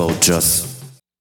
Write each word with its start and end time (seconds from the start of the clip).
about 0.00 0.18
jazz. 0.20 0.66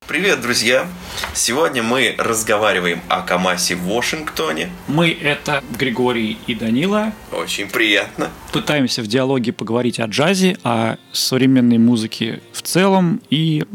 Привет, 0.07 0.41
друзья! 0.41 0.88
Сегодня 1.34 1.84
мы 1.84 2.16
разговариваем 2.18 3.02
о 3.09 3.21
Камасе 3.21 3.75
в 3.75 3.84
Вашингтоне. 3.84 4.70
Мы— 4.88 5.12
это 5.21 5.63
Григорий 5.77 6.38
и 6.48 6.55
Данила. 6.55 7.12
Очень 7.31 7.68
приятно. 7.68 8.30
Пытаемся 8.52 9.04
в 9.04 9.07
диалоге 9.07 9.52
поговорить 9.52 10.00
о 10.00 10.05
джазе, 10.05 10.57
о 10.63 10.95
современной 11.12 11.77
музыке 11.77 12.41
в 12.54 12.62
целом 12.62 13.21
и 13.30 13.66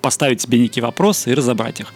поставить 0.00 0.40
себе 0.40 0.58
некие 0.58 0.82
вопросы 0.82 1.32
и 1.32 1.34
разобрать 1.34 1.80
их. 1.80 1.92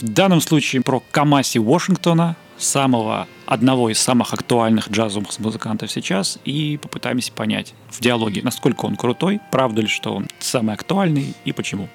В 0.00 0.04
данном 0.04 0.40
случае 0.40 0.82
про 0.82 1.02
Камаси 1.10 1.58
Вашингтона, 1.58 2.36
самого 2.58 3.26
одного 3.46 3.90
из 3.90 3.98
самых 3.98 4.32
актуальных 4.32 4.90
джазовых 4.90 5.38
музыкантов 5.38 5.90
сейчас, 5.90 6.38
и 6.44 6.78
попытаемся 6.80 7.32
понять 7.32 7.74
в 7.90 8.00
диалоге, 8.00 8.42
насколько 8.42 8.86
он 8.86 8.96
крутой, 8.96 9.40
правда 9.50 9.82
ли, 9.82 9.88
что 9.88 10.14
он 10.14 10.28
самый 10.38 10.74
актуальный 10.74 11.34
и 11.44 11.52
почему. 11.52 11.88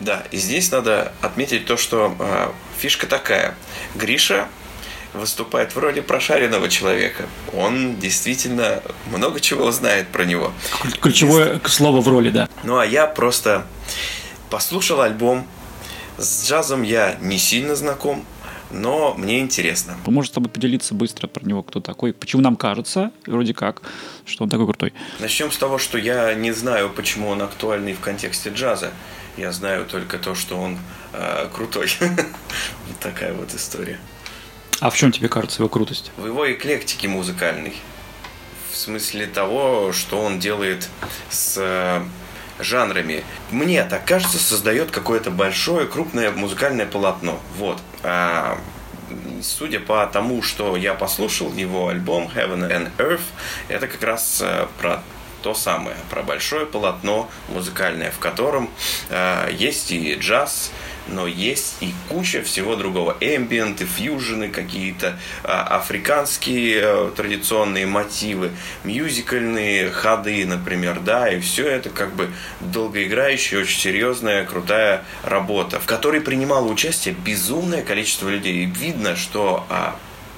Да, 0.00 0.24
и 0.30 0.36
здесь 0.36 0.70
надо 0.70 1.12
отметить 1.20 1.66
то, 1.66 1.76
что 1.76 2.14
э, 2.18 2.48
фишка 2.78 3.06
такая. 3.06 3.54
Гриша 3.94 4.48
выступает 5.14 5.74
в 5.74 5.78
роли 5.78 6.00
прошаренного 6.00 6.68
человека. 6.68 7.26
Он 7.54 7.96
действительно 7.96 8.82
много 9.06 9.40
чего 9.40 9.70
знает 9.72 10.08
про 10.08 10.24
него. 10.24 10.52
Ключевое 11.00 11.60
слово 11.64 12.00
в 12.00 12.08
роли, 12.08 12.30
да. 12.30 12.48
Ну 12.62 12.78
а 12.78 12.86
я 12.86 13.06
просто 13.06 13.66
послушал 14.50 15.00
альбом. 15.00 15.46
С 16.18 16.48
джазом 16.48 16.82
я 16.82 17.16
не 17.20 17.38
сильно 17.38 17.74
знаком, 17.76 18.24
но 18.70 19.14
мне 19.14 19.40
интересно. 19.40 19.96
Может 20.06 20.32
с 20.32 20.34
тобой 20.34 20.50
поделиться 20.50 20.94
быстро 20.94 21.28
про 21.28 21.44
него, 21.44 21.62
кто 21.62 21.80
такой? 21.80 22.12
Почему 22.12 22.42
нам 22.42 22.56
кажется, 22.56 23.12
вроде 23.26 23.54
как, 23.54 23.82
что 24.24 24.44
он 24.44 24.50
такой 24.50 24.66
крутой? 24.66 24.92
Начнем 25.20 25.52
с 25.52 25.58
того, 25.58 25.78
что 25.78 25.98
я 25.98 26.34
не 26.34 26.52
знаю, 26.52 26.90
почему 26.90 27.28
он 27.28 27.42
актуальный 27.42 27.94
в 27.94 28.00
контексте 28.00 28.50
джаза. 28.50 28.92
Я 29.36 29.52
знаю 29.52 29.84
только 29.84 30.18
то, 30.18 30.34
что 30.34 30.56
он 30.56 30.78
э, 31.12 31.48
крутой. 31.54 31.90
вот 32.00 32.98
такая 33.00 33.34
вот 33.34 33.54
история. 33.54 33.98
А 34.80 34.90
в 34.90 34.96
чем 34.96 35.12
тебе 35.12 35.28
кажется 35.28 35.62
его 35.62 35.68
крутость? 35.68 36.10
В 36.16 36.26
его 36.26 36.50
эклектике 36.50 37.08
музыкальной. 37.08 37.74
В 38.72 38.76
смысле 38.76 39.26
того, 39.26 39.92
что 39.92 40.20
он 40.20 40.38
делает 40.38 40.88
с 41.30 41.56
э, 41.58 42.02
жанрами. 42.58 43.24
Мне 43.50 43.84
так 43.84 44.04
кажется, 44.04 44.38
создает 44.38 44.90
какое-то 44.90 45.30
большое, 45.30 45.86
крупное 45.86 46.30
музыкальное 46.30 46.86
полотно. 46.86 47.40
Вот. 47.56 47.80
А, 48.02 48.58
судя 49.42 49.80
по 49.80 50.06
тому, 50.06 50.42
что 50.42 50.76
я 50.76 50.94
послушал 50.94 51.52
его 51.52 51.88
альбом 51.88 52.30
Heaven 52.34 52.70
and 52.70 52.90
Earth, 52.98 53.20
это 53.68 53.86
как 53.86 54.02
раз 54.02 54.40
э, 54.42 54.66
про 54.78 55.02
то 55.42 55.54
самое, 55.54 55.96
про 56.10 56.22
большое 56.22 56.66
полотно 56.66 57.28
музыкальное, 57.48 58.10
в 58.10 58.18
котором 58.18 58.70
э, 59.10 59.50
есть 59.52 59.92
и 59.92 60.14
джаз, 60.14 60.72
но 61.08 61.26
есть 61.26 61.76
и 61.80 61.92
куча 62.08 62.42
всего 62.42 62.76
другого. 62.76 63.16
Эмбиенты, 63.20 63.84
фьюжены, 63.84 64.48
какие-то 64.48 65.18
а, 65.42 65.76
африканские 65.76 66.80
а, 66.82 67.12
традиционные 67.14 67.86
мотивы, 67.86 68.52
мюзикальные 68.84 69.90
ходы, 69.90 70.44
например, 70.46 71.00
да, 71.00 71.28
и 71.28 71.40
все 71.40 71.66
это 71.66 71.90
как 71.90 72.14
бы 72.14 72.30
долгоиграющая, 72.60 73.60
очень 73.60 73.80
серьезная, 73.80 74.44
крутая 74.44 75.04
работа, 75.22 75.80
в 75.80 75.86
которой 75.86 76.20
принимало 76.20 76.66
участие 76.68 77.14
безумное 77.14 77.82
количество 77.82 78.28
людей. 78.28 78.64
И 78.64 78.66
видно, 78.66 79.16
что 79.16 79.66
а, 79.68 79.96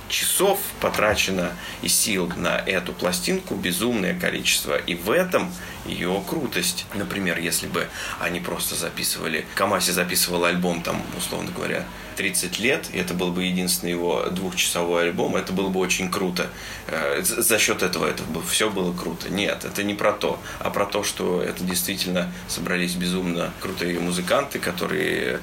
часов 0.09 0.59
потрачено 0.81 1.53
и 1.83 1.89
сил 1.89 2.33
на 2.37 2.57
эту 2.57 2.93
пластинку 2.93 3.55
безумное 3.55 4.19
количество. 4.19 4.77
И 4.77 4.95
в 4.95 5.11
этом 5.11 5.53
ее 5.87 6.23
крутость. 6.29 6.87
Например, 6.95 7.39
если 7.39 7.67
бы 7.67 7.89
они 8.21 8.41
просто 8.41 8.75
записывали, 8.75 9.47
Камаси 9.55 9.93
записывал 9.93 10.45
альбом, 10.45 10.83
там, 10.83 11.03
условно 11.17 11.51
говоря, 11.55 11.85
30 12.17 12.59
лет, 12.59 12.89
и 12.93 12.99
это 12.99 13.15
был 13.15 13.31
бы 13.31 13.45
единственный 13.45 13.91
его 13.91 14.25
двухчасовой 14.31 15.05
альбом, 15.05 15.37
это 15.37 15.53
было 15.53 15.69
бы 15.69 15.79
очень 15.79 16.11
круто. 16.11 16.49
Э, 16.89 17.23
за 17.23 17.59
счет 17.59 17.83
этого 17.83 18.07
это 18.07 18.25
бы 18.25 18.43
все 18.43 18.69
было 18.71 18.93
круто. 18.93 19.31
Нет, 19.31 19.65
это 19.65 19.85
не 19.85 19.95
про 19.95 20.13
то, 20.13 20.41
а 20.59 20.71
про 20.71 20.85
то, 20.85 21.05
что 21.05 21.41
это 21.41 21.63
действительно 21.63 22.33
собрались 22.49 22.95
безумно 22.95 23.53
крутые 23.61 24.01
музыканты, 24.01 24.59
которые 24.59 25.41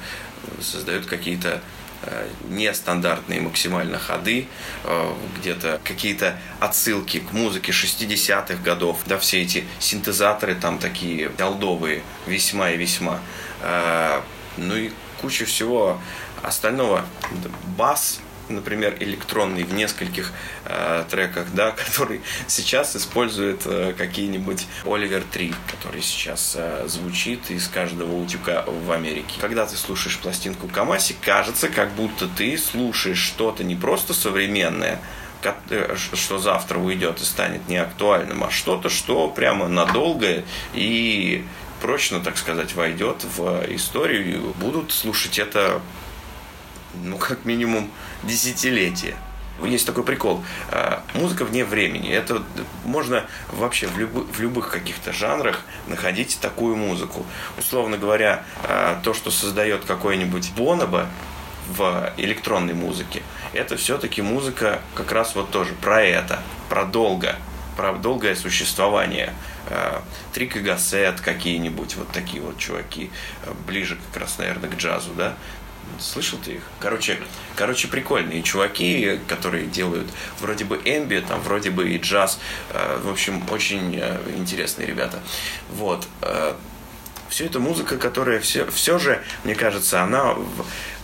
создают 0.61 1.05
какие-то 1.05 1.61
Э, 1.61 1.74
нестандартные 2.49 3.41
максимально 3.41 3.99
ходы, 3.99 4.47
э, 4.83 5.13
где-то 5.39 5.79
какие-то 5.83 6.37
отсылки 6.59 7.19
к 7.19 7.31
музыке 7.31 7.71
60-х 7.71 8.61
годов, 8.63 8.99
да, 9.05 9.17
все 9.17 9.41
эти 9.41 9.65
синтезаторы 9.79 10.55
там 10.55 10.79
такие 10.79 11.31
олдовые, 11.39 12.03
весьма 12.25 12.71
и 12.71 12.77
весьма. 12.77 13.19
Э, 13.61 14.21
ну 14.57 14.75
и 14.75 14.91
куча 15.21 15.45
всего 15.45 15.99
остального. 16.43 17.05
Бас 17.77 18.19
например, 18.49 18.95
электронный 18.99 19.63
в 19.63 19.73
нескольких 19.73 20.31
э, 20.65 21.03
треках, 21.09 21.47
да, 21.53 21.71
который 21.85 22.21
сейчас 22.47 22.95
использует 22.95 23.61
э, 23.65 23.93
какие-нибудь 23.97 24.65
Оливер 24.85 25.23
3, 25.31 25.53
который 25.71 26.01
сейчас 26.01 26.55
э, 26.57 26.85
звучит 26.87 27.49
из 27.49 27.67
каждого 27.67 28.15
утюга 28.15 28.63
в 28.67 28.91
Америке. 28.91 29.39
Когда 29.39 29.65
ты 29.65 29.75
слушаешь 29.75 30.17
пластинку 30.19 30.67
Камаси, 30.67 31.15
кажется, 31.21 31.69
как 31.69 31.91
будто 31.91 32.27
ты 32.27 32.57
слушаешь 32.57 33.19
что-то 33.19 33.63
не 33.63 33.75
просто 33.75 34.13
современное, 34.13 34.99
э, 35.43 35.95
что 36.13 36.37
завтра 36.39 36.79
уйдет 36.79 37.21
и 37.21 37.23
станет 37.23 37.67
неактуальным, 37.67 38.43
а 38.43 38.51
что-то, 38.51 38.89
что 38.89 39.27
прямо 39.29 39.67
надолго 39.67 40.43
и 40.73 41.45
прочно, 41.81 42.19
так 42.19 42.37
сказать, 42.37 42.73
войдет 42.73 43.23
в 43.37 43.65
историю. 43.69 44.53
Будут 44.59 44.91
слушать 44.91 45.39
это, 45.39 45.81
ну, 47.03 47.17
как 47.17 47.45
минимум, 47.45 47.89
десятилетия. 48.23 49.15
Есть 49.63 49.85
такой 49.85 50.03
прикол. 50.03 50.43
А, 50.69 51.01
музыка 51.13 51.45
вне 51.45 51.63
времени. 51.63 52.11
Это 52.11 52.43
можно 52.83 53.25
вообще 53.51 53.87
в, 53.87 53.97
любы, 53.97 54.23
в 54.23 54.39
любых 54.39 54.69
каких-то 54.69 55.13
жанрах 55.13 55.61
находить 55.87 56.37
такую 56.41 56.75
музыку. 56.75 57.25
Условно 57.57 57.97
говоря, 57.97 58.43
а, 58.63 58.99
то, 59.01 59.13
что 59.13 59.31
создает 59.31 59.85
какой-нибудь 59.85 60.51
Бонобо 60.57 61.07
в 61.69 62.13
электронной 62.17 62.73
музыке, 62.73 63.23
это 63.53 63.77
все-таки 63.77 64.21
музыка 64.21 64.81
как 64.93 65.11
раз 65.11 65.35
вот 65.35 65.51
тоже 65.51 65.73
про 65.73 66.01
это, 66.03 66.41
про 66.67 66.83
долго, 66.83 67.37
про 67.77 67.93
долгое 67.93 68.35
существование. 68.35 69.33
А, 69.67 70.03
Трик 70.33 70.57
и 70.57 70.59
Гассет 70.59 71.21
какие-нибудь, 71.21 71.95
вот 71.95 72.09
такие 72.11 72.43
вот 72.43 72.57
чуваки, 72.57 73.09
ближе 73.65 73.97
как 74.11 74.23
раз, 74.23 74.37
наверное, 74.37 74.69
к 74.69 74.75
джазу, 74.75 75.11
да, 75.15 75.35
Слышал 75.99 76.39
ты 76.43 76.53
их? 76.53 76.61
Короче, 76.79 77.19
короче, 77.55 77.87
прикольные 77.87 78.43
чуваки, 78.43 79.19
которые 79.27 79.65
делают 79.65 80.07
вроде 80.39 80.65
бы 80.65 80.81
эмби, 80.85 81.23
там 81.27 81.41
вроде 81.41 81.71
бы 81.71 81.89
и 81.89 81.97
джаз. 81.97 82.39
Э, 82.71 82.99
в 83.03 83.09
общем, 83.09 83.43
очень 83.49 83.97
э, 83.99 84.17
интересные 84.37 84.87
ребята. 84.87 85.19
Вот. 85.71 86.07
Э, 86.21 86.53
все 87.29 87.45
это 87.45 87.59
музыка, 87.59 87.97
которая 87.97 88.39
все, 88.39 88.69
все 88.69 88.99
же, 88.99 89.23
мне 89.43 89.55
кажется, 89.55 90.01
она 90.01 90.35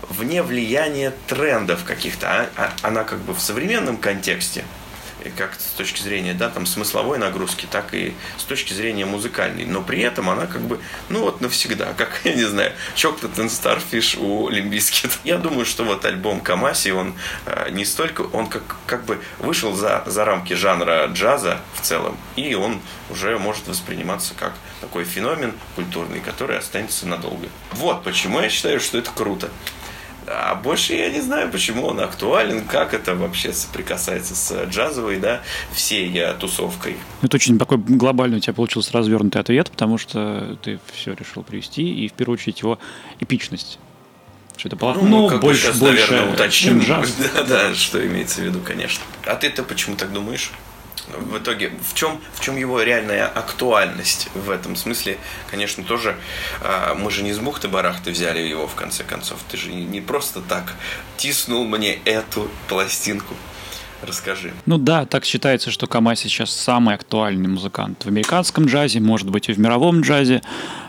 вне 0.09 0.43
влияния 0.43 1.13
трендов 1.27 1.83
каких-то. 1.83 2.27
А, 2.29 2.49
а, 2.57 2.71
она 2.83 3.03
как 3.03 3.19
бы 3.19 3.33
в 3.33 3.41
современном 3.41 3.97
контексте 3.97 4.63
как 5.37 5.53
с 5.59 5.73
точки 5.77 6.01
зрения 6.01 6.33
да, 6.33 6.49
там, 6.49 6.65
смысловой 6.65 7.17
нагрузки, 7.17 7.67
так 7.69 7.93
и 7.93 8.13
с 8.37 8.43
точки 8.43 8.73
зрения 8.73 9.05
музыкальной. 9.05 9.65
Но 9.65 9.81
при 9.81 10.01
этом 10.01 10.29
она 10.29 10.47
как 10.47 10.61
бы, 10.61 10.79
ну 11.09 11.21
вот 11.21 11.41
навсегда, 11.41 11.93
как, 11.97 12.21
я 12.23 12.33
не 12.33 12.43
знаю, 12.43 12.73
Chocolate 12.95 13.35
and 13.35 13.49
Starfish 13.49 14.17
у 14.17 14.49
Limp 14.49 14.72
Bizkit. 14.72 15.11
Я 15.23 15.37
думаю, 15.37 15.65
что 15.65 15.83
вот 15.83 16.05
альбом 16.05 16.41
Камаси, 16.41 16.91
он 16.91 17.13
э, 17.45 17.69
не 17.71 17.85
столько, 17.85 18.21
он 18.21 18.47
как, 18.47 18.63
как 18.85 19.05
бы 19.05 19.19
вышел 19.39 19.73
за, 19.73 20.03
за 20.05 20.25
рамки 20.25 20.53
жанра 20.53 21.07
джаза 21.07 21.61
в 21.75 21.81
целом, 21.81 22.17
и 22.35 22.55
он 22.55 22.81
уже 23.09 23.37
может 23.37 23.67
восприниматься 23.67 24.33
как 24.37 24.53
такой 24.79 25.03
феномен 25.03 25.53
культурный, 25.75 26.19
который 26.19 26.57
останется 26.57 27.07
надолго. 27.07 27.47
Вот 27.73 28.03
почему 28.03 28.41
я 28.41 28.49
считаю, 28.49 28.79
что 28.79 28.97
это 28.97 29.11
круто. 29.11 29.49
А 30.27 30.55
больше 30.55 30.93
я 30.93 31.09
не 31.09 31.19
знаю, 31.19 31.51
почему 31.51 31.85
он 31.87 31.99
актуален, 31.99 32.65
как 32.65 32.93
это 32.93 33.15
вообще 33.15 33.53
соприкасается 33.53 34.35
с 34.35 34.65
джазовой, 34.65 35.17
да, 35.17 35.41
всей 35.73 36.09
я 36.09 36.33
тусовкой. 36.33 36.95
Это 37.21 37.37
очень 37.37 37.57
такой 37.57 37.77
глобальный 37.77 38.37
у 38.37 38.39
тебя 38.39 38.53
получился 38.53 38.93
развернутый 38.93 39.41
ответ, 39.41 39.71
потому 39.71 39.97
что 39.97 40.57
ты 40.61 40.79
все 40.93 41.13
решил 41.13 41.43
привести, 41.43 41.83
и 41.83 42.07
в 42.07 42.13
первую 42.13 42.37
очередь 42.37 42.59
его 42.61 42.77
эпичность. 43.19 43.79
Что 44.57 44.67
это 44.67 44.77
полотно 44.77 45.07
ну, 45.07 45.27
как 45.27 45.41
больше, 45.41 45.63
сейчас, 45.63 45.79
больше, 45.79 46.11
наверное, 46.11 46.33
уточним, 46.33 46.79
джаз. 46.79 47.15
Да, 47.33 47.43
да, 47.43 47.73
что 47.73 48.05
имеется 48.05 48.41
в 48.41 48.43
виду, 48.43 48.59
конечно. 48.59 49.03
А 49.25 49.35
ты-то 49.35 49.63
почему 49.63 49.95
так 49.95 50.13
думаешь? 50.13 50.51
В 51.17 51.37
итоге 51.37 51.71
в 51.89 51.93
чем, 51.93 52.19
в 52.33 52.41
чем 52.41 52.57
его 52.57 52.81
реальная 52.81 53.27
актуальность 53.27 54.29
в 54.33 54.49
этом 54.49 54.75
смысле, 54.75 55.17
конечно, 55.49 55.83
тоже 55.83 56.15
э, 56.61 56.95
мы 56.97 57.11
же 57.11 57.23
не 57.23 57.33
с 57.33 57.39
бухты-барахты 57.39 58.11
взяли 58.11 58.39
его 58.39 58.67
в 58.67 58.75
конце 58.75 59.03
концов. 59.03 59.39
Ты 59.49 59.57
же 59.57 59.71
не 59.71 60.01
просто 60.01 60.41
так 60.41 60.73
тиснул 61.17 61.65
мне 61.65 61.99
эту 62.05 62.49
пластинку. 62.67 63.35
Расскажи. 64.01 64.51
Ну 64.65 64.79
да, 64.79 65.05
так 65.05 65.25
считается, 65.25 65.69
что 65.69 65.85
Камаси 65.85 66.27
сейчас 66.27 66.49
самый 66.51 66.95
актуальный 66.95 67.47
музыкант 67.47 68.03
в 68.03 68.07
американском 68.07 68.65
джазе, 68.65 68.99
может 68.99 69.29
быть 69.29 69.47
и 69.47 69.53
в 69.53 69.59
мировом 69.59 70.01
джазе, 70.01 70.41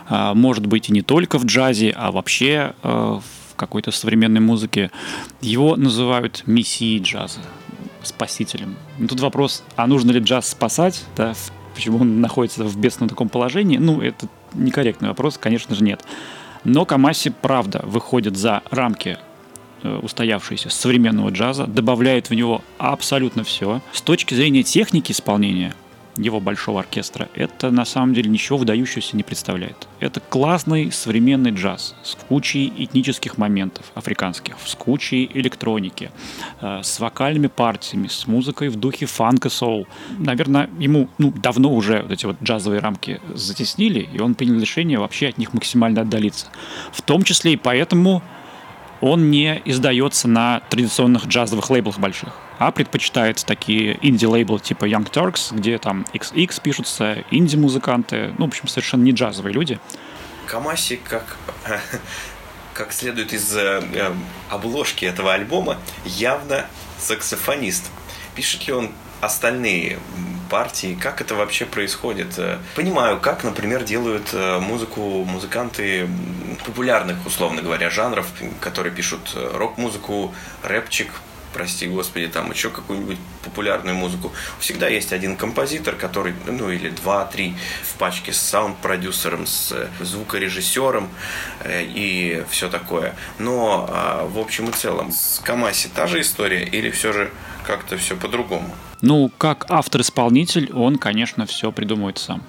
а, 0.09 0.33
может 0.33 0.65
быть 0.65 0.89
и 0.89 0.93
не 0.93 1.03
только 1.03 1.37
в 1.37 1.45
джазе, 1.45 1.93
а 1.95 2.11
вообще 2.11 2.73
э, 2.81 2.89
в 2.89 3.55
какой-то 3.55 3.91
современной 3.91 4.41
музыке. 4.41 4.89
Его 5.41 5.75
называют 5.75 6.43
мессией 6.47 7.03
джаза, 7.03 7.39
спасителем. 8.03 8.75
Но 8.97 9.07
тут 9.07 9.19
вопрос, 9.19 9.63
а 9.75 9.87
нужно 9.87 10.11
ли 10.11 10.19
джаз 10.19 10.49
спасать, 10.49 11.03
да, 11.15 11.33
почему 11.73 11.99
он 11.99 12.21
находится 12.21 12.63
в 12.63 12.77
бедственном 12.77 13.09
таком 13.09 13.29
положении? 13.29 13.77
Ну, 13.77 14.01
это 14.01 14.27
некорректный 14.53 15.09
вопрос, 15.09 15.37
конечно 15.37 15.75
же, 15.75 15.83
нет. 15.83 16.03
Но 16.63 16.85
Камаси, 16.85 17.29
правда, 17.29 17.81
выходит 17.85 18.37
за 18.37 18.61
рамки 18.69 19.17
Э, 19.83 19.99
устоявшийся 20.01 20.69
современного 20.69 21.29
джаза, 21.29 21.67
добавляет 21.67 22.29
в 22.29 22.33
него 22.33 22.63
абсолютно 22.77 23.43
все. 23.43 23.81
С 23.91 24.01
точки 24.01 24.33
зрения 24.33 24.63
техники 24.63 25.11
исполнения 25.11 25.75
его 26.17 26.39
большого 26.39 26.79
оркестра, 26.79 27.29
это 27.35 27.71
на 27.71 27.85
самом 27.85 28.13
деле 28.13 28.29
ничего 28.29 28.57
выдающегося 28.57 29.15
не 29.15 29.23
представляет. 29.23 29.87
Это 29.99 30.19
классный 30.19 30.91
современный 30.91 31.51
джаз 31.51 31.95
с 32.03 32.15
кучей 32.15 32.71
этнических 32.77 33.37
моментов 33.37 33.91
африканских, 33.95 34.55
с 34.65 34.75
кучей 34.75 35.29
электроники, 35.33 36.11
э, 36.61 36.81
с 36.83 36.99
вокальными 36.99 37.47
партиями, 37.47 38.07
с 38.07 38.27
музыкой 38.27 38.69
в 38.69 38.75
духе 38.75 39.05
фанка 39.05 39.49
соул. 39.49 39.87
Наверное, 40.17 40.69
ему 40.79 41.09
ну, 41.17 41.31
давно 41.31 41.73
уже 41.73 42.01
вот 42.01 42.11
эти 42.11 42.25
вот 42.25 42.37
джазовые 42.43 42.79
рамки 42.79 43.19
затеснили, 43.33 44.07
и 44.13 44.19
он 44.19 44.35
принял 44.35 44.59
решение 44.59 44.99
вообще 44.99 45.27
от 45.29 45.37
них 45.37 45.53
максимально 45.53 46.01
отдалиться. 46.01 46.47
В 46.91 47.01
том 47.01 47.23
числе 47.23 47.53
и 47.53 47.57
поэтому 47.57 48.21
он 49.03 49.29
не 49.29 49.61
издается 49.65 50.29
на 50.29 50.61
традиционных 50.69 51.25
джазовых 51.25 51.69
лейблах 51.69 51.99
больших, 51.99 52.29
а 52.57 52.71
предпочитает 52.71 53.43
такие 53.45 53.99
инди-лейблы 54.01 54.61
типа 54.61 54.85
Young 54.85 55.11
Turks, 55.11 55.53
где 55.53 55.77
там 55.77 56.05
XX 56.13 56.61
пишутся, 56.61 57.25
инди-музыканты, 57.29 58.33
ну, 58.37 58.45
в 58.45 58.47
общем, 58.47 58.69
совершенно 58.69 59.03
не 59.03 59.11
джазовые 59.11 59.53
люди. 59.53 59.77
Камаси, 60.45 61.01
как, 61.03 61.35
как 62.73 62.93
следует 62.93 63.33
из 63.33 63.53
э, 63.57 63.83
э, 63.93 64.13
обложки 64.49 65.03
этого 65.03 65.33
альбома, 65.33 65.77
явно 66.05 66.65
саксофонист. 66.97 67.91
Пишет 68.35 68.65
ли 68.67 68.73
он 68.73 68.91
остальные 69.23 69.99
партии, 70.49 70.97
как 70.99 71.21
это 71.21 71.35
вообще 71.35 71.65
происходит. 71.65 72.37
Э, 72.37 72.59
понимаю, 72.75 73.19
как, 73.19 73.43
например, 73.43 73.83
делают 73.83 74.29
э, 74.33 74.59
музыку 74.59 75.23
музыканты 75.23 76.07
популярных, 76.65 77.25
условно 77.25 77.61
говоря, 77.61 77.89
жанров, 77.89 78.27
которые 78.59 78.93
пишут 78.93 79.33
э, 79.35 79.51
рок-музыку, 79.55 80.33
рэпчик, 80.61 81.09
прости 81.53 81.87
господи, 81.87 82.27
там 82.27 82.51
еще 82.51 82.69
какую-нибудь 82.69 83.17
популярную 83.43 83.95
музыку. 83.95 84.31
Всегда 84.59 84.89
есть 84.89 85.13
один 85.13 85.37
композитор, 85.37 85.95
который, 85.95 86.35
ну 86.45 86.69
или 86.69 86.89
два-три 86.89 87.55
в 87.83 87.95
пачке 87.97 88.31
с 88.31 88.37
саунд-продюсером, 88.37 89.47
с 89.47 89.89
звукорежиссером 90.01 91.09
и 91.67 92.43
все 92.49 92.69
такое. 92.69 93.15
Но 93.39 93.87
а, 93.89 94.25
в 94.25 94.37
общем 94.39 94.69
и 94.69 94.71
целом 94.71 95.11
с 95.11 95.39
Камаси 95.43 95.89
та 95.89 96.07
же 96.07 96.21
история 96.21 96.63
или 96.63 96.89
все 96.89 97.13
же 97.13 97.31
как-то 97.65 97.97
все 97.97 98.15
по-другому? 98.15 98.75
Ну, 99.03 99.29
как 99.37 99.65
автор-исполнитель, 99.67 100.71
он, 100.71 100.97
конечно, 100.97 101.45
все 101.45 101.73
придумывает 101.73 102.17
сам. 102.17 102.41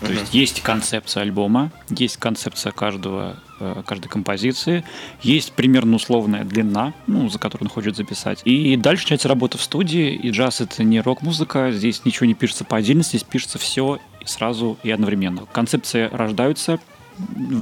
То 0.00 0.06
uh-huh. 0.06 0.18
есть 0.18 0.34
есть 0.34 0.60
концепция 0.60 1.22
альбома, 1.22 1.70
есть 1.88 2.16
концепция 2.16 2.72
каждого, 2.72 3.36
э, 3.60 3.82
каждой 3.86 4.08
композиции, 4.08 4.82
есть 5.22 5.52
примерно 5.52 5.94
условная 5.94 6.42
длина, 6.42 6.94
ну, 7.06 7.28
за 7.28 7.38
которую 7.38 7.68
он 7.68 7.72
хочет 7.72 7.94
записать. 7.94 8.40
И 8.44 8.76
дальше 8.76 9.04
начинается 9.04 9.28
работа 9.28 9.56
в 9.56 9.62
студии, 9.62 10.12
и 10.12 10.30
джаз— 10.30 10.60
это 10.62 10.82
не 10.82 11.00
рок-музыка, 11.00 11.70
здесь 11.70 12.04
ничего 12.04 12.26
не 12.26 12.34
пишется 12.34 12.64
по 12.64 12.78
отдельности, 12.78 13.10
здесь 13.10 13.22
пишется 13.22 13.60
все 13.60 14.00
сразу 14.24 14.78
и 14.82 14.90
одновременно. 14.90 15.46
Концепции 15.52 16.08
рождаются, 16.10 16.80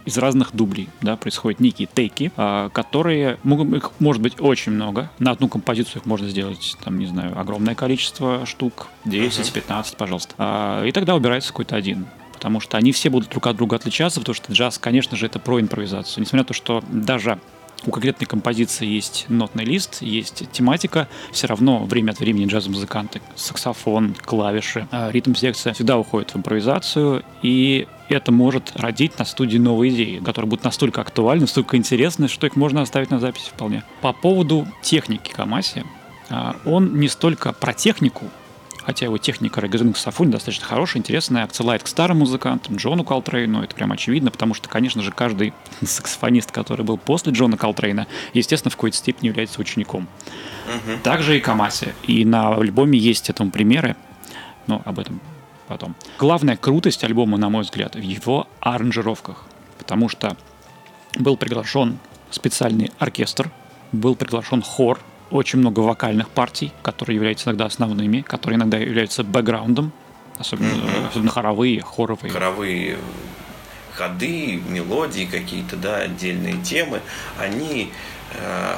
из 0.04 0.18
разных 0.18 0.54
дублей, 0.54 0.88
да, 1.00 1.16
происходят 1.16 1.60
некие 1.60 1.88
тейки, 1.92 2.32
а, 2.36 2.68
которые 2.70 3.38
могут, 3.42 3.72
их 3.74 3.92
может 3.98 4.22
быть 4.22 4.40
очень 4.40 4.72
много. 4.72 5.10
На 5.18 5.32
одну 5.32 5.48
композицию 5.48 6.00
их 6.00 6.06
можно 6.06 6.28
сделать, 6.28 6.76
там, 6.82 6.98
не 6.98 7.06
знаю, 7.06 7.38
огромное 7.38 7.74
количество 7.74 8.46
штук, 8.46 8.88
10, 9.04 9.52
15, 9.52 9.96
пожалуйста. 9.96 10.34
А, 10.38 10.84
и 10.84 10.92
тогда 10.92 11.14
убирается 11.14 11.50
какой-то 11.50 11.76
один 11.76 12.06
потому 12.38 12.60
что 12.60 12.76
они 12.76 12.92
все 12.92 13.10
будут 13.10 13.30
друг 13.30 13.48
от 13.48 13.56
друга 13.56 13.74
отличаться, 13.74 14.20
потому 14.20 14.36
что 14.36 14.52
джаз, 14.52 14.78
конечно 14.78 15.16
же, 15.16 15.26
это 15.26 15.40
про 15.40 15.60
импровизацию. 15.60 16.22
Несмотря 16.22 16.42
на 16.42 16.44
то, 16.44 16.54
что 16.54 16.84
даже 16.88 17.40
у 17.86 17.90
конкретной 17.90 18.26
композиции 18.26 18.86
есть 18.86 19.26
нотный 19.28 19.64
лист, 19.64 20.02
есть 20.02 20.50
тематика, 20.52 21.08
все 21.32 21.46
равно 21.46 21.84
время 21.84 22.10
от 22.10 22.20
времени 22.20 22.46
джаз-музыканты, 22.46 23.20
саксофон, 23.36 24.14
клавиши, 24.24 24.88
а, 24.90 25.10
ритм-секция 25.10 25.72
всегда 25.74 25.98
уходят 25.98 26.32
в 26.32 26.36
импровизацию, 26.36 27.22
и 27.42 27.86
это 28.08 28.32
может 28.32 28.72
родить 28.74 29.18
на 29.18 29.24
студии 29.24 29.58
новые 29.58 29.94
идеи, 29.94 30.18
которые 30.18 30.48
будут 30.48 30.64
настолько 30.64 31.02
актуальны, 31.02 31.42
настолько 31.42 31.76
интересны, 31.76 32.28
что 32.28 32.46
их 32.46 32.56
можно 32.56 32.82
оставить 32.82 33.10
на 33.10 33.20
записи 33.20 33.50
вполне. 33.50 33.84
По 34.00 34.12
поводу 34.12 34.66
техники 34.82 35.30
Камаси, 35.30 35.84
а, 36.30 36.56
он 36.64 36.98
не 36.98 37.08
столько 37.08 37.52
про 37.52 37.72
технику, 37.72 38.24
хотя 38.88 39.04
его 39.04 39.18
техника 39.18 39.60
регазинг 39.60 39.98
саксофоне 39.98 40.30
достаточно 40.30 40.64
хорошая, 40.64 41.02
интересная, 41.02 41.44
отсылает 41.44 41.82
к 41.82 41.86
старым 41.86 42.20
музыкантам, 42.20 42.76
Джону 42.76 43.04
Колтрейну, 43.04 43.62
это 43.62 43.74
прям 43.74 43.92
очевидно, 43.92 44.30
потому 44.30 44.54
что, 44.54 44.70
конечно 44.70 45.02
же, 45.02 45.12
каждый 45.12 45.52
саксофонист, 45.84 46.52
который 46.52 46.86
был 46.86 46.96
после 46.96 47.34
Джона 47.34 47.58
Колтрейна, 47.58 48.06
естественно, 48.32 48.70
в 48.70 48.76
какой-то 48.76 48.96
степени 48.96 49.26
является 49.26 49.60
учеником. 49.60 50.08
Угу. 50.68 51.00
Также 51.02 51.36
и 51.36 51.40
Камаси. 51.40 51.88
И 52.04 52.24
на 52.24 52.54
альбоме 52.54 52.98
есть 52.98 53.28
этому 53.28 53.50
примеры, 53.50 53.94
но 54.66 54.80
об 54.86 54.98
этом 54.98 55.20
потом. 55.66 55.94
Главная 56.18 56.56
крутость 56.56 57.04
альбома, 57.04 57.36
на 57.36 57.50
мой 57.50 57.64
взгляд, 57.64 57.94
в 57.94 58.00
его 58.00 58.48
аранжировках, 58.60 59.44
потому 59.76 60.08
что 60.08 60.34
был 61.14 61.36
приглашен 61.36 61.98
специальный 62.30 62.90
оркестр, 62.98 63.50
был 63.92 64.14
приглашен 64.14 64.62
хор, 64.62 64.98
очень 65.30 65.58
много 65.58 65.80
вокальных 65.80 66.28
партий, 66.30 66.72
которые 66.82 67.16
являются 67.16 67.50
иногда 67.50 67.66
основными, 67.66 68.20
которые 68.22 68.56
иногда 68.56 68.78
являются 68.78 69.24
бэкграундом, 69.24 69.92
особенно, 70.38 70.68
mm-hmm. 70.68 71.08
особенно 71.08 71.30
хоровые, 71.30 71.82
хоровые. 71.82 72.32
Хоровые 72.32 72.98
ходы, 73.94 74.62
мелодии 74.68 75.24
какие-то, 75.30 75.76
да, 75.76 75.96
отдельные 75.96 76.56
темы, 76.62 77.00
они 77.38 77.92
э, 78.34 78.76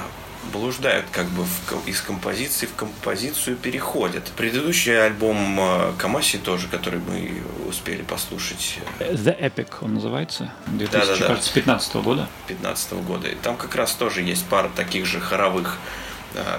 блуждают 0.53 1.07
как 1.13 1.27
бы 1.27 1.45
в, 1.45 1.87
из 1.87 2.01
композиции 2.01 2.67
в 2.67 2.75
композицию 2.75 3.57
переходят. 3.57 4.25
Предыдущий 4.37 4.99
альбом 4.99 5.61
э, 5.61 5.93
Камаси 5.99 6.39
тоже, 6.39 6.69
который 6.69 7.01
мы 7.01 7.43
успели 7.69 8.03
послушать. 8.03 8.79
Э, 8.99 9.13
The 9.15 9.39
Epic 9.39 9.69
он 9.83 9.95
называется, 9.95 10.53
2015 10.67 11.97
года. 11.97 12.29
15 12.49 12.93
года. 13.05 13.29
И 13.29 13.35
там 13.35 13.57
как 13.57 13.75
раз 13.75 13.93
тоже 13.93 14.23
есть 14.23 14.47
пара 14.47 14.71
таких 14.75 15.07
же 15.07 15.21
хоровых 15.21 15.79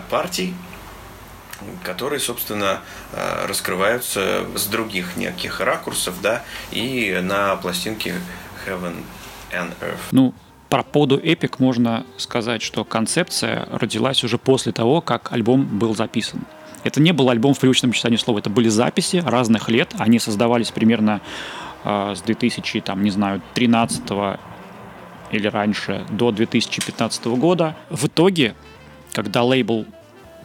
партий, 0.10 0.54
которые, 1.84 2.20
собственно, 2.20 2.82
э, 3.14 3.46
раскрываются 3.46 4.46
с 4.56 4.66
других 4.68 5.18
неких 5.18 5.60
ракурсов, 5.60 6.16
да, 6.22 6.44
и 6.72 7.20
на 7.22 7.56
пластинке 7.58 8.16
Heaven 8.66 9.04
and 9.52 9.74
Earth. 9.82 10.00
Ну, 10.12 10.34
про 10.70 10.84
поду 10.84 11.18
Epic 11.18 11.56
можно 11.60 12.06
сказать, 12.18 12.62
что 12.62 12.84
концепция 12.84 13.68
родилась 13.72 14.24
уже 14.24 14.38
после 14.38 14.72
того, 14.72 15.02
как 15.02 15.32
альбом 15.32 15.66
был 15.66 15.96
записан. 15.96 16.42
Это 16.84 17.00
не 17.00 17.12
был 17.12 17.30
альбом 17.30 17.54
в 17.54 17.60
привычном 17.60 17.92
читании 17.92 18.18
слова, 18.18 18.40
это 18.40 18.50
были 18.50 18.70
записи 18.70 19.18
разных 19.26 19.70
лет, 19.70 19.94
они 20.00 20.18
создавались 20.18 20.72
примерно 20.72 21.22
э, 21.84 22.16
с 22.16 22.22
2000, 22.22 22.82
там, 22.82 23.04
не 23.04 23.12
знаю, 23.12 23.42
13 23.54 24.02
или 25.32 25.48
раньше 25.48 26.06
до 26.10 26.32
2015 26.32 27.26
года. 27.28 27.76
В 27.90 28.08
итоге 28.08 28.56
когда 29.14 29.44
лейбл 29.44 29.86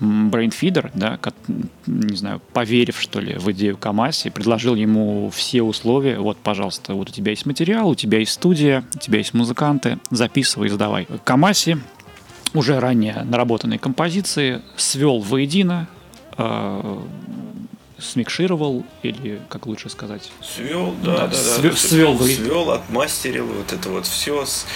Brainfeeder, 0.00 0.90
да, 0.94 1.16
как, 1.16 1.34
не 1.86 2.16
знаю, 2.16 2.40
поверив, 2.52 3.00
что 3.00 3.20
ли, 3.20 3.34
в 3.34 3.50
идею 3.52 3.76
Камаси, 3.76 4.30
предложил 4.30 4.74
ему 4.74 5.30
все 5.30 5.62
условия, 5.62 6.18
вот, 6.18 6.36
пожалуйста, 6.36 6.94
вот 6.94 7.08
у 7.08 7.12
тебя 7.12 7.30
есть 7.30 7.46
материал, 7.46 7.88
у 7.88 7.94
тебя 7.94 8.18
есть 8.18 8.32
студия, 8.32 8.84
у 8.94 8.98
тебя 8.98 9.18
есть 9.18 9.32
музыканты, 9.32 9.98
записывай, 10.10 10.68
издавай. 10.68 11.08
Камаси 11.24 11.78
уже 12.52 12.78
ранее 12.78 13.24
наработанные 13.24 13.78
композиции 13.78 14.60
свел 14.76 15.20
воедино, 15.20 15.88
э, 16.36 17.00
смикшировал, 17.98 18.84
или 19.02 19.40
как 19.48 19.66
лучше 19.66 19.88
сказать? 19.88 20.30
Свел, 20.42 20.94
да, 21.02 21.16
да, 21.16 21.26
да. 21.28 21.34
Свел, 21.34 21.72
да, 21.72 21.76
свел, 21.76 22.18
свел 22.20 22.70
отмастерил 22.70 23.46
вот 23.46 23.72
это 23.72 23.88
вот 23.88 24.06
все 24.06 24.44
с, 24.44 24.66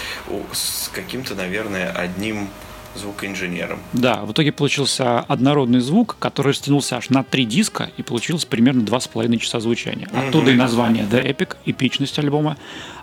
с 0.52 0.88
каким-то, 0.88 1.34
наверное, 1.34 1.90
одним 1.90 2.48
звукоинженером. 2.94 3.78
Да, 3.92 4.24
в 4.24 4.32
итоге 4.32 4.52
получился 4.52 5.20
однородный 5.20 5.80
звук, 5.80 6.16
который 6.18 6.48
растянулся 6.48 6.96
аж 6.96 7.10
на 7.10 7.22
три 7.22 7.44
диска 7.44 7.90
и 7.96 8.02
получилось 8.02 8.44
примерно 8.44 8.82
два 8.82 9.00
с 9.00 9.08
половиной 9.08 9.38
часа 9.38 9.60
звучания. 9.60 10.08
Оттуда 10.12 10.50
и 10.50 10.54
название 10.54 11.04
The 11.04 11.24
Epic, 11.24 11.56
эпичность 11.66 12.18
альбома. 12.18 12.56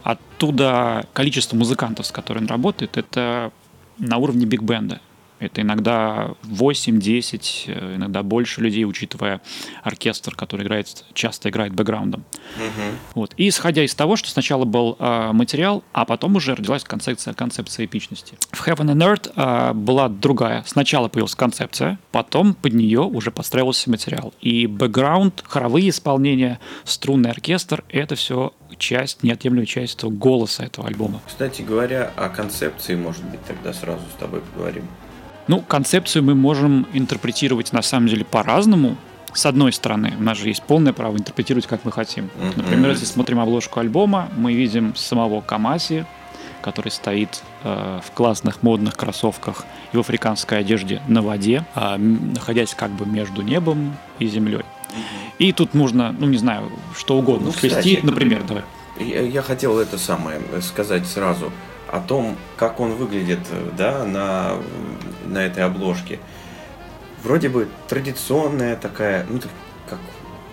Оттуда 0.04 1.06
количество 1.14 1.56
музыкантов, 1.56 2.06
с 2.06 2.12
которыми 2.12 2.46
он 2.46 2.50
работает, 2.50 2.98
это 2.98 3.52
на 3.98 4.18
уровне 4.18 4.46
биг-бенда. 4.46 5.00
Это 5.40 5.62
иногда 5.62 6.32
8, 6.44 7.00
10, 7.00 7.66
э, 7.68 7.96
иногда 7.96 8.24
больше 8.24 8.62
людей, 8.62 8.86
учитывая 8.86 9.42
оркестр, 9.84 10.36
который 10.36 10.66
играет, 10.66 11.06
часто 11.14 11.50
играет 11.50 11.74
бэкграундом. 11.74 12.26
Угу. 12.56 12.98
Вот. 13.16 13.34
И 13.38 13.50
исходя 13.50 13.84
из 13.84 13.94
того, 13.94 14.16
что 14.16 14.30
сначала 14.30 14.66
был 14.66 14.96
э, 15.00 15.32
материал, 15.34 15.84
а 15.94 16.06
потом 16.06 16.36
уже 16.36 16.56
родилась 16.56 16.84
концепция, 16.84 17.34
концепция 17.34 17.86
эпичности. 17.86 18.36
В 18.52 18.68
Heaven 18.68 18.94
and 18.96 19.02
Earth 19.02 19.32
э, 19.36 19.74
была 19.74 20.10
другая. 20.10 20.64
Сначала 20.66 21.08
появилась 21.08 21.36
концепция, 21.36 22.00
потом 22.12 22.54
под 22.54 22.74
нее 22.74 23.02
уже 23.02 23.32
подстраивался 23.32 23.90
материал. 23.90 24.34
И 24.42 24.68
бэкграунд, 24.68 25.44
хоровые 25.48 25.90
исполнения, 25.90 26.60
струнный 26.84 27.30
оркестр— 27.30 27.84
это 27.90 28.16
все 28.16 28.54
часть, 28.78 29.24
неотъемлемая 29.24 29.66
часть 29.66 30.04
голоса 30.04 30.64
этого 30.64 30.88
альбома. 30.88 31.22
Кстати 31.26 31.62
говоря, 31.62 32.12
о 32.16 32.30
концепции, 32.30 32.96
может 32.96 33.24
быть, 33.26 33.44
тогда 33.46 33.74
сразу 33.74 34.02
с 34.16 34.20
тобой 34.20 34.42
поговорим. 34.42 34.88
Ну, 35.48 35.62
концепцию 35.62 36.24
мы 36.24 36.36
можем 36.36 36.88
интерпретировать 36.94 37.74
на 37.74 37.82
самом 37.82 38.08
деле 38.08 38.26
по-разному. 38.26 38.98
С 39.34 39.46
одной 39.46 39.72
стороны, 39.72 40.14
у 40.20 40.24
нас 40.24 40.38
же 40.38 40.48
есть 40.48 40.64
полное 40.64 40.94
право 40.94 41.16
интерпретировать, 41.16 41.68
как 41.68 41.86
мы 41.86 41.92
хотим. 41.92 42.30
Например, 42.56 42.92
если 42.92 43.06
смотрим 43.06 43.40
обложку 43.40 43.80
альбома, 43.80 44.30
мы 44.36 44.54
видим 44.54 44.96
самого 44.96 45.42
Камаси, 45.42 46.06
который 46.62 46.90
стоит 46.90 47.44
э, 47.64 48.00
в 48.04 48.12
классных 48.12 48.64
модных 48.64 48.96
кроссовках 48.96 49.66
и 49.94 49.98
в 49.98 50.00
африканской 50.00 50.60
одежде 50.60 51.02
на 51.08 51.22
воде, 51.22 51.64
э, 51.76 51.98
находясь 51.98 52.74
как 52.74 52.92
бы 52.92 53.06
между 53.06 53.42
небом 53.42 53.96
и 54.20 54.28
землей. 54.28 54.64
И 55.40 55.54
тут 55.54 55.74
нужно, 55.74 56.16
ну 56.18 56.28
не 56.28 56.38
знаю, 56.38 56.72
что 56.96 57.18
угодно 57.18 57.48
ну, 57.48 57.52
вплести, 57.52 58.00
например, 58.02 58.44
давай. 58.44 58.64
Я, 59.00 59.22
я 59.22 59.42
хотел 59.42 59.78
это 59.80 59.98
самое 59.98 60.42
сказать 60.62 61.06
сразу 61.06 61.52
о 61.92 62.00
том, 62.00 62.38
как 62.58 62.80
он 62.80 62.96
выглядит 62.96 63.40
да, 63.78 64.04
на, 64.06 64.58
на 65.26 65.40
этой 65.40 65.64
обложке. 65.64 66.20
Вроде 67.24 67.50
бы 67.50 67.68
традиционная 67.88 68.76
такая, 68.76 69.26
ну, 69.30 69.40
как 69.90 70.00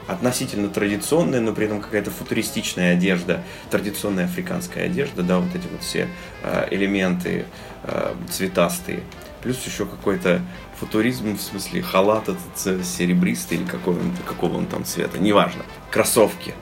относительно 0.07 0.69
традиционная, 0.69 1.41
но 1.41 1.53
при 1.53 1.67
этом 1.67 1.81
какая-то 1.81 2.11
футуристичная 2.11 2.95
одежда, 2.95 3.43
традиционная 3.71 4.27
африканская 4.27 4.87
одежда, 4.87 5.23
да, 5.23 5.39
вот 5.39 5.55
эти 5.55 5.67
вот 5.71 5.83
все 5.83 6.09
э, 6.43 6.69
элементы 6.71 7.47
э, 7.85 8.15
цветастые. 8.31 9.01
Плюс 9.43 9.65
еще 9.67 9.87
какой-то 9.87 10.41
футуризм, 10.79 11.37
в 11.37 11.41
смысле 11.41 11.83
халат 11.83 12.29
этот 12.29 12.87
серебристый 12.87 13.59
или 13.59 13.65
какого 13.65 13.99
он, 13.99 14.13
какого 14.27 14.57
он 14.57 14.67
там 14.67 14.85
цвета, 14.85 15.19
неважно. 15.19 15.63
Кроссовки. 15.91 16.55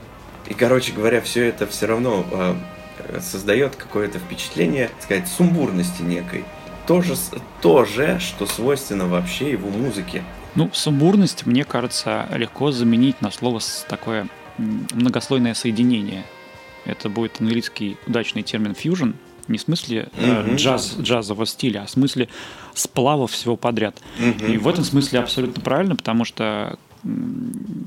И, 0.49 0.55
короче 0.55 0.93
говоря, 0.93 1.21
все 1.21 1.47
это 1.47 1.67
все 1.67 1.87
равно 1.87 2.25
э, 2.31 2.55
создает 3.21 3.77
какое-то 3.77 4.19
впечатление, 4.19 4.89
так 4.89 5.03
сказать, 5.03 5.29
сумбурности 5.29 6.03
некой. 6.03 6.45
То 6.87 7.01
же, 7.01 7.15
то 7.61 7.85
же, 7.85 8.19
что 8.19 8.47
свойственно 8.47 9.07
вообще 9.07 9.53
его 9.53 9.71
музыке. 9.71 10.25
Ну, 10.55 10.71
сумбурность, 10.73 11.47
мне 11.47 11.65
кажется, 11.65 12.27
легко 12.33 12.73
заменить 12.73 13.21
на 13.23 13.31
слово 13.31 13.61
такое 13.89 14.29
многослойное 14.59 15.55
соединение. 15.55 16.25
Это 16.85 17.09
будет 17.09 17.41
английский 17.41 17.97
удачный 18.07 18.43
термин 18.43 18.73
fusion, 18.73 19.15
не 19.49 19.59
в 19.59 19.63
смысле 19.63 20.09
mm-hmm. 20.17 20.57
джаз, 20.57 20.97
джазового 21.01 21.47
стиля, 21.47 21.83
а 21.83 21.87
в 21.87 21.91
смысле 21.91 22.29
сплава 22.75 23.27
всего 23.27 23.57
подряд. 23.57 23.97
Mm-hmm. 24.19 24.55
И 24.55 24.59
в 24.59 24.69
этом 24.69 24.85
смысле 24.85 25.21
абсолютно 25.21 25.63
правильно, 25.63 25.97
потому 25.97 26.25
что 26.25 26.79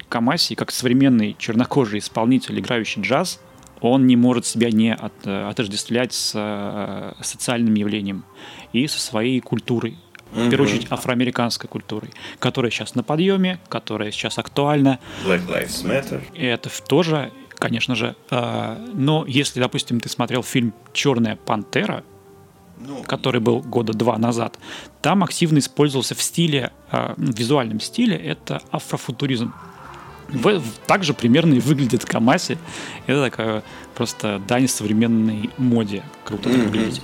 Камаси, 0.10 0.56
как 0.56 0.72
современный 0.72 1.36
чернокожий 1.38 2.00
исполнитель, 2.00 2.60
играющий 2.60 3.02
джаз, 3.02 3.40
он 3.82 4.08
не 4.08 4.16
может 4.16 4.46
себя 4.46 4.72
не 4.72 4.94
от, 4.94 5.14
э, 5.26 5.48
отождествлять 5.48 6.14
с 6.14 6.32
э, 6.36 7.14
социальным 7.22 7.74
явлением 7.74 8.26
и 8.74 8.88
со 8.88 9.00
своей 9.00 9.40
культурой. 9.40 9.98
В 10.32 10.50
первую 10.50 10.70
очередь 10.70 10.88
афроамериканской 10.90 11.70
культурой, 11.70 12.12
которая 12.40 12.70
сейчас 12.70 12.96
на 12.96 13.04
подъеме, 13.04 13.60
которая 13.70 14.12
сейчас 14.12 14.38
актуальна. 14.38 15.00
Black 15.26 15.48
Lives 15.48 15.86
Matter. 15.86 16.22
И 16.34 16.44
это 16.44 16.70
тоже, 16.88 17.32
конечно 17.58 17.96
же. 17.96 18.16
Э, 18.32 18.78
но 18.94 19.26
если, 19.28 19.60
допустим, 19.60 20.00
ты 20.00 20.10
смотрел 20.10 20.44
фильм 20.44 20.74
«Черная 20.94 21.36
пантера», 21.38 22.04
ну, 22.78 23.04
который 23.04 23.40
был 23.40 23.62
года 23.62 23.94
два 23.94 24.18
назад, 24.18 24.60
там 25.02 25.24
активно 25.24 25.60
использовался 25.60 26.14
в 26.14 26.22
стиле, 26.22 26.72
в 26.92 27.16
визуальном 27.18 27.80
стиле, 27.80 28.18
это 28.18 28.62
афрофутуризм. 28.70 29.54
Также 30.88 31.14
примерно 31.14 31.54
и 31.56 31.60
выглядит 31.60 32.06
Камаси. 32.06 32.58
Это 33.08 33.24
такая 33.24 33.64
просто 33.94 34.42
дань 34.48 34.68
современной 34.68 35.50
моде. 35.58 36.04
Круто 36.24 36.50
mm-hmm. 36.50 36.66
выглядит. 36.66 37.04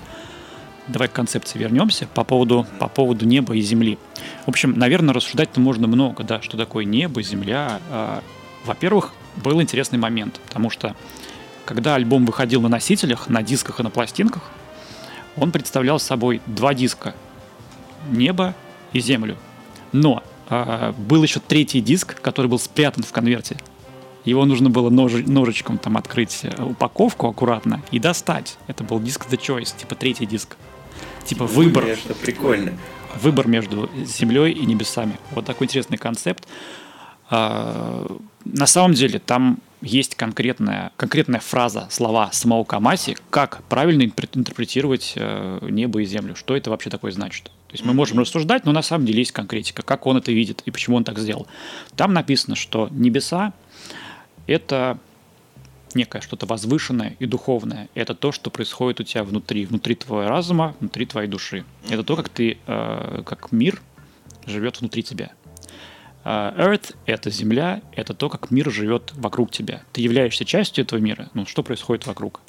Давай 0.87 1.07
к 1.07 1.13
концепции 1.13 1.59
вернемся 1.59 2.07
по 2.13 2.23
поводу, 2.23 2.65
по 2.79 2.87
поводу 2.87 3.25
неба 3.25 3.55
и 3.55 3.61
земли. 3.61 3.97
В 4.45 4.49
общем, 4.49 4.77
наверное, 4.77 5.13
рассуждать-то 5.13 5.59
можно 5.59 5.87
много, 5.87 6.23
да, 6.23 6.41
что 6.41 6.57
такое 6.57 6.85
небо, 6.85 7.21
земля. 7.21 7.79
А, 7.89 8.23
во-первых, 8.65 9.13
был 9.37 9.61
интересный 9.61 9.99
момент, 9.99 10.39
потому 10.47 10.69
что 10.69 10.95
когда 11.65 11.95
альбом 11.95 12.25
выходил 12.25 12.61
на 12.61 12.69
носителях, 12.69 13.29
на 13.29 13.43
дисках 13.43 13.79
и 13.79 13.83
на 13.83 13.89
пластинках, 13.89 14.43
он 15.37 15.51
представлял 15.51 15.99
собой 15.99 16.41
два 16.47 16.73
диска– 16.73 17.15
небо 18.09 18.55
и 18.93 18.99
землю. 18.99 19.37
Но 19.91 20.23
был 20.97 21.23
еще 21.23 21.39
третий 21.39 21.81
диск, 21.81 22.21
который 22.21 22.47
был 22.47 22.59
спрятан 22.59 23.03
в 23.03 23.11
конверте. 23.11 23.57
Его 24.25 24.45
нужно 24.45 24.69
было 24.69 24.89
нож, 24.89 25.13
ножичком 25.13 25.77
там 25.77 25.97
открыть 25.97 26.41
э, 26.43 26.63
упаковку 26.63 27.27
аккуратно 27.27 27.81
и 27.91 27.99
достать. 27.99 28.57
Это 28.67 28.83
был 28.83 28.99
диск 28.99 29.25
The 29.29 29.39
Choice, 29.39 29.75
типа 29.77 29.95
третий 29.95 30.25
диск. 30.25 30.57
Типа 31.25 31.45
выбор. 31.45 31.83
Конечно, 31.83 32.13
прикольно. 32.13 32.73
Выбор 33.21 33.47
между 33.47 33.89
землей 34.05 34.51
и 34.51 34.65
небесами. 34.65 35.17
Вот 35.31 35.45
такой 35.45 35.65
интересный 35.65 35.97
концепт. 35.97 36.47
А, 37.29 38.15
на 38.45 38.67
самом 38.67 38.93
деле 38.93 39.19
там 39.19 39.59
есть 39.81 40.15
конкретная, 40.15 40.91
конкретная 40.97 41.39
фраза, 41.39 41.87
слова 41.89 42.31
самого 42.31 42.63
Камаси, 42.63 43.17
как 43.31 43.63
правильно 43.69 44.03
интерпретировать 44.03 45.13
э, 45.15 45.59
небо 45.69 46.01
и 46.01 46.05
землю, 46.05 46.35
что 46.35 46.55
это 46.55 46.69
вообще 46.69 46.89
такое 46.91 47.11
значит. 47.11 47.51
То 47.71 47.75
есть 47.75 47.85
мы 47.85 47.93
можем 47.93 48.19
рассуждать, 48.19 48.65
но 48.65 48.73
на 48.73 48.81
самом 48.81 49.05
деле 49.05 49.19
есть 49.19 49.31
конкретика, 49.31 49.81
как 49.81 50.05
он 50.05 50.17
это 50.17 50.33
видит 50.33 50.61
и 50.65 50.71
почему 50.71 50.97
он 50.97 51.05
так 51.05 51.17
сделал. 51.17 51.47
Там 51.95 52.11
написано, 52.11 52.57
что 52.57 52.89
небеса– 52.91 53.53
это 54.45 54.97
некое 55.95 56.21
что-то 56.21 56.45
возвышенное 56.45 57.15
и 57.19 57.25
духовное. 57.25 57.87
Это 57.95 58.13
то, 58.13 58.33
что 58.33 58.49
происходит 58.49 58.99
у 58.99 59.03
тебя 59.03 59.23
внутри, 59.23 59.65
внутри 59.65 59.95
твоего 59.95 60.27
разума, 60.27 60.75
внутри 60.81 61.05
твоей 61.05 61.29
души. 61.29 61.63
Это 61.89 62.03
то, 62.03 62.17
как 62.17 62.27
ты, 62.27 62.57
э, 62.67 63.23
как 63.25 63.53
мир 63.53 63.81
живет 64.45 64.81
внутри 64.81 65.01
тебя. 65.01 65.31
Uh, 66.23 66.55
Earth— 66.55 66.93
это 67.07 67.31
Земля, 67.31 67.81
это 67.95 68.13
то, 68.13 68.29
как 68.29 68.51
мир 68.51 68.69
живет 68.69 69.11
вокруг 69.15 69.49
тебя. 69.49 69.81
Ты 69.91 70.01
являешься 70.01 70.45
частью 70.45 70.83
этого 70.83 70.99
мира, 70.99 71.29
ну, 71.33 71.47
что 71.47 71.63
происходит 71.63 72.05
вокруг. 72.05 72.41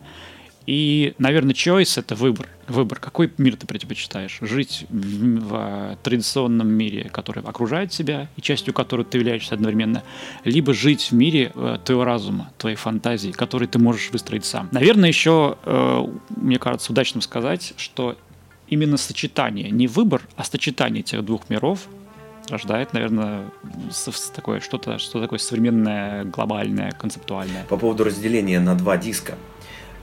И, 0.67 1.15
наверное, 1.19 1.55
choice— 1.55 1.99
это 2.01 2.15
выбор. 2.15 2.49
Выбор. 2.69 2.99
Какой 3.01 3.33
мир 3.39 3.57
ты 3.57 3.67
предпочитаешь? 3.67 4.39
Жить 4.41 4.87
в, 4.89 5.49
в 5.49 5.99
традиционном 6.03 6.69
мире, 6.69 7.09
который 7.13 7.43
окружает 7.43 7.91
тебя, 7.91 8.29
и 8.37 8.41
частью 8.41 8.73
которого 8.73 9.05
ты 9.05 9.19
являешься 9.19 9.55
одновременно, 9.55 10.03
либо 10.45 10.73
жить 10.73 11.11
в 11.11 11.13
мире 11.13 11.53
э, 11.55 11.79
твоего 11.85 12.05
разума, 12.05 12.53
твоей 12.59 12.77
фантазии, 12.77 13.31
который 13.31 13.67
ты 13.67 13.79
можешь 13.79 14.11
выстроить 14.11 14.45
сам. 14.45 14.69
Наверное, 14.73 15.09
еще, 15.09 15.59
э, 15.65 16.07
мне 16.37 16.59
кажется, 16.59 16.93
удачным 16.93 17.23
сказать, 17.23 17.75
что 17.77 18.17
именно 18.69 18.97
сочетание, 18.97 19.71
не 19.71 19.87
выбор, 19.87 20.23
а 20.37 20.45
сочетание 20.45 21.01
этих 21.01 21.25
двух 21.25 21.51
миров 21.51 21.89
рождает, 22.49 22.93
наверное, 22.93 23.51
такое 24.35 24.61
что-то, 24.61 24.99
что 24.99 25.21
такое 25.21 25.39
современное, 25.39 26.25
глобальное, 26.25 26.93
концептуальное. 26.93 27.65
По 27.69 27.77
поводу 27.77 28.05
разделения 28.05 28.61
на 28.61 28.75
два 28.75 28.97
диска. 28.97 29.37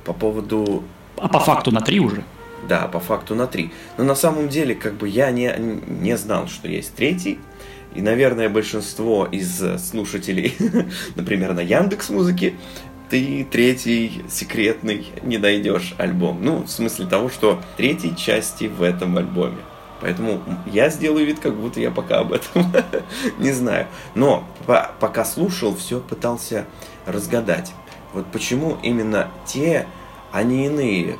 По 0.09 0.13
поводу... 0.13 0.83
А 1.17 1.27
по 1.27 1.39
факту 1.39 1.71
на 1.71 1.81
три 1.81 1.99
уже? 1.99 2.23
Да, 2.67 2.87
по 2.87 2.99
факту 2.99 3.35
на 3.35 3.45
три. 3.45 3.71
Но 3.95 4.03
на 4.03 4.15
самом 4.15 4.49
деле, 4.49 4.73
как 4.73 4.95
бы 4.95 5.07
я 5.07 5.29
не, 5.29 5.53
не 5.55 6.17
знал, 6.17 6.47
что 6.47 6.67
есть 6.67 6.95
третий. 6.95 7.37
И, 7.93 8.01
наверное, 8.01 8.49
большинство 8.49 9.27
из 9.27 9.61
слушателей, 9.79 10.55
например, 11.15 11.53
на 11.53 11.59
Яндекс 11.59 12.09
Музыке, 12.09 12.55
ты 13.11 13.45
третий 13.51 14.23
секретный 14.27 15.05
не 15.21 15.37
найдешь 15.37 15.93
альбом. 15.99 16.39
Ну, 16.41 16.63
в 16.63 16.69
смысле 16.69 17.05
того, 17.05 17.29
что 17.29 17.61
третьей 17.77 18.15
части 18.15 18.65
в 18.65 18.81
этом 18.81 19.15
альбоме. 19.15 19.59
Поэтому 20.01 20.41
я 20.65 20.89
сделаю 20.89 21.27
вид, 21.27 21.39
как 21.39 21.53
будто 21.53 21.79
я 21.79 21.91
пока 21.91 22.21
об 22.21 22.33
этом 22.33 22.65
не 23.37 23.51
знаю. 23.51 23.85
Но 24.15 24.43
по 24.65 24.89
пока 24.99 25.23
слушал, 25.23 25.75
все 25.75 25.99
пытался 25.99 26.65
разгадать. 27.05 27.73
Вот 28.11 28.25
почему 28.31 28.79
именно 28.81 29.29
те, 29.45 29.85
не 30.43 30.67
иные 30.67 31.17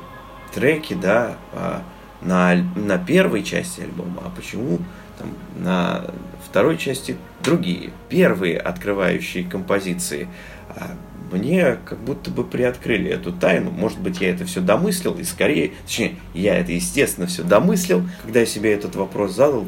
треки, 0.54 0.94
да, 0.94 1.36
а, 1.52 1.82
на, 2.20 2.54
на 2.76 2.98
первой 2.98 3.42
части 3.42 3.80
альбома, 3.80 4.22
а 4.24 4.30
почему 4.30 4.78
там, 5.18 5.34
на 5.56 6.04
второй 6.44 6.76
части 6.76 7.16
другие. 7.42 7.90
Первые 8.08 8.58
открывающие 8.58 9.44
композиции 9.44 10.28
а, 10.68 10.96
мне 11.32 11.78
как 11.84 11.98
будто 11.98 12.30
бы 12.30 12.44
приоткрыли 12.44 13.10
эту 13.10 13.32
тайну. 13.32 13.70
Может 13.70 14.00
быть, 14.00 14.20
я 14.20 14.30
это 14.30 14.44
все 14.44 14.60
домыслил, 14.60 15.14
и 15.14 15.24
скорее, 15.24 15.72
точнее, 15.84 16.16
я 16.34 16.56
это, 16.58 16.72
естественно, 16.72 17.26
все 17.26 17.42
домыслил. 17.42 18.02
Когда 18.22 18.40
я 18.40 18.46
себе 18.46 18.72
этот 18.72 18.96
вопрос 18.96 19.34
задал, 19.36 19.66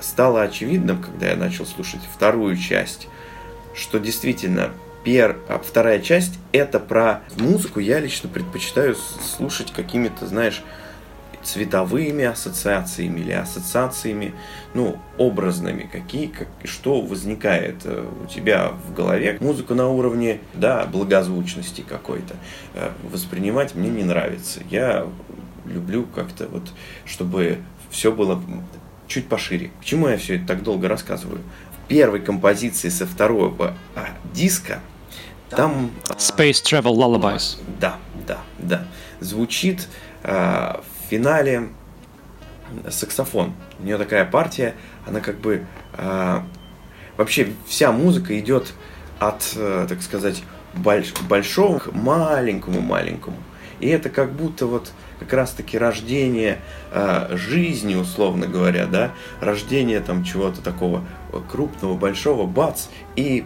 стало 0.00 0.42
очевидным, 0.42 1.02
когда 1.02 1.30
я 1.30 1.36
начал 1.36 1.66
слушать 1.66 2.00
вторую 2.14 2.56
часть, 2.56 3.08
что 3.74 3.98
действительно 3.98 4.70
пер, 5.04 5.38
а 5.48 5.58
вторая 5.58 6.00
часть 6.00 6.38
это 6.52 6.78
про 6.78 7.22
музыку. 7.36 7.80
Я 7.80 8.00
лично 8.00 8.28
предпочитаю 8.28 8.94
слушать 8.94 9.72
какими-то, 9.72 10.26
знаешь, 10.26 10.62
цветовыми 11.42 12.24
ассоциациями 12.24 13.20
или 13.20 13.32
ассоциациями, 13.32 14.32
ну, 14.74 14.98
образными, 15.18 15.88
какие, 15.90 16.26
как, 16.26 16.48
что 16.64 17.00
возникает 17.00 17.84
э, 17.84 18.06
у 18.22 18.26
тебя 18.26 18.68
в 18.68 18.94
голове. 18.94 19.38
Музыку 19.40 19.74
на 19.74 19.88
уровне, 19.88 20.40
да, 20.54 20.84
благозвучности 20.86 21.84
какой-то 21.86 22.36
э, 22.74 22.90
воспринимать 23.10 23.74
мне 23.74 23.90
не 23.90 24.04
нравится. 24.04 24.60
Я 24.70 25.06
люблю 25.66 26.04
как-то 26.04 26.46
вот, 26.48 26.72
чтобы 27.04 27.58
все 27.90 28.12
было 28.12 28.40
чуть 29.08 29.26
пошире. 29.26 29.70
Почему 29.80 30.08
я 30.08 30.16
все 30.16 30.36
это 30.36 30.46
так 30.46 30.62
долго 30.62 30.88
рассказываю? 30.88 31.40
В 31.76 31.88
первой 31.88 32.20
композиции 32.20 32.88
со 32.88 33.06
второго 33.06 33.76
а, 33.94 34.08
диска 34.32 34.80
там... 35.56 35.90
А, 36.08 36.14
Space 36.14 36.62
Travel 36.62 36.94
Lullabies. 36.94 37.58
Да, 37.80 37.96
да, 38.26 38.38
да. 38.58 38.86
Звучит 39.20 39.88
а, 40.22 40.82
финале 41.12 41.68
саксофон. 42.88 43.52
У 43.78 43.84
нее 43.84 43.98
такая 43.98 44.24
партия, 44.24 44.74
она 45.06 45.20
как 45.20 45.38
бы... 45.40 45.66
Э, 45.92 46.40
вообще 47.18 47.52
вся 47.66 47.92
музыка 47.92 48.38
идет 48.40 48.72
от, 49.18 49.52
э, 49.56 49.86
так 49.88 50.00
сказать, 50.00 50.42
больш, 50.72 51.12
большого 51.28 51.80
к 51.80 51.92
маленькому-маленькому. 51.92 53.36
И 53.80 53.88
это 53.88 54.08
как 54.08 54.32
будто 54.32 54.66
вот 54.66 54.92
как 55.22 55.32
раз-таки 55.32 55.78
рождение 55.78 56.58
э, 56.90 57.36
жизни, 57.36 57.94
условно 57.94 58.46
говоря, 58.46 58.86
да, 58.86 59.12
рождение 59.40 60.00
там 60.00 60.24
чего-то 60.24 60.60
такого 60.60 61.04
крупного, 61.50 61.96
большого, 61.96 62.46
бац, 62.46 62.86
и 63.16 63.44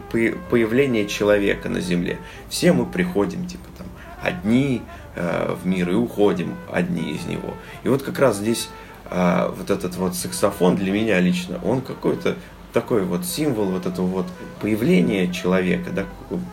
появление 0.51 1.07
человека 1.07 1.69
на 1.69 1.81
Земле. 1.81 2.19
Все 2.49 2.73
мы 2.73 2.87
приходим, 2.87 3.47
типа 3.47 3.65
там, 3.79 3.87
одни, 4.23 4.83
Э, 5.19 5.57
в 5.59 5.67
мир 5.67 5.89
и 5.89 5.95
уходим 5.95 6.55
одни 6.71 7.15
из 7.15 7.25
него. 7.25 7.55
И 7.85 7.89
вот 7.89 8.03
как 8.03 8.19
раз 8.19 8.37
здесь 8.37 8.69
э, 9.11 9.51
вот 9.57 9.71
этот 9.71 9.97
вот 9.97 10.15
саксофон 10.15 10.77
для 10.77 10.93
меня 10.93 11.19
лично, 11.21 11.59
он 11.65 11.81
какой-то 11.81 12.37
такой 12.75 13.03
вот 13.03 13.25
символ 13.25 13.65
вот 13.65 13.87
этого 13.87 14.05
вот 14.05 14.27
появления 14.61 15.33
человека, 15.33 15.89
да, 15.91 16.05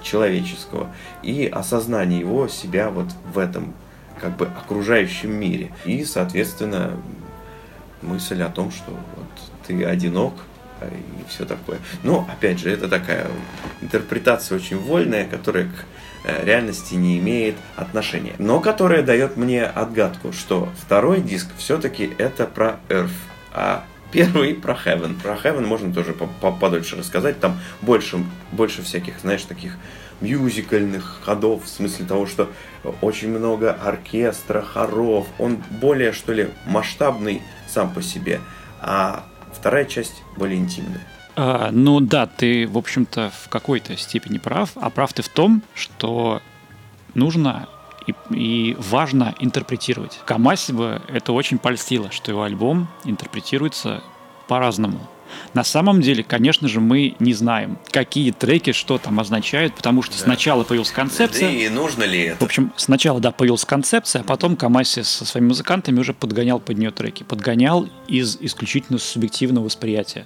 человеческого, 0.01 0.87
и 1.21 1.45
осознание 1.45 2.21
его 2.21 2.47
себя 2.47 2.89
вот 2.89 3.07
в 3.33 3.37
этом 3.37 3.73
как 4.23 4.37
бы 4.37 4.45
окружающем 4.45 5.31
мире. 5.31 5.71
И, 5.85 6.03
соответственно, 6.05 6.97
мысль 8.01 8.41
о 8.41 8.49
том, 8.49 8.71
что 8.71 8.91
вот 8.91 9.27
ты 9.67 9.83
одинок, 9.83 10.33
а, 10.79 10.87
и 10.87 11.29
все 11.29 11.45
такое. 11.45 11.79
Но, 12.01 12.27
опять 12.31 12.59
же, 12.59 12.71
это 12.71 12.87
такая 12.87 13.27
интерпретация 13.81 14.55
очень 14.55 14.79
вольная, 14.79 15.25
которая 15.25 15.65
к 15.65 15.85
Э, 16.25 16.45
реальности 16.45 16.95
не 16.95 17.17
имеет 17.19 17.55
отношения. 17.75 18.33
Но 18.37 18.61
которая 18.61 19.03
дает 19.03 19.35
мне 19.35 19.65
отгадку, 19.65 20.31
что 20.31 20.69
второй 20.77 21.19
диск 21.19 21.47
все-таки 21.57 22.13
это 22.17 22.45
про 22.45 22.79
Earth, 22.87 23.11
а 23.51 23.83
первый 24.11 24.53
про 24.53 24.73
Heaven. 24.73 25.19
Про 25.21 25.33
Heaven 25.33 25.65
можно 25.65 25.93
тоже 25.93 26.13
подольше 26.13 26.95
рассказать. 26.95 27.41
Там 27.41 27.59
больше, 27.81 28.23
больше 28.53 28.83
всяких, 28.83 29.19
знаешь, 29.19 29.43
таких 29.43 29.73
мюзикальных 30.23 31.19
ходов, 31.23 31.65
в 31.65 31.67
смысле 31.67 32.05
того, 32.05 32.25
что 32.25 32.49
очень 33.01 33.29
много 33.29 33.73
оркестра, 33.73 34.61
хоров. 34.61 35.27
Он 35.37 35.57
более, 35.81 36.11
что 36.13 36.33
ли, 36.33 36.49
масштабный 36.65 37.41
сам 37.67 37.93
по 37.93 38.01
себе. 38.01 38.39
А 38.81 39.23
вторая 39.53 39.85
часть 39.85 40.23
более 40.37 40.57
интимная. 40.57 41.01
А, 41.35 41.69
ну 41.71 41.99
да, 41.99 42.25
ты, 42.27 42.67
в 42.67 42.77
общем-то, 42.77 43.31
в 43.43 43.49
какой-то 43.49 43.97
степени 43.97 44.37
прав, 44.37 44.71
а 44.75 44.89
прав 44.89 45.13
ты 45.13 45.21
в 45.21 45.29
том, 45.29 45.61
что 45.73 46.41
нужно 47.13 47.67
и, 48.07 48.13
и 48.33 48.75
важно 48.79 49.33
интерпретировать. 49.39 50.19
Камаси 50.25 50.73
бы 50.73 51.01
это 51.07 51.33
очень 51.33 51.57
польстило, 51.57 52.11
что 52.11 52.31
его 52.31 52.43
альбом 52.43 52.87
интерпретируется 53.03 54.03
по-разному. 54.47 54.99
На 55.53 55.63
самом 55.63 56.01
деле, 56.01 56.23
конечно 56.23 56.67
же, 56.67 56.79
мы 56.79 57.15
не 57.19 57.33
знаем, 57.33 57.77
какие 57.91 58.31
треки 58.31 58.71
что 58.71 58.97
там 58.97 59.19
означают, 59.19 59.75
потому 59.75 60.01
что 60.01 60.17
да. 60.17 60.23
сначала 60.23 60.63
появилась 60.63 60.91
концепция. 60.91 61.49
Да 61.49 61.55
и 61.55 61.69
нужно 61.69 62.03
ли 62.03 62.21
это? 62.21 62.39
В 62.39 62.43
общем, 62.43 62.71
сначала, 62.75 63.19
да, 63.19 63.31
появилась 63.31 63.65
концепция, 63.65 64.21
а 64.21 64.25
потом 64.25 64.55
Камаси 64.55 65.03
со 65.03 65.25
своими 65.25 65.49
музыкантами 65.49 65.99
уже 65.99 66.13
подгонял 66.13 66.59
под 66.59 66.77
нее 66.77 66.91
треки. 66.91 67.23
Подгонял 67.23 67.87
из 68.07 68.37
исключительно 68.39 68.99
субъективного 68.99 69.65
восприятия. 69.65 70.25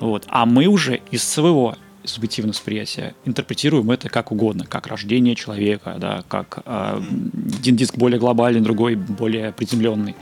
Вот. 0.00 0.24
А 0.28 0.46
мы 0.46 0.66
уже 0.66 1.00
из 1.10 1.24
своего 1.24 1.76
субъективного 2.04 2.52
восприятия 2.52 3.14
интерпретируем 3.24 3.90
это 3.90 4.08
как 4.08 4.32
угодно, 4.32 4.64
как 4.66 4.86
рождение 4.86 5.34
человека, 5.34 5.96
да, 5.98 6.24
как 6.28 6.60
э, 6.64 7.02
один 7.58 7.76
диск 7.76 7.96
более 7.96 8.18
глобальный, 8.18 8.60
другой 8.60 8.94
более 8.94 9.52
приземленный. 9.52 10.16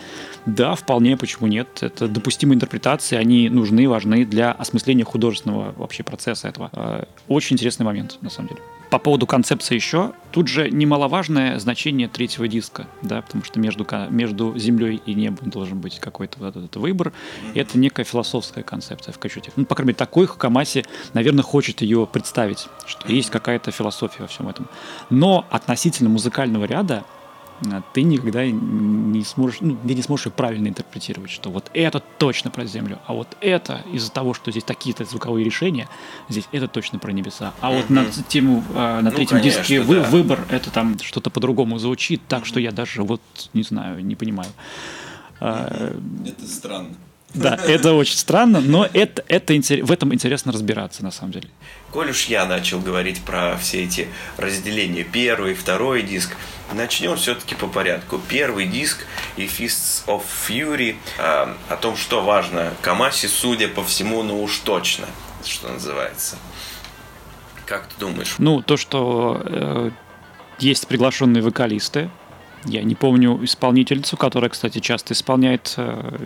Да, 0.46 0.74
вполне, 0.74 1.16
почему 1.16 1.46
нет? 1.46 1.68
Это 1.80 2.08
допустимые 2.08 2.56
интерпретации, 2.56 3.16
они 3.16 3.48
нужны, 3.48 3.88
важны 3.88 4.24
для 4.24 4.52
осмысления 4.52 5.04
художественного 5.04 5.72
вообще 5.76 6.02
процесса 6.02 6.48
этого. 6.48 6.70
Э, 6.72 7.04
очень 7.28 7.54
интересный 7.54 7.84
момент, 7.84 8.18
на 8.20 8.30
самом 8.30 8.48
деле. 8.48 8.60
По 8.90 8.98
поводу 8.98 9.26
концепции 9.26 9.74
еще, 9.74 10.12
тут 10.30 10.48
же 10.48 10.70
немаловажное 10.70 11.58
значение 11.58 12.08
третьего 12.08 12.46
диска, 12.46 12.86
да, 13.02 13.22
потому 13.22 13.42
что 13.42 13.58
между, 13.58 13.86
между 14.10 14.56
землей 14.56 15.02
и 15.04 15.14
небом 15.14 15.50
должен 15.50 15.80
быть 15.80 15.98
какой-то 15.98 16.38
вот 16.38 16.56
этот 16.56 16.76
выбор. 16.76 17.12
И 17.54 17.58
это 17.58 17.78
некая 17.78 18.04
философская 18.04 18.62
концепция 18.62 19.12
в 19.12 19.18
Качуте. 19.18 19.50
Ну, 19.56 19.64
по 19.64 19.74
крайней 19.74 19.88
мере, 19.88 19.96
такой 19.96 20.26
Хамаси, 20.26 20.84
наверное, 21.14 21.42
хочет 21.42 21.80
ее 21.80 22.06
представить, 22.06 22.68
что 22.86 23.10
есть 23.10 23.30
какая-то 23.30 23.70
философия 23.70 24.22
во 24.22 24.28
всем 24.28 24.48
этом. 24.48 24.68
Но 25.10 25.46
относительно 25.50 26.08
музыкального 26.08 26.64
ряда 26.64 27.04
ты 27.92 28.02
никогда 28.02 28.46
не 28.46 29.24
сможешь, 29.24 29.60
ну, 29.60 29.76
ты 29.76 29.94
не 29.94 30.02
сможешь 30.02 30.32
правильно 30.32 30.68
интерпретировать, 30.68 31.30
что 31.30 31.50
вот 31.50 31.70
это 31.74 32.02
точно 32.18 32.50
про 32.50 32.64
Землю, 32.66 32.98
а 33.06 33.14
вот 33.14 33.36
это 33.40 33.82
из-за 33.92 34.10
того, 34.10 34.34
что 34.34 34.50
здесь 34.50 34.64
такие-то 34.64 35.04
звуковые 35.04 35.44
решения, 35.44 35.88
здесь 36.28 36.48
это 36.52 36.68
точно 36.68 36.98
про 36.98 37.12
небеса. 37.12 37.54
А 37.60 37.70
вот 37.70 37.90
на 37.90 38.04
тему, 38.28 38.62
а, 38.74 39.00
на 39.00 39.10
ну, 39.10 39.16
третьем 39.16 39.38
конечно, 39.38 39.60
диске 39.60 39.82
да. 39.82 40.02
выбор, 40.02 40.44
это 40.50 40.70
там 40.70 40.98
что-то 40.98 41.30
по-другому 41.30 41.78
звучит, 41.78 42.22
так 42.28 42.46
что 42.46 42.60
я 42.60 42.72
даже 42.72 43.02
вот, 43.02 43.22
не 43.54 43.62
знаю, 43.62 44.04
не 44.04 44.16
понимаю. 44.16 44.50
А, 45.40 45.94
это 46.24 46.46
странно. 46.46 46.94
Да, 47.34 47.54
это 47.66 47.92
очень 47.92 48.16
странно, 48.16 48.60
но 48.60 48.88
это, 48.92 49.22
это, 49.28 49.52
в 49.52 49.92
этом 49.92 50.14
интересно 50.14 50.52
разбираться, 50.52 51.02
на 51.04 51.10
самом 51.10 51.32
деле. 51.32 51.48
Коль 51.90 52.10
уж 52.10 52.26
я 52.26 52.46
начал 52.46 52.80
говорить 52.80 53.20
про 53.22 53.56
все 53.58 53.84
эти 53.84 54.08
разделения, 54.38 55.04
первый, 55.04 55.54
второй 55.54 56.02
диск, 56.02 56.36
начнем 56.72 57.16
все-таки 57.16 57.54
по 57.54 57.66
порядку. 57.66 58.20
Первый 58.28 58.66
диск 58.66 59.06
и 59.36 59.46
Fists 59.46 60.04
of 60.06 60.22
Fury 60.48 60.96
э, 61.18 61.54
о 61.68 61.76
том, 61.76 61.96
что 61.96 62.22
важно 62.22 62.72
Камаси, 62.82 63.26
судя 63.26 63.68
по 63.68 63.84
всему, 63.84 64.22
ну 64.22 64.42
уж 64.42 64.58
точно, 64.58 65.06
что 65.44 65.68
называется. 65.68 66.36
Как 67.66 67.88
ты 67.88 68.00
думаешь? 68.00 68.36
Ну, 68.38 68.62
то, 68.62 68.76
что 68.76 69.42
э, 69.44 69.90
есть 70.58 70.86
приглашенные 70.86 71.42
вокалисты, 71.42 72.10
я 72.64 72.82
не 72.82 72.94
помню 72.94 73.38
исполнительницу, 73.44 74.16
которая, 74.16 74.50
кстати, 74.50 74.78
часто 74.78 75.14
исполняет 75.14 75.74
э, 75.76 76.18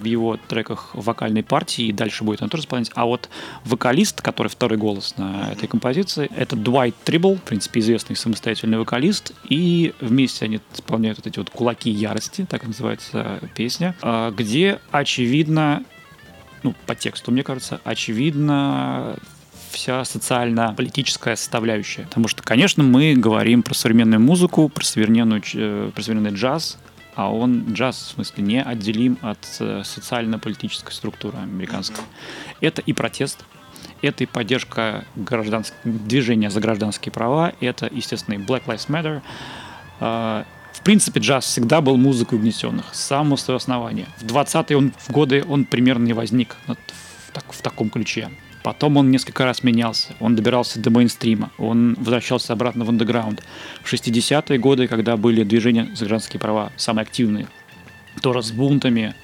в 0.00 0.04
его 0.04 0.36
треках 0.48 0.90
вокальной 0.94 1.42
партии, 1.42 1.86
и 1.86 1.92
дальше 1.92 2.24
будет 2.24 2.40
она 2.40 2.48
тоже 2.48 2.64
исполнять. 2.64 2.90
А 2.94 3.06
вот 3.06 3.28
вокалист, 3.64 4.20
который 4.20 4.48
второй 4.48 4.78
голос 4.78 5.14
на 5.16 5.52
этой 5.52 5.68
композиции, 5.68 6.30
это 6.36 6.56
Дуайт 6.56 6.94
Трибл, 7.04 7.36
в 7.36 7.42
принципе, 7.42 7.80
известный 7.80 8.16
самостоятельный 8.16 8.78
вокалист, 8.78 9.32
и 9.48 9.94
вместе 10.00 10.46
они 10.46 10.60
исполняют 10.74 11.18
вот 11.18 11.26
эти 11.26 11.38
вот 11.38 11.50
«Кулаки 11.50 11.90
ярости», 11.90 12.46
так 12.48 12.66
называется 12.66 13.40
песня, 13.54 13.94
э, 14.02 14.32
где, 14.36 14.80
очевидно, 14.90 15.84
ну, 16.62 16.74
по 16.86 16.94
тексту, 16.94 17.30
мне 17.30 17.42
кажется, 17.42 17.80
очевидно 17.84 19.16
вся 19.70 20.04
социально-политическая 20.04 21.36
составляющая. 21.36 22.04
Потому 22.04 22.28
что, 22.28 22.42
конечно, 22.42 22.82
мы 22.82 23.14
говорим 23.14 23.62
про 23.62 23.74
современную 23.74 24.20
музыку, 24.20 24.68
про, 24.68 24.84
современную, 24.84 25.42
э, 25.54 25.90
про 25.94 26.02
современный 26.02 26.34
джаз, 26.34 26.78
а 27.14 27.32
он, 27.32 27.72
джаз, 27.72 27.96
в 27.96 28.14
смысле, 28.14 28.44
не 28.44 28.62
отделим 28.62 29.18
от 29.22 29.38
э, 29.60 29.82
социально-политической 29.84 30.92
структуры 30.92 31.38
американской. 31.38 32.04
Это 32.60 32.80
и 32.82 32.92
протест, 32.92 33.44
это 34.02 34.24
и 34.24 34.26
поддержка 34.26 35.04
гражданского 35.16 35.78
движения 35.84 36.50
за 36.50 36.60
гражданские 36.60 37.12
права, 37.12 37.52
это, 37.60 37.88
естественно, 37.90 38.34
и 38.34 38.38
Black 38.38 38.66
Lives 38.66 38.88
Matter. 38.88 39.22
А, 40.00 40.44
в 40.72 40.82
принципе, 40.82 41.18
джаз 41.20 41.44
всегда 41.44 41.80
был 41.80 41.96
музыкой 41.96 42.38
угнетенных 42.38 42.94
с 42.94 43.00
самого 43.00 43.36
своего 43.36 43.56
основания. 43.56 44.06
В 44.18 44.24
20-е 44.24 44.76
он, 44.76 44.92
в 44.96 45.10
годы 45.10 45.44
он 45.48 45.64
примерно 45.64 46.04
не 46.04 46.12
возник 46.12 46.56
в, 46.66 46.76
так, 47.32 47.52
в 47.52 47.60
таком 47.62 47.90
ключе. 47.90 48.30
Потом 48.62 48.96
он 48.96 49.10
несколько 49.10 49.44
раз 49.44 49.62
менялся. 49.62 50.14
Он 50.20 50.34
добирался 50.34 50.80
до 50.80 50.90
мейнстрима. 50.90 51.50
Он 51.58 51.94
возвращался 51.94 52.52
обратно 52.52 52.84
в 52.84 52.88
андеграунд. 52.88 53.42
В 53.82 53.92
60-е 53.92 54.58
годы, 54.58 54.88
когда 54.88 55.16
были 55.16 55.44
движения 55.44 55.84
за 55.94 56.06
гражданские 56.06 56.40
права 56.40 56.72
самые 56.76 57.02
активные, 57.02 57.46
тоже 58.20 58.42
с 58.42 58.50
бунтами, 58.50 59.14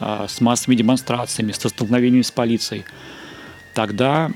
а, 0.00 0.26
с 0.28 0.40
массовыми 0.40 0.76
демонстрациями, 0.76 1.52
с 1.52 1.56
столкновениями 1.56 2.22
с 2.22 2.30
полицией, 2.30 2.84
тогда 3.74 4.30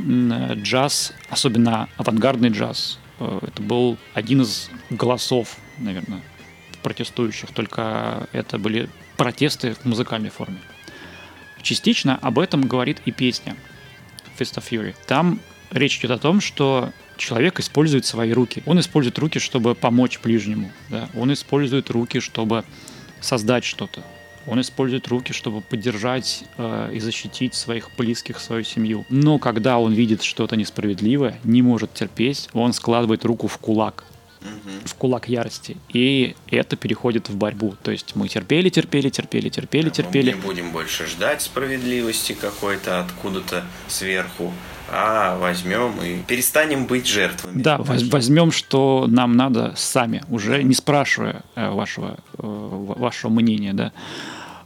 джаз, 0.55 1.14
особенно 1.31 1.88
авангардный 1.97 2.49
джаз, 2.51 2.99
э, 3.21 3.38
это 3.42 3.62
был 3.62 3.97
один 4.14 4.42
из 4.42 4.71
голосов, 4.90 5.57
наверное, 5.79 6.21
протестующих, 6.83 7.51
только 7.53 8.29
это 8.33 8.59
были 8.59 8.88
протесты 9.16 9.75
в 9.75 9.85
музыкальной 9.85 10.31
форме. 10.31 10.59
Частично 11.62 12.16
об 12.16 12.38
этом 12.38 12.62
говорит 12.62 13.01
и 13.05 13.12
песня 13.12 13.57
Fist 14.38 14.57
of 14.57 14.68
Fury. 14.68 14.94
Там 15.07 15.40
речь 15.70 15.98
идет 15.98 16.12
о 16.12 16.18
том, 16.18 16.40
что 16.40 16.92
человек 17.16 17.61
использует 17.61 18.07
свои 18.07 18.33
руки. 18.33 18.62
Он 18.66 18.79
использует 18.81 19.18
руки, 19.18 19.38
чтобы 19.38 19.74
помочь 19.74 20.20
ближнему. 20.22 20.70
Да? 20.88 21.09
Он 21.14 21.33
использует 21.33 21.90
руки, 21.90 22.20
чтобы 22.20 22.64
создать 23.20 23.64
что-то. 23.64 24.03
Он 24.46 24.61
использует 24.61 25.09
руки, 25.09 25.33
чтобы 25.33 25.61
поддержать 25.61 26.44
э, 26.57 26.92
и 26.94 27.01
защитить 27.01 27.55
своих 27.55 27.90
близких, 27.98 28.38
свою 28.40 28.64
семью. 28.64 29.05
Но 29.11 29.38
когда 29.38 29.79
он 29.79 29.92
видит 29.92 30.22
что-то 30.22 30.57
несправедливое, 30.57 31.38
не 31.44 31.61
может 31.61 31.92
терпеть, 31.92 32.48
он 32.55 32.72
складывает 32.72 33.24
руку 33.27 33.46
в 33.46 33.59
кулак 33.59 34.05
в 34.85 34.94
кулак 34.94 35.29
ярости. 35.29 35.77
И 35.92 36.35
это 36.51 36.77
переходит 36.77 37.29
в 37.29 37.37
борьбу. 37.37 37.74
То 37.83 37.90
есть 37.90 38.14
мы 38.14 38.29
терпели, 38.29 38.68
терпели, 38.68 39.09
терпели, 39.09 39.48
терпели, 39.48 39.90
терпели. 39.90 40.33
Мы 40.33 40.37
не 40.37 40.42
будем 40.42 40.72
больше 40.72 41.07
ждать 41.07 41.42
справедливости 41.42 42.33
какой-то 42.33 43.01
откуда-то 43.01 43.64
сверху, 43.88 44.53
а 44.90 45.37
возьмем 45.38 46.01
и 46.03 46.22
перестанем 46.22 46.87
быть 46.87 47.07
жертвами. 47.07 47.61
Да, 47.61 47.79
возьмем, 47.79 48.53
что 48.53 49.07
нам 49.09 49.37
надо 49.37 49.74
сами, 49.77 50.22
уже 50.29 50.62
не 50.62 50.74
спрашивая 50.74 51.42
э, 51.55 51.70
вашего, 51.70 52.18
э, 52.38 52.42
вашего 52.42 53.31
мнения, 53.31 53.72
да. 53.72 53.92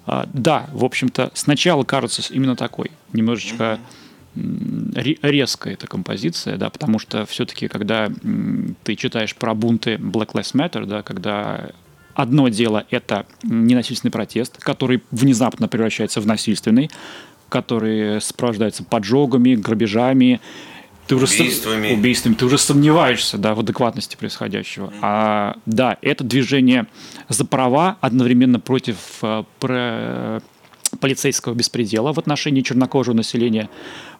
А, 0.04 0.28
да, 0.32 0.68
в 0.72 0.84
общем-то, 0.84 1.30
сначала 1.34 1.84
кажется 1.84 2.22
именно 2.30 2.56
такой, 2.56 2.90
немножечко 3.12 3.64
mm-hmm 3.64 4.01
резкая 4.34 5.74
эта 5.74 5.86
композиция, 5.86 6.56
да, 6.56 6.70
потому 6.70 6.98
что 6.98 7.26
все-таки, 7.26 7.68
когда 7.68 8.10
ты 8.84 8.96
читаешь 8.96 9.34
про 9.34 9.54
бунты 9.54 9.94
Black 9.94 10.32
Lives 10.32 10.54
Matter, 10.54 10.86
да, 10.86 11.02
когда 11.02 11.70
одно 12.14 12.48
дело 12.48 12.86
это 12.90 13.26
ненасильственный 13.42 14.12
протест, 14.12 14.58
который 14.58 15.02
внезапно 15.10 15.68
превращается 15.68 16.20
в 16.20 16.26
насильственный, 16.26 16.90
который 17.48 18.20
сопровождается 18.20 18.84
поджогами, 18.84 19.54
грабежами, 19.54 20.40
ты 21.06 21.16
уже 21.16 21.26
убийствами. 21.26 21.92
убийствами, 21.92 22.34
ты 22.34 22.44
уже 22.46 22.58
сомневаешься 22.58 23.36
да, 23.36 23.54
в 23.54 23.60
адекватности 23.60 24.16
происходящего. 24.16 24.86
Mm-hmm. 24.86 24.98
А 25.02 25.56
да, 25.66 25.98
это 26.00 26.24
движение 26.24 26.86
за 27.28 27.44
права 27.44 27.98
одновременно 28.00 28.60
против 28.60 28.96
э, 29.22 29.42
про, 29.58 30.40
полицейского 31.02 31.52
беспредела 31.54 32.12
в 32.12 32.18
отношении 32.20 32.62
чернокожего 32.62 33.14
населения, 33.14 33.68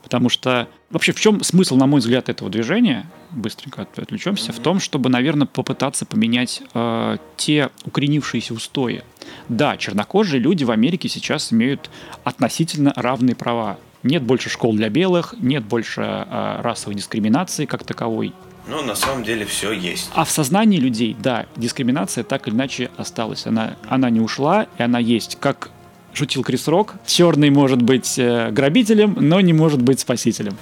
потому 0.03 0.29
что 0.29 0.69
вообще 0.91 1.13
в 1.13 1.21
чем 1.21 1.43
смысл, 1.45 1.77
на 1.77 1.87
мой 1.87 2.01
взгляд, 2.01 2.29
этого 2.29 2.51
движения? 2.51 3.07
Быстренько 3.31 3.87
отвлечемся. 3.97 4.53
В 4.53 4.59
том, 4.59 4.81
чтобы, 4.81 5.09
наверное, 5.09 5.47
попытаться 5.47 6.05
поменять 6.05 6.61
э, 6.75 7.19
те 7.37 7.71
укоренившиеся 7.85 8.53
устои. 8.53 9.05
Да, 9.49 9.77
чернокожие 9.77 10.41
люди 10.41 10.65
в 10.65 10.73
Америке 10.73 11.09
сейчас 11.09 11.53
имеют 11.53 11.89
относительно 12.25 12.93
равные 12.97 13.37
права. 13.37 13.79
Нет 14.03 14.25
больше 14.25 14.51
школ 14.51 14.75
для 14.75 14.89
белых, 14.89 15.37
нет 15.39 15.65
больше 15.65 16.03
э, 16.03 16.61
расовой 16.63 16.97
дискриминации 16.97 17.65
как 17.65 17.85
таковой. 17.85 18.33
Ну, 18.67 18.83
на 18.83 18.97
самом 18.97 19.23
деле 19.23 19.45
все 19.45 19.71
есть. 19.71 20.11
А 20.15 20.25
в 20.25 20.31
сознании 20.31 20.79
людей, 20.79 21.17
да, 21.17 21.47
дискриминация 21.55 22.25
так 22.25 22.49
или 22.49 22.55
иначе 22.57 22.91
осталась. 22.97 23.47
Она, 23.47 23.77
она 23.89 24.11
не 24.11 24.21
ушла, 24.21 24.67
и 24.79 24.83
она 24.83 24.99
есть. 24.99 25.39
Как 25.39 25.71
шутил 26.13 26.43
Крис 26.43 26.69
Рок, 26.69 26.95
черный 27.07 27.51
может 27.51 27.83
быть 27.83 28.19
э, 28.19 28.51
грабителем, 28.51 29.17
но 29.19 29.41
не 29.41 29.53
может 29.53 29.83
быть 29.83 30.01
спасителем. 30.01 30.57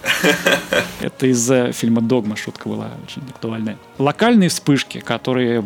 Это 1.01 1.27
из 1.27 1.51
э, 1.51 1.73
фильма 1.73 2.01
«Догма» 2.01 2.37
шутка 2.37 2.69
была 2.69 2.91
очень 3.05 3.23
актуальная. 3.29 3.77
Локальные 3.99 4.49
вспышки, 4.49 4.99
которые 5.01 5.65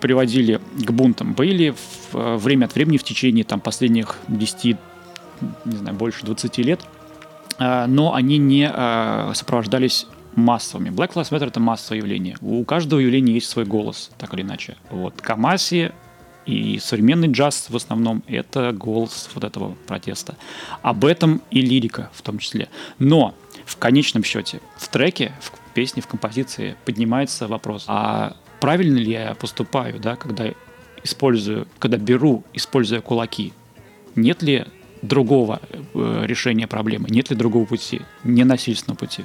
приводили 0.00 0.60
к 0.84 0.90
бунтам, 0.90 1.32
были 1.32 1.70
в, 1.70 2.16
э, 2.16 2.36
время 2.36 2.66
от 2.66 2.74
времени 2.74 2.98
в 2.98 3.04
течение 3.04 3.44
там, 3.44 3.60
последних 3.60 4.18
10, 4.28 4.76
не 5.64 5.76
знаю, 5.76 5.96
больше 5.96 6.24
20 6.24 6.58
лет, 6.58 6.80
но 7.58 8.14
они 8.14 8.38
не 8.38 8.66
сопровождались 9.34 10.06
массовыми. 10.34 10.88
Black 10.88 11.12
Lives 11.14 11.30
Matter— 11.30 11.46
это 11.48 11.60
массовое 11.60 11.98
явление. 11.98 12.36
У 12.40 12.64
каждого 12.64 13.00
явления 13.00 13.34
есть 13.34 13.48
свой 13.48 13.64
голос, 13.64 14.10
так 14.18 14.34
или 14.34 14.42
иначе. 14.42 14.76
Вот 14.90 15.20
Камаси 15.20 15.92
и 16.46 16.78
современный 16.78 17.28
джаз 17.28 17.66
в 17.68 17.76
основном 17.76 18.22
это 18.26 18.72
голос 18.72 19.30
вот 19.34 19.44
этого 19.44 19.76
протеста. 19.86 20.36
Об 20.82 21.04
этом 21.04 21.42
и 21.50 21.60
лирика 21.60 22.10
в 22.12 22.22
том 22.22 22.38
числе. 22.38 22.68
Но 22.98 23.34
в 23.64 23.76
конечном 23.76 24.24
счете 24.24 24.60
в 24.76 24.88
треке, 24.88 25.32
в 25.40 25.52
песне, 25.74 26.02
в 26.02 26.06
композиции 26.06 26.76
поднимается 26.84 27.48
вопрос, 27.48 27.84
а 27.86 28.36
правильно 28.60 28.98
ли 28.98 29.12
я 29.12 29.34
поступаю, 29.34 29.98
да, 29.98 30.16
когда 30.16 30.46
использую, 31.02 31.66
когда 31.78 31.96
беру, 31.96 32.44
используя 32.52 33.00
кулаки? 33.00 33.52
Нет 34.14 34.42
ли 34.42 34.66
другого 35.00 35.60
э, 35.72 36.22
решения 36.26 36.66
проблемы? 36.66 37.08
Нет 37.08 37.30
ли 37.30 37.36
другого 37.36 37.64
пути, 37.64 38.02
ненасильственного 38.24 38.98
пути? 38.98 39.24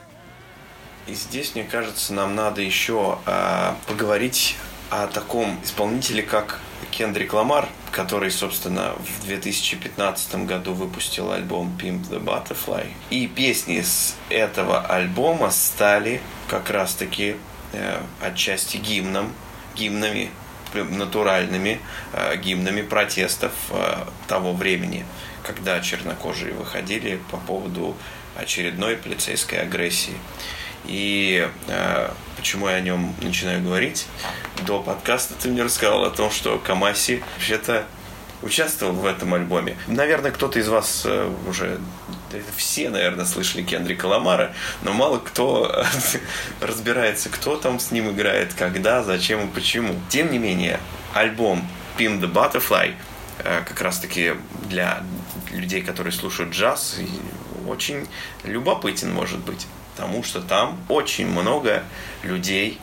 И 1.07 1.13
здесь, 1.13 1.55
мне 1.55 1.63
кажется, 1.63 2.13
нам 2.13 2.35
надо 2.35 2.61
еще 2.61 3.19
э, 3.25 3.73
поговорить 3.87 4.55
о 4.89 5.07
таком 5.07 5.59
исполнителе, 5.63 6.23
как 6.23 6.59
Кендрик 6.91 7.33
Ламар, 7.33 7.67
который, 7.91 8.31
собственно, 8.31 8.93
в 8.93 9.25
2015 9.25 10.45
году 10.45 10.73
выпустил 10.73 11.31
альбом 11.31 11.77
Pimp 11.79 12.09
the 12.09 12.23
Butterfly. 12.23 12.87
И 13.09 13.27
песни 13.27 13.81
с 13.81 14.15
этого 14.29 14.81
альбома 14.81 15.51
стали 15.51 16.21
как 16.47 16.69
раз-таки 16.69 17.35
э, 17.73 17.99
отчасти 18.21 18.77
гимном, 18.77 19.33
гимнами, 19.75 20.31
натуральными 20.73 21.79
э, 22.13 22.37
гимнами 22.37 22.81
протестов 22.81 23.51
э, 23.71 24.05
того 24.27 24.53
времени, 24.53 25.05
когда 25.43 25.79
чернокожие 25.79 26.53
выходили 26.53 27.19
по 27.31 27.37
поводу 27.37 27.95
очередной 28.35 28.95
полицейской 28.95 29.59
агрессии. 29.61 30.17
И 30.85 31.49
э, 31.67 32.09
почему 32.47 32.69
я 32.69 32.75
о 32.75 32.79
нем 32.79 33.13
начинаю 33.21 33.61
говорить? 33.61 34.07
До 34.65 34.81
подкаста 34.81 35.33
ты 35.33 35.49
мне 35.49 35.63
рассказал 35.63 36.05
о 36.05 36.09
том, 36.09 36.31
что 36.31 36.57
Камаси 36.57 37.21
вообще-то 37.35 37.85
участвовал 38.41 38.93
в 38.93 39.05
этом 39.05 39.33
альбоме. 39.33 39.75
Наверное, 39.87 40.31
кто-то 40.31 40.57
из 40.57 40.69
вас 40.69 41.01
э, 41.03 41.29
уже 41.45 41.77
все, 42.55 42.89
наверное, 42.89 43.25
слышали 43.25 43.63
Кендрика 43.63 44.05
Ламара, 44.05 44.53
но 44.81 44.93
мало 44.93 45.17
кто 45.17 45.83
разбирается, 46.61 47.27
кто 47.27 47.57
там 47.57 47.81
с 47.81 47.91
ним 47.91 48.11
играет, 48.11 48.53
когда, 48.53 49.03
зачем 49.03 49.49
и 49.49 49.53
почему. 49.53 49.93
Тем 50.07 50.31
не 50.31 50.37
менее, 50.37 50.79
альбом 51.13 51.67
Pin 51.97 52.21
the 52.21 52.31
Butterfly 52.31 52.95
э, 53.39 53.61
как 53.67 53.81
раз-таки 53.81 54.35
для 54.69 55.03
людей, 55.51 55.81
которые 55.81 56.13
слушают 56.13 56.53
джаз, 56.53 56.95
очень 57.67 58.07
любопытен 58.45 59.11
может 59.11 59.39
быть 59.39 59.67
потому 59.97 60.21
что 60.21 60.41
там 60.41 60.77
очень 60.89 61.27
много 61.27 61.83
людей, 62.23 62.77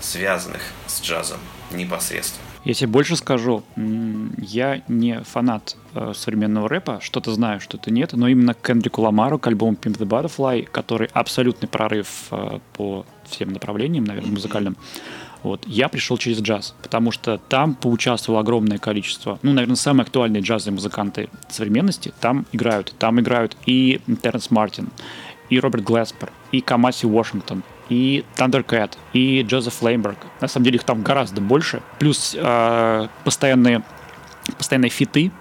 связанных 0.00 0.62
с 0.86 1.02
джазом 1.02 1.38
непосредственно. 1.72 2.46
Я 2.64 2.74
тебе 2.74 2.86
больше 2.86 3.16
скажу, 3.16 3.64
я 3.76 4.82
не 4.86 5.20
фанат 5.24 5.76
э, 5.94 6.12
современного 6.14 6.68
рэпа, 6.68 7.00
что-то 7.02 7.32
знаю, 7.32 7.60
что-то 7.60 7.90
нет, 7.90 8.12
но 8.12 8.28
именно 8.28 8.54
к 8.54 8.64
Кендрику 8.64 9.02
Ламару, 9.02 9.40
к 9.40 9.46
альбому 9.48 9.72
Pimp 9.72 9.98
the 9.98 10.06
Butterfly, 10.06 10.68
который 10.70 11.08
абсолютный 11.12 11.68
прорыв 11.68 12.28
э, 12.30 12.60
по 12.74 13.04
всем 13.24 13.52
направлениям, 13.52 14.04
наверное, 14.04 14.30
музыкальным, 14.30 14.76
вот, 15.42 15.66
я 15.66 15.88
пришел 15.88 16.18
через 16.18 16.40
джаз, 16.40 16.76
потому 16.82 17.10
что 17.10 17.38
там 17.48 17.74
поучаствовало 17.74 18.42
огромное 18.42 18.78
количество, 18.78 19.40
ну, 19.42 19.52
наверное, 19.52 19.74
самые 19.74 20.04
актуальные 20.04 20.42
джазовые 20.42 20.74
музыканты 20.74 21.28
современности 21.48 22.14
там 22.20 22.46
играют. 22.52 22.94
Там 23.00 23.18
играют 23.18 23.56
и 23.66 24.00
Терренс 24.22 24.52
Мартин, 24.52 24.90
и 25.50 25.58
Роберт 25.58 25.84
Глеспер, 25.84 26.30
и 26.52 26.60
Камаси 26.60 27.06
Вашингтон, 27.06 27.62
и 27.88 28.24
Thundercat, 28.36 28.96
и 29.12 29.42
Джозеф 29.42 29.82
Леймберг. 29.82 30.18
На 30.40 30.48
самом 30.48 30.64
деле 30.64 30.76
их 30.76 30.84
там 30.84 31.02
гораздо 31.02 31.40
больше. 31.40 31.82
Плюс 31.98 32.36
э, 32.38 33.08
постоянные, 33.24 33.82
постоянные 34.56 34.90
фиты 34.90 35.32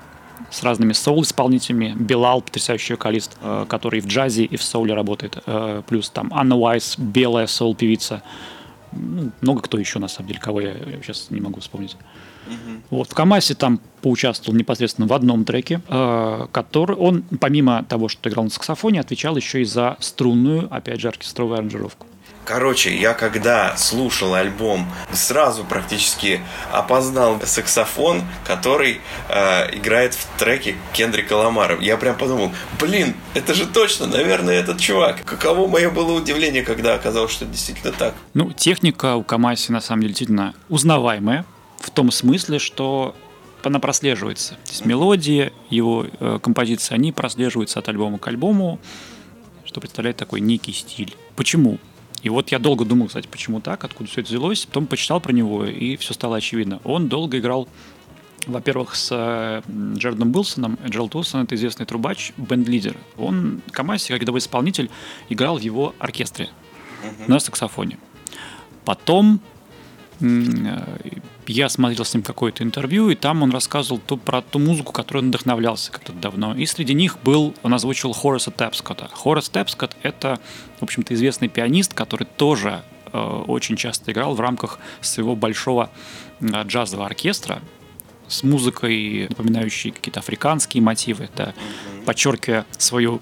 с 0.49 0.63
разными 0.63 0.93
соул-исполнителями. 0.93 1.93
Билал, 1.97 2.41
потрясающий 2.41 2.93
вокалист, 2.93 3.37
э, 3.41 3.65
который 3.69 3.99
в 3.99 4.07
джазе 4.07 4.45
и 4.45 4.57
в 4.57 4.63
соуле 4.63 4.93
работает. 4.93 5.37
Э, 5.45 5.83
плюс 5.87 6.09
там 6.09 6.31
Анна 6.33 6.57
Уайс, 6.57 6.97
белая 6.97 7.47
соул-певица. 7.47 8.23
Ну, 8.91 9.31
много 9.41 9.61
кто 9.61 9.77
еще, 9.77 9.99
на 9.99 10.07
самом 10.07 10.27
деле, 10.27 10.39
кого 10.39 10.61
я 10.61 10.73
сейчас 11.01 11.27
не 11.29 11.39
могу 11.39 11.59
вспомнить. 11.61 11.95
Вот, 12.89 13.11
в 13.11 13.13
Камасе 13.13 13.55
там 13.55 13.79
поучаствовал 14.01 14.57
непосредственно 14.57 15.07
в 15.07 15.13
одном 15.13 15.45
треке, 15.45 15.81
э, 15.87 16.47
который 16.51 16.95
он, 16.95 17.23
помимо 17.39 17.83
того, 17.83 18.09
что 18.09 18.29
играл 18.29 18.45
на 18.45 18.49
саксофоне, 18.49 18.99
отвечал 18.99 19.37
еще 19.37 19.61
и 19.61 19.65
за 19.65 19.97
струнную, 19.99 20.67
опять 20.73 20.99
же, 20.99 21.07
оркестровую 21.07 21.59
аранжировку. 21.59 22.07
Короче, 22.43 22.95
я 22.95 23.13
когда 23.13 23.77
слушал 23.77 24.33
альбом, 24.33 24.87
сразу 25.11 25.63
практически 25.63 26.41
опознал 26.71 27.39
саксофон, 27.45 28.23
который 28.45 28.99
э, 29.29 29.75
играет 29.77 30.15
в 30.15 30.25
треке 30.39 30.75
Кендрика 30.91 31.33
Ламара. 31.33 31.77
Я 31.79 31.97
прям 31.97 32.17
подумал, 32.17 32.51
блин, 32.79 33.13
это 33.35 33.53
же 33.53 33.67
точно, 33.67 34.07
наверное, 34.07 34.55
этот 34.55 34.79
чувак. 34.79 35.23
Каково 35.23 35.67
мое 35.67 35.91
было 35.91 36.13
удивление, 36.13 36.63
когда 36.63 36.95
оказалось, 36.95 37.31
что 37.31 37.45
это 37.45 37.53
действительно 37.53 37.93
так. 37.93 38.15
Ну, 38.33 38.51
техника 38.51 39.15
у 39.15 39.23
Камаси 39.23 39.71
на 39.71 39.79
самом 39.79 40.01
деле 40.01 40.13
действительно 40.13 40.55
узнаваемая 40.67 41.45
в 41.81 41.89
том 41.89 42.11
смысле, 42.11 42.59
что 42.59 43.15
она 43.63 43.79
прослеживается. 43.79 44.55
То 44.65 44.71
есть 44.71 44.85
мелодии, 44.85 45.51
его 45.69 46.05
э, 46.19 46.39
композиции, 46.41 46.93
они 46.93 47.11
прослеживаются 47.11 47.79
от 47.79 47.89
альбома 47.89 48.17
к 48.17 48.27
альбому, 48.27 48.79
что 49.65 49.79
представляет 49.81 50.17
такой 50.17 50.41
некий 50.41 50.73
стиль. 50.73 51.15
Почему? 51.35 51.77
И 52.23 52.29
вот 52.29 52.49
я 52.49 52.59
долго 52.59 52.85
думал, 52.85 53.07
кстати, 53.07 53.27
почему 53.27 53.61
так, 53.61 53.83
откуда 53.83 54.09
все 54.09 54.21
это 54.21 54.29
взялось. 54.29 54.65
Потом 54.65 54.87
почитал 54.87 55.19
про 55.19 55.33
него, 55.33 55.65
и 55.65 55.95
все 55.97 56.13
стало 56.13 56.37
очевидно. 56.37 56.79
Он 56.83 57.07
долго 57.07 57.39
играл, 57.39 57.67
во-первых, 58.45 58.95
с 58.95 59.09
э, 59.11 59.61
Джердом 59.95 60.35
Уилсоном. 60.35 60.77
Джеральд 60.87 61.15
Уилсон— 61.15 61.43
это 61.43 61.55
известный 61.55 61.85
трубач, 61.85 62.33
бенд-лидер. 62.37 62.95
Он, 63.17 63.61
Камаси, 63.71 64.09
как 64.09 64.21
рядовой 64.21 64.39
исполнитель, 64.39 64.89
играл 65.29 65.57
в 65.57 65.61
его 65.61 65.95
оркестре 65.99 66.49
на 67.27 67.39
саксофоне. 67.39 67.97
Потом 68.85 69.41
я 71.47 71.69
смотрел 71.69 72.05
с 72.05 72.13
ним 72.13 72.23
какое-то 72.23 72.63
интервью, 72.63 73.09
и 73.09 73.15
там 73.15 73.43
он 73.43 73.51
рассказывал 73.51 73.99
ту, 73.99 74.17
про 74.17 74.41
ту 74.41 74.59
музыку, 74.59 74.93
которой 74.93 75.19
он 75.19 75.29
вдохновлялся 75.29 75.91
когда-то 75.91 76.13
давно. 76.13 76.55
И 76.55 76.65
среди 76.65 76.93
них 76.93 77.17
был, 77.23 77.55
он 77.63 77.73
озвучил 77.73 78.13
Хорреса 78.13 78.51
Тэпскотта. 78.51 79.09
Хоррес 79.13 79.49
Тэпскотт— 79.49 79.97
это, 80.03 80.39
в 80.79 80.83
общем-то, 80.83 81.13
известный 81.13 81.49
пианист, 81.49 81.93
который 81.93 82.27
тоже 82.37 82.83
э, 83.11 83.17
очень 83.19 83.75
часто 83.75 84.11
играл 84.11 84.35
в 84.35 84.39
рамках 84.39 84.79
своего 85.01 85.35
большого 85.35 85.89
э, 86.39 86.45
джазового 86.63 87.07
оркестра 87.07 87.61
с 88.27 88.43
музыкой, 88.43 89.27
напоминающей 89.29 89.91
какие-то 89.91 90.19
африканские 90.19 90.81
мотивы, 90.81 91.29
mm-hmm. 91.35 92.05
подчеркивая 92.05 92.65
свою 92.77 93.21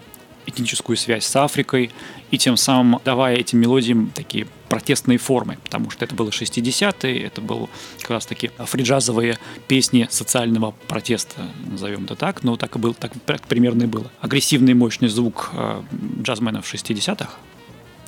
этническую 0.50 0.98
связь 0.98 1.26
с 1.26 1.36
Африкой 1.36 1.92
и 2.32 2.38
тем 2.38 2.58
самым 2.58 3.02
давая 3.04 3.36
этим 3.38 3.60
мелодиям 3.60 4.12
такие 4.14 4.48
протестные 4.68 5.18
формы, 5.18 5.58
потому 5.64 5.90
что 5.90 6.06
это 6.06 6.16
было 6.16 6.30
60-е, 6.30 7.24
это 7.24 7.42
были 7.42 7.68
как 8.02 8.12
раз 8.12 8.26
таки 8.26 8.52
фриджазовые 8.58 9.40
песни 9.68 10.08
социального 10.12 10.72
протеста, 10.88 11.42
назовем 11.66 12.06
это 12.06 12.16
так, 12.16 12.44
но 12.44 12.56
так 12.56 12.76
и 12.76 12.80
было, 12.80 12.94
так 12.94 13.14
примерно 13.48 13.84
и 13.84 13.88
было. 13.88 14.12
Агрессивный 14.22 14.74
мощный 14.74 15.08
звук 15.08 15.50
э, 15.54 15.82
джазменов 16.22 16.72
60-х, 16.72 17.30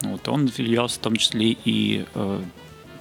вот, 0.01 0.27
он 0.27 0.51
являлся 0.57 0.95
в 0.95 1.01
том 1.01 1.15
числе 1.15 1.57
и 1.65 2.05
э, 2.13 2.41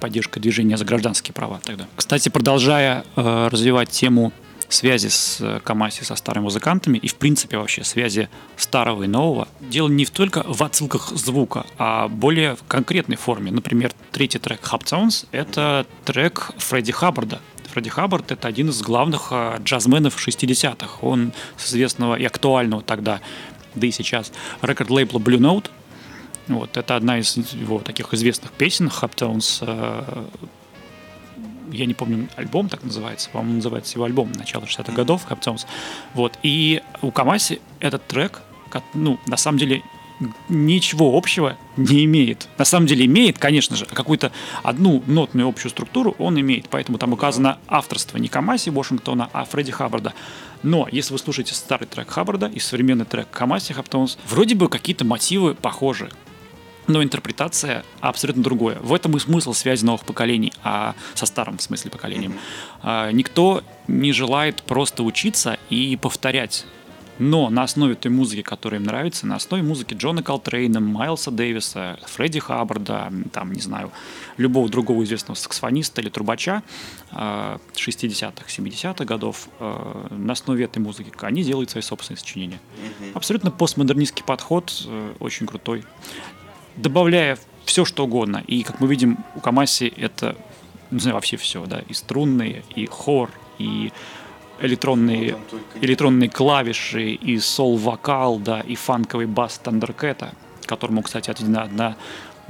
поддержкой 0.01 0.41
движения 0.41 0.77
за 0.77 0.85
гражданские 0.85 1.35
права 1.35 1.61
тогда. 1.63 1.87
Кстати, 1.97 2.29
продолжая 2.29 3.05
э, 3.17 3.49
развивать 3.51 3.91
тему 3.91 4.33
связи 4.75 5.09
с 5.09 5.39
э, 5.41 5.61
Камаси 5.63 6.05
со 6.05 6.15
старыми 6.17 6.45
музыкантами 6.45 6.99
и, 6.99 7.09
в 7.09 7.17
принципе, 7.17 7.59
вообще 7.59 7.85
связи 7.85 8.29
старого 8.57 9.05
и 9.05 9.07
нового. 9.07 9.49
Дело 9.61 9.89
не 9.89 10.07
только 10.07 10.45
в 10.47 10.63
отсылках 10.63 11.11
звука, 11.11 11.67
а 11.79 12.09
более 12.09 12.57
в 12.57 12.63
конкретной 12.65 13.17
форме. 13.17 13.51
Например, 13.51 13.93
третий 14.13 14.39
трек 14.39 14.61
Hub 14.63 14.85
Sounds— 14.85 15.27
это 15.33 15.87
трек 16.05 16.53
Фредди 16.59 16.93
Хаббарда. 16.93 17.41
Фредди 17.73 17.91
Хаббард— 17.91 18.31
это 18.33 18.49
один 18.49 18.69
из 18.71 18.81
главных 18.83 19.29
э, 19.31 19.59
джазменов 19.63 20.17
60-х. 20.17 20.99
Он 21.03 21.33
с 21.57 21.71
известного 21.71 22.17
и 22.17 22.25
актуального 22.25 22.83
тогда, 22.83 23.21
да 23.75 23.87
и 23.87 23.91
сейчас, 23.91 24.33
рекорд-лейбла 24.63 25.19
Blue 25.19 25.39
Note. 25.39 25.71
Вот, 26.49 26.77
это 26.77 26.97
одна 26.97 27.19
из 27.19 27.37
его 27.37 27.79
таких 27.79 28.13
известных 28.13 28.51
песен, 28.51 28.91
э, 29.61 30.25
я 31.73 31.87
не 31.87 31.95
помню, 31.95 32.29
альбом 32.37 32.69
так 32.69 32.83
называется, 32.83 33.31
по-моему, 33.31 33.57
называется 33.57 33.95
его 33.95 34.05
альбом 34.05 34.33
начала 34.33 34.65
60-х 34.65 34.93
годов, 34.93 35.25
Хапцонс. 35.25 35.67
Вот. 36.15 36.39
И 36.43 36.83
у 37.03 37.11
Камаси 37.11 37.61
этот 37.81 38.07
трек, 38.07 38.43
ну, 38.95 39.19
на 39.27 39.37
самом 39.37 39.59
деле, 39.59 39.83
ничего 40.49 41.17
общего 41.17 41.57
не 41.77 42.05
имеет. 42.05 42.49
На 42.59 42.65
самом 42.65 42.87
деле 42.87 43.07
имеет, 43.07 43.39
конечно 43.39 43.77
же, 43.77 43.87
какую-то 43.87 44.33
одну 44.63 45.03
нотную 45.07 45.49
общую 45.49 45.71
структуру 45.71 46.15
он 46.19 46.39
имеет, 46.39 46.69
поэтому 46.69 46.99
там 46.99 47.13
указано 47.13 47.59
авторство 47.67 48.19
не 48.19 48.29
Камаси 48.29 48.71
Вашингтона, 48.71 49.31
а 49.33 49.45
Фредди 49.45 49.73
Хаббарда. 49.73 50.13
Но 50.63 50.87
если 50.91 51.13
вы 51.13 51.19
слушаете 51.19 51.55
старый 51.55 51.87
трек 51.87 52.11
Хаббарда 52.11 52.47
и 52.47 52.59
современный 52.59 53.07
трек 53.07 53.29
Камаси 53.31 53.73
Хаптонс, 53.73 54.19
вроде 54.29 54.55
бы 54.55 54.69
какие-то 54.69 55.05
мотивы 55.05 55.55
похожи 55.55 56.11
но 56.91 57.03
интерпретация 57.03 57.85
абсолютно 58.01 58.43
другое. 58.43 58.79
В 58.81 58.93
этом 58.93 59.17
и 59.17 59.21
смысл 59.21 59.53
связи 59.53 59.85
новых 59.85 60.05
поколений, 60.05 60.53
а 60.63 60.95
со 61.15 61.27
старым, 61.27 61.59
в 61.59 61.63
смысле, 61.63 61.91
поколением. 61.91 62.35
А, 62.83 63.11
никто 63.11 63.63
не 63.89 64.13
желает 64.13 64.63
просто 64.63 65.03
учиться 65.03 65.59
и 65.71 65.97
повторять 65.97 66.67
но 67.21 67.51
на 67.51 67.65
основе 67.65 67.97
той 67.97 68.11
музыки, 68.11 68.41
которая 68.41 68.81
им 68.81 68.87
нравится, 68.87 69.27
на 69.27 69.37
основе 69.37 69.63
музыки 69.63 69.93
Джона 69.93 70.23
Колтрейна, 70.23 70.81
Майлса 70.81 71.31
Дэвиса, 71.31 71.99
Фредди 72.07 72.41
Хаббарда, 72.41 73.13
там, 73.31 73.53
не 73.53 73.61
знаю, 73.61 73.93
любого 74.39 74.71
другого 74.71 75.05
известного 75.05 75.37
саксофониста 75.37 76.01
или 76.01 76.09
трубача 76.09 76.63
60-х, 77.13 78.47
70-х 78.49 79.05
годов, 79.05 79.49
а, 79.59 80.09
на 80.11 80.33
основе 80.33 80.65
этой 80.65 80.79
музыки 80.79 81.13
они 81.21 81.43
делают 81.43 81.69
свои 81.69 81.83
собственные 81.83 82.19
сочинения. 82.19 82.59
Абсолютно 83.13 83.51
постмодернистский 83.51 84.25
подход, 84.25 84.73
э, 84.87 85.13
очень 85.21 85.47
крутой 85.47 85.85
добавляя 86.77 87.39
все, 87.65 87.85
что 87.85 88.05
угодно. 88.05 88.43
И, 88.47 88.63
как 88.63 88.81
мы 88.81 88.89
видим, 88.89 89.19
у 89.35 89.41
Камаси 89.41 89.93
это, 89.97 90.37
не 90.91 91.01
знаю, 91.01 91.15
вообще 91.15 91.37
все, 91.37 91.65
да, 91.67 91.81
и 91.89 91.93
струнные, 91.93 92.65
и 92.75 92.87
хор, 92.87 93.31
и 93.59 93.93
электронные, 94.61 95.37
электронные 95.81 96.29
клавиши, 96.29 97.13
и 97.13 97.39
сол-вокал, 97.39 98.39
да, 98.39 98.61
и 98.61 98.75
фанковый 98.75 99.27
бас 99.27 99.59
Тандеркета, 99.59 100.33
которому, 100.67 101.03
кстати, 101.03 101.31
отведена 101.31 101.63
одна 101.63 101.97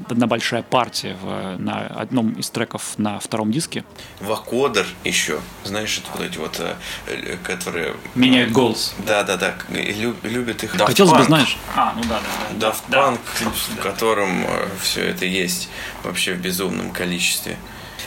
одна 0.08 0.26
большая 0.26 0.62
партия 0.62 1.16
в, 1.20 1.56
на 1.58 1.86
одном 1.86 2.32
из 2.32 2.50
треков 2.50 2.98
на 2.98 3.18
втором 3.18 3.50
диске. 3.50 3.84
Вакодер 4.20 4.86
еще, 5.04 5.40
знаешь, 5.64 5.98
это 5.98 6.10
вот 6.16 6.26
эти 6.26 6.38
вот, 6.38 6.60
э, 6.60 6.76
э, 7.06 7.36
которые... 7.42 7.96
Меняют 8.14 8.52
голос. 8.52 8.94
Да, 9.06 9.22
да, 9.24 9.36
да, 9.36 9.54
любят 9.68 10.64
их. 10.64 10.72
Хотелось 10.72 11.12
бы, 11.12 11.24
знаешь... 11.24 11.56
А, 11.74 11.94
ну 11.96 12.02
да, 12.08 12.20
да. 12.58 12.68
Daft 12.68 12.82
Punk, 12.88 13.18
да. 13.40 13.50
в 13.50 13.82
котором 13.82 14.44
э, 14.46 14.68
все 14.82 15.08
это 15.08 15.24
есть 15.24 15.68
вообще 16.02 16.34
в 16.34 16.40
безумном 16.40 16.90
количестве. 16.92 17.56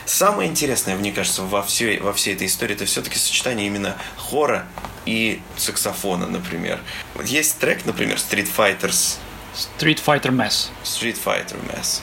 Самое 0.06 0.50
интересное, 0.50 0.96
мне 0.96 1.12
кажется, 1.12 1.42
во 1.42 1.62
всей, 1.62 1.98
во 1.98 2.12
всей 2.12 2.34
этой 2.34 2.46
истории, 2.46 2.74
это 2.74 2.84
все-таки 2.84 3.18
сочетание 3.18 3.66
именно 3.66 3.96
хора 4.16 4.66
и 5.06 5.40
саксофона, 5.56 6.26
например. 6.26 6.80
Вот 7.14 7.26
есть 7.26 7.58
трек, 7.58 7.86
например, 7.86 8.16
Street 8.16 8.48
Fighters 8.54 9.18
Street 9.54 10.00
Fighter 10.04 10.30
Mass. 10.30 10.70
Street 10.82 11.18
Fighter 11.22 11.58
Mass. 11.68 12.00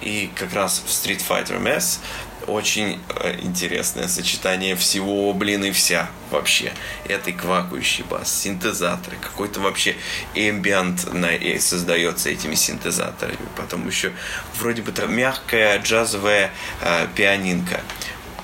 И 0.00 0.30
как 0.34 0.52
раз 0.52 0.82
в 0.84 0.88
Street 0.88 1.22
Fighter 1.26 1.60
Mass 1.60 1.98
очень 2.46 3.00
э, 3.20 3.38
интересное 3.40 4.08
сочетание 4.08 4.74
всего, 4.76 5.32
блин, 5.32 5.64
и 5.64 5.70
вся 5.70 6.10
вообще. 6.30 6.72
Это 7.06 7.30
и 7.30 7.32
квакающий 7.32 8.04
бас, 8.04 8.32
синтезаторы, 8.32 9.16
какой-то 9.16 9.60
вообще 9.60 9.96
эмбиант 10.34 11.12
на, 11.12 11.34
и 11.34 11.58
создается 11.58 12.30
этими 12.30 12.54
синтезаторами. 12.54 13.38
Потом 13.56 13.86
еще 13.86 14.12
вроде 14.58 14.82
бы 14.82 14.92
там 14.92 15.14
мягкая 15.14 15.78
джазовая 15.78 16.50
э, 16.80 17.06
пианинка. 17.14 17.80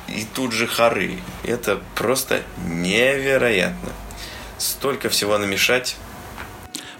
И 0.09 0.25
тут 0.25 0.53
же 0.53 0.67
хоры. 0.67 1.19
Это 1.45 1.83
просто 1.95 2.43
невероятно. 2.67 3.93
Столько 4.57 5.09
всего 5.11 5.37
намешать 5.39 5.97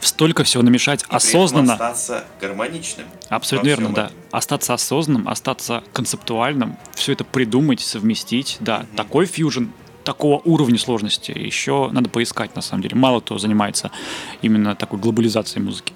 столько 0.01 0.45
всего 0.45 0.63
намешать 0.63 1.03
и 1.03 1.07
осознанно. 1.09 1.75
остаться 1.75 2.25
гармоничным. 2.41 3.07
Абсолютно 3.29 3.67
верно, 3.67 3.93
да. 3.93 4.11
Остаться 4.31 4.75
осознанным, 4.75 5.29
остаться 5.29 5.83
концептуальным, 5.93 6.77
все 6.95 7.13
это 7.13 7.25
придумать, 7.25 7.81
совместить, 7.81 8.57
да. 8.61 8.81
Mm-hmm. 8.81 8.97
Такой 8.97 9.27
фьюжн 9.27 9.65
такого 10.05 10.41
уровня 10.45 10.79
сложности 10.79 11.33
еще 11.33 11.91
надо 11.93 12.09
поискать, 12.09 12.57
на 12.57 12.63
самом 12.63 12.83
деле. 12.83 12.97
Мало 12.97 13.21
кто 13.21 13.37
занимается 13.37 13.91
именно 14.41 14.75
такой 14.75 14.99
глобализацией 14.99 15.63
музыки. 15.63 15.93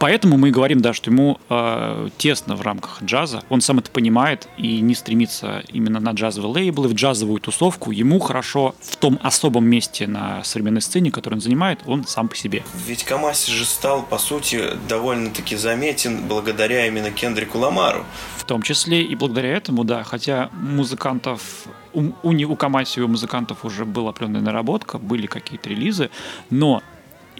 Поэтому 0.00 0.38
мы 0.38 0.50
говорим, 0.50 0.80
да, 0.80 0.94
что 0.94 1.10
ему 1.10 1.38
э, 1.50 2.08
тесно 2.16 2.56
в 2.56 2.62
рамках 2.62 3.02
джаза. 3.02 3.42
Он 3.50 3.60
сам 3.60 3.80
это 3.80 3.90
понимает 3.90 4.48
и 4.56 4.80
не 4.80 4.94
стремится 4.94 5.62
именно 5.70 6.00
на 6.00 6.12
джазовые 6.12 6.50
лейблы, 6.54 6.88
в 6.88 6.94
джазовую 6.94 7.38
тусовку. 7.38 7.90
Ему 7.90 8.18
хорошо 8.18 8.74
в 8.80 8.96
том 8.96 9.20
особом 9.22 9.66
месте 9.66 10.06
на 10.06 10.42
современной 10.42 10.80
сцене, 10.80 11.10
который 11.10 11.34
он 11.34 11.42
занимает, 11.42 11.80
он 11.84 12.06
сам 12.06 12.28
по 12.28 12.34
себе. 12.34 12.62
Ведь 12.86 13.04
Камаси 13.04 13.52
же 13.52 13.66
стал, 13.66 14.02
по 14.02 14.16
сути, 14.16 14.70
довольно-таки 14.88 15.54
заметен 15.54 16.26
благодаря 16.26 16.86
именно 16.86 17.10
Кендрику 17.10 17.58
Ламару. 17.58 18.06
В 18.38 18.44
том 18.44 18.62
числе 18.62 19.02
и 19.02 19.14
благодаря 19.14 19.50
этому, 19.54 19.84
да. 19.84 20.02
Хотя 20.02 20.48
музыкантов 20.54 21.66
у, 21.92 22.12
у, 22.22 22.30
у 22.32 22.56
Камаси 22.56 23.00
у 23.00 23.08
музыкантов 23.08 23.66
уже 23.66 23.84
была 23.84 24.10
определенная 24.10 24.40
наработка, 24.40 24.96
были 24.96 25.26
какие-то 25.26 25.68
релизы, 25.68 26.08
но 26.48 26.82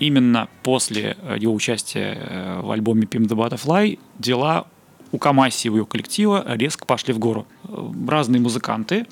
именно 0.00 0.48
после 0.62 1.16
э, 1.22 1.36
его 1.38 1.54
участия 1.54 2.18
э, 2.18 2.60
в 2.62 2.70
альбоме 2.70 3.02
Pimp 3.02 3.28
the 3.28 3.36
Butterfly 3.36 3.98
дела 4.18 4.66
у 5.12 5.18
Камаси 5.18 5.68
и 5.68 5.70
его 5.72 5.86
коллектива 5.86 6.44
резко 6.46 6.86
пошли 6.86 7.14
в 7.14 7.18
гору. 7.18 7.46
Э, 7.68 7.90
разные 8.08 8.40
музыканты, 8.40 9.06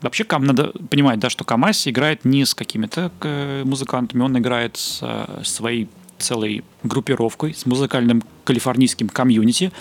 Вообще, 0.00 0.26
надо 0.38 0.70
понимать, 0.90 1.18
да, 1.18 1.30
что 1.30 1.44
Камаси 1.44 1.88
играет 1.88 2.26
не 2.26 2.44
с 2.44 2.54
какими-то 2.54 3.10
музыкантами, 3.64 4.20
он 4.20 4.36
играет 4.36 4.76
с 4.76 5.00
своей 5.44 5.88
целой 6.18 6.62
группировкой, 6.82 7.54
с 7.54 7.64
музыкальным 7.64 8.22
калифорнийским 8.44 9.08
комьюнити. 9.08 9.72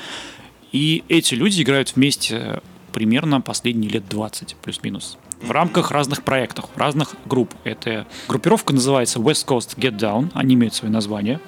И 0.71 1.03
эти 1.09 1.33
люди 1.35 1.61
играют 1.61 1.97
вместе 1.97 2.61
примерно 2.93 3.41
последние 3.41 3.91
лет 3.91 4.07
20, 4.07 4.55
плюс-минус 4.63 5.17
в 5.43 5.51
рамках 5.51 5.91
разных 5.91 6.23
проектов, 6.23 6.65
разных 6.75 7.15
групп. 7.25 7.53
Эта 7.63 8.07
группировка 8.27 8.73
называется 8.73 9.19
West 9.19 9.45
Coast 9.45 9.77
Get 9.77 9.97
Down, 9.97 10.31
они 10.33 10.55
имеют 10.55 10.73
свое 10.73 10.91
название. 10.91 11.39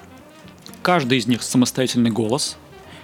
Каждый 0.81 1.17
из 1.17 1.27
них 1.27 1.41
самостоятельный 1.41 2.11
голос, 2.11 2.57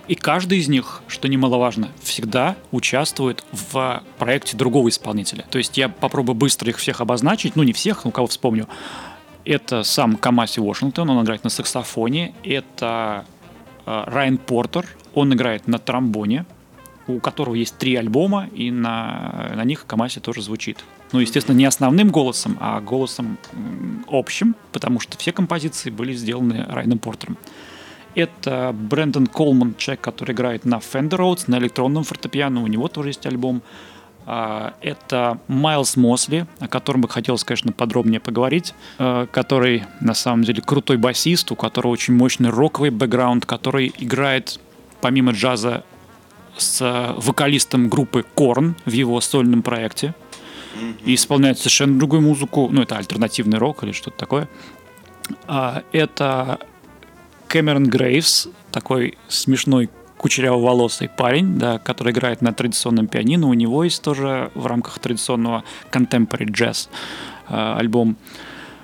и 0.08 0.16
каждый 0.16 0.60
из 0.60 0.68
них, 0.68 1.02
что 1.08 1.28
немаловажно, 1.30 1.90
всегда 2.04 2.58
участвует 2.72 3.44
в 3.52 4.04
проекте 4.18 4.58
другого 4.58 4.90
исполнителя. 4.90 5.46
То 5.50 5.58
есть 5.58 5.78
я 5.78 5.88
попробую 5.90 6.36
быстро 6.36 6.70
их 6.70 6.78
всех 6.78 7.00
обозначить, 7.02 7.56
ну 7.56 7.64
не 7.64 7.74
всех, 7.74 8.04
но 8.04 8.12
кого 8.12 8.28
вспомню. 8.28 8.68
Это 9.46 9.84
сам 9.84 10.18
Камаси 10.18 10.60
Вашингтон, 10.60 11.10
он 11.10 11.24
играет 11.24 11.44
на 11.44 11.50
саксофоне. 11.50 12.36
Это 12.44 13.26
э, 13.86 14.04
Райан 14.06 14.38
Портер, 14.38 14.86
он 15.16 15.34
играет 15.34 15.68
на 15.68 15.80
тромбоне 15.80 16.46
у 17.16 17.20
которого 17.20 17.56
есть 17.56 17.78
три 17.78 17.96
альбома, 17.96 18.48
и 18.54 18.72
на, 18.72 19.52
на 19.56 19.64
них 19.64 19.86
Камаси 19.86 20.20
тоже 20.20 20.42
звучит. 20.42 20.84
Ну, 21.12 21.20
естественно, 21.20 21.56
не 21.56 21.66
основным 21.66 22.10
голосом, 22.10 22.58
а 22.60 22.80
голосом 22.80 23.38
общим, 24.08 24.56
потому 24.72 25.00
что 25.00 25.18
все 25.18 25.32
композиции 25.32 25.90
были 25.90 26.14
сделаны 26.14 26.66
Райаном 26.70 27.00
Портером. 27.00 27.38
Это 28.16 28.74
Брэндон 28.74 29.28
Колман, 29.28 29.76
человек, 29.78 30.02
который 30.02 30.34
играет 30.34 30.66
на 30.66 30.76
Fender 30.76 31.18
Rhodes, 31.18 31.44
на 31.48 31.58
электронном 31.60 32.04
фортепиано, 32.04 32.62
у 32.64 32.68
него 32.68 32.88
тоже 32.88 33.10
есть 33.10 33.26
альбом. 33.26 33.62
А, 34.26 34.74
это 34.82 35.40
Майлз 35.48 35.96
Мосли, 35.96 36.46
о 36.60 36.68
котором 36.68 37.02
бы 37.02 37.10
хотелось, 37.10 37.44
конечно, 37.44 37.72
подробнее 37.72 38.20
поговорить, 38.20 38.74
э, 39.00 39.28
который 39.32 39.84
на 40.00 40.14
самом 40.14 40.44
деле 40.44 40.62
крутой 40.62 40.98
басист, 40.98 41.52
у 41.52 41.56
которого 41.56 41.92
очень 41.92 42.14
мощный 42.14 42.50
роковый 42.50 42.92
бэкграунд, 42.92 43.46
который 43.46 43.94
играет 43.98 44.60
помимо 45.02 45.32
джаза 45.32 45.84
с 46.62 46.82
э, 46.82 47.14
вокалистом 47.18 47.90
группы 47.90 48.26
Корн 48.36 48.76
в 48.86 48.92
его 48.92 49.20
сольном 49.22 49.62
проекте. 49.62 50.14
И 51.06 51.16
исполняет 51.16 51.58
совершенно 51.58 52.00
другую 52.00 52.22
музыку. 52.22 52.70
Ну, 52.72 52.82
это 52.82 52.98
альтернативный 52.98 53.58
рок 53.58 53.84
или 53.84 53.92
что-то 53.92 54.18
такое. 54.18 54.48
А, 55.46 55.84
это 55.92 56.60
Кэмерон 57.48 57.88
Грейвс, 57.88 58.48
такой 58.72 59.18
смешной 59.28 59.90
кучеряво-волосый 60.18 61.10
парень, 61.10 61.58
да, 61.58 61.80
который 61.80 62.14
играет 62.14 62.42
на 62.42 62.54
традиционном 62.54 63.08
пианино. 63.08 63.48
У 63.48 63.54
него 63.54 63.84
есть 63.84 64.02
тоже 64.02 64.52
в 64.56 64.66
рамках 64.66 65.00
традиционного 65.00 65.64
contemporary 65.92 66.48
jazz 66.48 66.88
э, 67.50 67.76
альбом. 67.78 68.16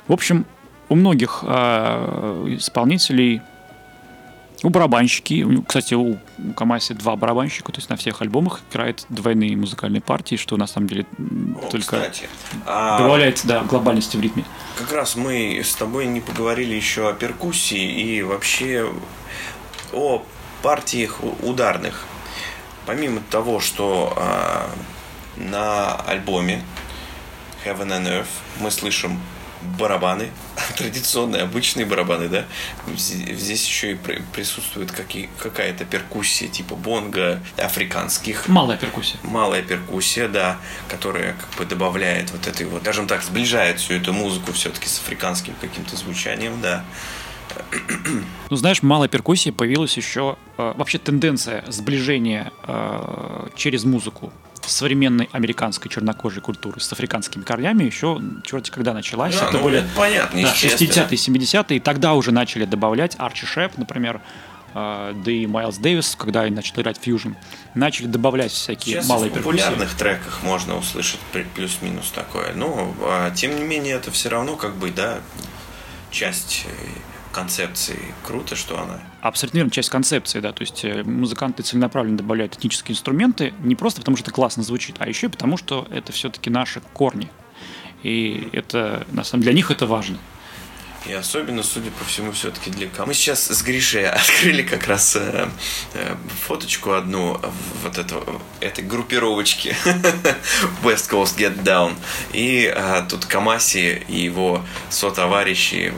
В 0.08 0.14
общем, 0.14 0.46
у 0.90 0.96
многих 0.96 1.44
э, 1.48 2.56
исполнителей 2.58 3.42
у 4.64 4.70
барабанщики, 4.70 5.46
кстати, 5.68 5.94
у 5.94 6.18
Камаси 6.56 6.94
два 6.94 7.16
барабанщика, 7.16 7.72
то 7.72 7.80
есть 7.80 7.90
на 7.90 7.96
всех 7.96 8.22
альбомах 8.22 8.62
играет 8.72 9.06
двойные 9.10 9.56
музыкальные 9.56 10.02
партии, 10.02 10.36
что 10.36 10.58
на 10.58 10.68
самом 10.68 10.88
деле 10.88 11.06
О, 11.18 11.70
только 11.70 11.98
кстати, 11.98 12.28
а 12.66 13.00
добавляет 13.00 13.42
да, 13.46 13.64
глобальности 13.64 14.18
в 14.18 14.22
ритме. 14.22 14.46
Как 14.78 14.92
раз 14.92 15.16
мы 15.16 15.62
с 15.64 15.76
тобой 15.76 16.08
не 16.08 16.22
поговорили 16.22 16.76
еще 16.76 17.10
о 17.10 17.14
перкуссии 17.14 18.18
и 18.18 18.22
вообще 18.24 18.92
о 19.94 20.24
партиях 20.62 21.20
ударных. 21.44 22.06
Помимо 22.86 23.22
того, 23.30 23.60
что 23.60 24.14
а, 24.16 24.70
на 25.36 25.96
альбоме 25.96 26.64
Heaven 27.66 27.90
and 27.90 28.08
Earth 28.08 28.28
мы 28.60 28.72
слышим 28.72 29.20
барабаны, 29.78 30.30
традиционные, 30.78 31.44
обычные 31.44 31.86
барабаны, 31.86 32.30
да. 32.30 32.46
Здесь 32.96 33.66
еще 33.66 33.94
и 33.94 33.96
присутствует 34.34 34.92
какая-то 34.92 35.86
перкуссия, 35.86 36.48
типа 36.48 36.76
бонга 36.76 37.42
африканских. 37.58 38.48
Малая 38.48 38.78
перкуссия. 38.78 39.20
Малая 39.24 39.62
перкуссия, 39.62 40.28
да, 40.28 40.58
которая 40.88 41.34
как 41.34 41.60
бы 41.60 41.66
добавляет 41.66 42.32
вот 42.32 42.48
этой 42.48 42.66
вот, 42.66 42.82
скажем 42.82 43.08
так, 43.08 43.24
сближает 43.24 43.80
всю 43.80 43.94
эту 43.94 44.14
музыку 44.14 44.52
все-таки 44.54 44.88
с 44.88 45.00
африканским 45.00 45.54
каким-то 45.62 45.96
звучанием, 45.96 46.60
да. 46.62 46.84
Ну, 48.50 48.56
знаешь, 48.56 48.84
малая 48.84 49.08
перкуссия 49.10 49.52
появилась 49.52 49.96
еще... 49.98 50.38
Э, 50.58 50.74
вообще 50.76 50.98
тенденция 50.98 51.64
сближения 51.68 52.52
э, 52.64 53.48
через 53.56 53.84
музыку 53.84 54.32
современной 54.70 55.30
американской 55.32 55.90
чернокожей 55.90 56.42
культуры 56.42 56.80
с 56.80 56.92
африканскими 56.92 57.44
корнями 57.44 57.84
еще 57.84 58.22
черти 58.44 58.70
когда 58.70 58.94
началась. 58.94 59.38
Да, 59.38 59.48
это 59.48 59.58
ну, 59.58 59.64
были 59.64 59.84
понятно, 59.96 60.42
да, 60.42 60.54
60-е, 60.54 61.18
70-е. 61.18 61.80
Тогда 61.80 62.14
уже 62.14 62.32
начали 62.32 62.66
добавлять 62.66 63.16
Арчи 63.18 63.46
Шеп, 63.46 63.78
например, 63.78 64.22
э, 64.74 65.14
да 65.16 65.32
и 65.32 65.46
Майлз 65.46 65.78
Дэвис, 65.78 66.16
когда 66.18 66.42
они 66.42 66.56
начали 66.56 66.82
играть 66.82 66.98
фьюжн, 67.02 67.34
начали 67.76 68.08
добавлять 68.08 68.52
всякие 68.52 68.96
Сейчас 68.96 69.08
малые 69.08 69.32
в 69.32 69.34
популярных 69.34 69.80
перкуссии. 69.80 69.98
треках 69.98 70.44
можно 70.44 70.78
услышать 70.78 71.20
плюс-минус 71.56 72.12
такое. 72.12 72.54
Но, 72.54 72.94
а, 73.02 73.32
тем 73.32 73.56
не 73.56 73.64
менее, 73.64 73.96
это 73.96 74.12
все 74.12 74.30
равно 74.30 74.56
как 74.56 74.76
бы, 74.76 74.92
да, 74.92 75.20
часть 76.12 76.66
э, 76.66 76.70
концепции. 77.32 78.00
Круто, 78.26 78.56
что 78.56 78.80
она. 78.80 79.00
Абсолютно 79.22 79.58
верно, 79.58 79.72
часть 79.72 79.90
концепции, 79.90 80.40
да. 80.40 80.52
То 80.52 80.62
есть 80.62 80.84
э, 80.86 81.04
музыканты 81.04 81.64
целенаправленно 81.64 82.18
добавляют 82.18 82.56
этнические 82.56 82.94
инструменты 82.94 83.54
не 83.60 83.76
просто 83.76 84.02
потому, 84.02 84.18
что 84.18 84.26
это 84.26 84.32
классно 84.32 84.64
звучит, 84.64 84.96
а 85.00 85.08
еще 85.08 85.28
и 85.28 85.30
потому, 85.30 85.58
что 85.58 85.88
это 85.92 86.12
все-таки 86.12 86.50
наши 86.50 86.82
корни. 86.94 87.30
И 88.04 88.50
это, 88.54 89.06
на 89.12 89.24
самом 89.24 89.42
деле, 89.42 89.52
для 89.52 89.58
них 89.58 89.72
это 89.72 89.86
важно. 89.86 90.18
И 91.08 91.14
особенно, 91.14 91.64
судя 91.64 91.90
по 91.92 92.04
всему, 92.04 92.34
все-таки 92.34 92.70
для 92.70 92.88
кого. 92.88 93.08
Мы 93.08 93.14
сейчас 93.14 93.48
с 93.48 93.62
Гришей 93.64 94.10
открыли 94.10 94.62
как 94.62 94.88
раз 94.88 95.16
э, 95.16 95.48
э, 95.94 96.16
фоточку 96.46 96.92
одну 96.92 97.40
вот 97.84 97.98
этого, 97.98 98.42
этой 98.60 98.84
группировочки 98.84 99.76
West 100.84 101.10
Coast 101.10 101.38
Get 101.38 101.64
Down. 101.64 101.96
И 102.34 102.72
э, 102.74 103.06
тут 103.10 103.26
Камаси 103.26 104.04
и 104.10 104.20
его 104.20 104.66
сотоварищи 104.90 105.94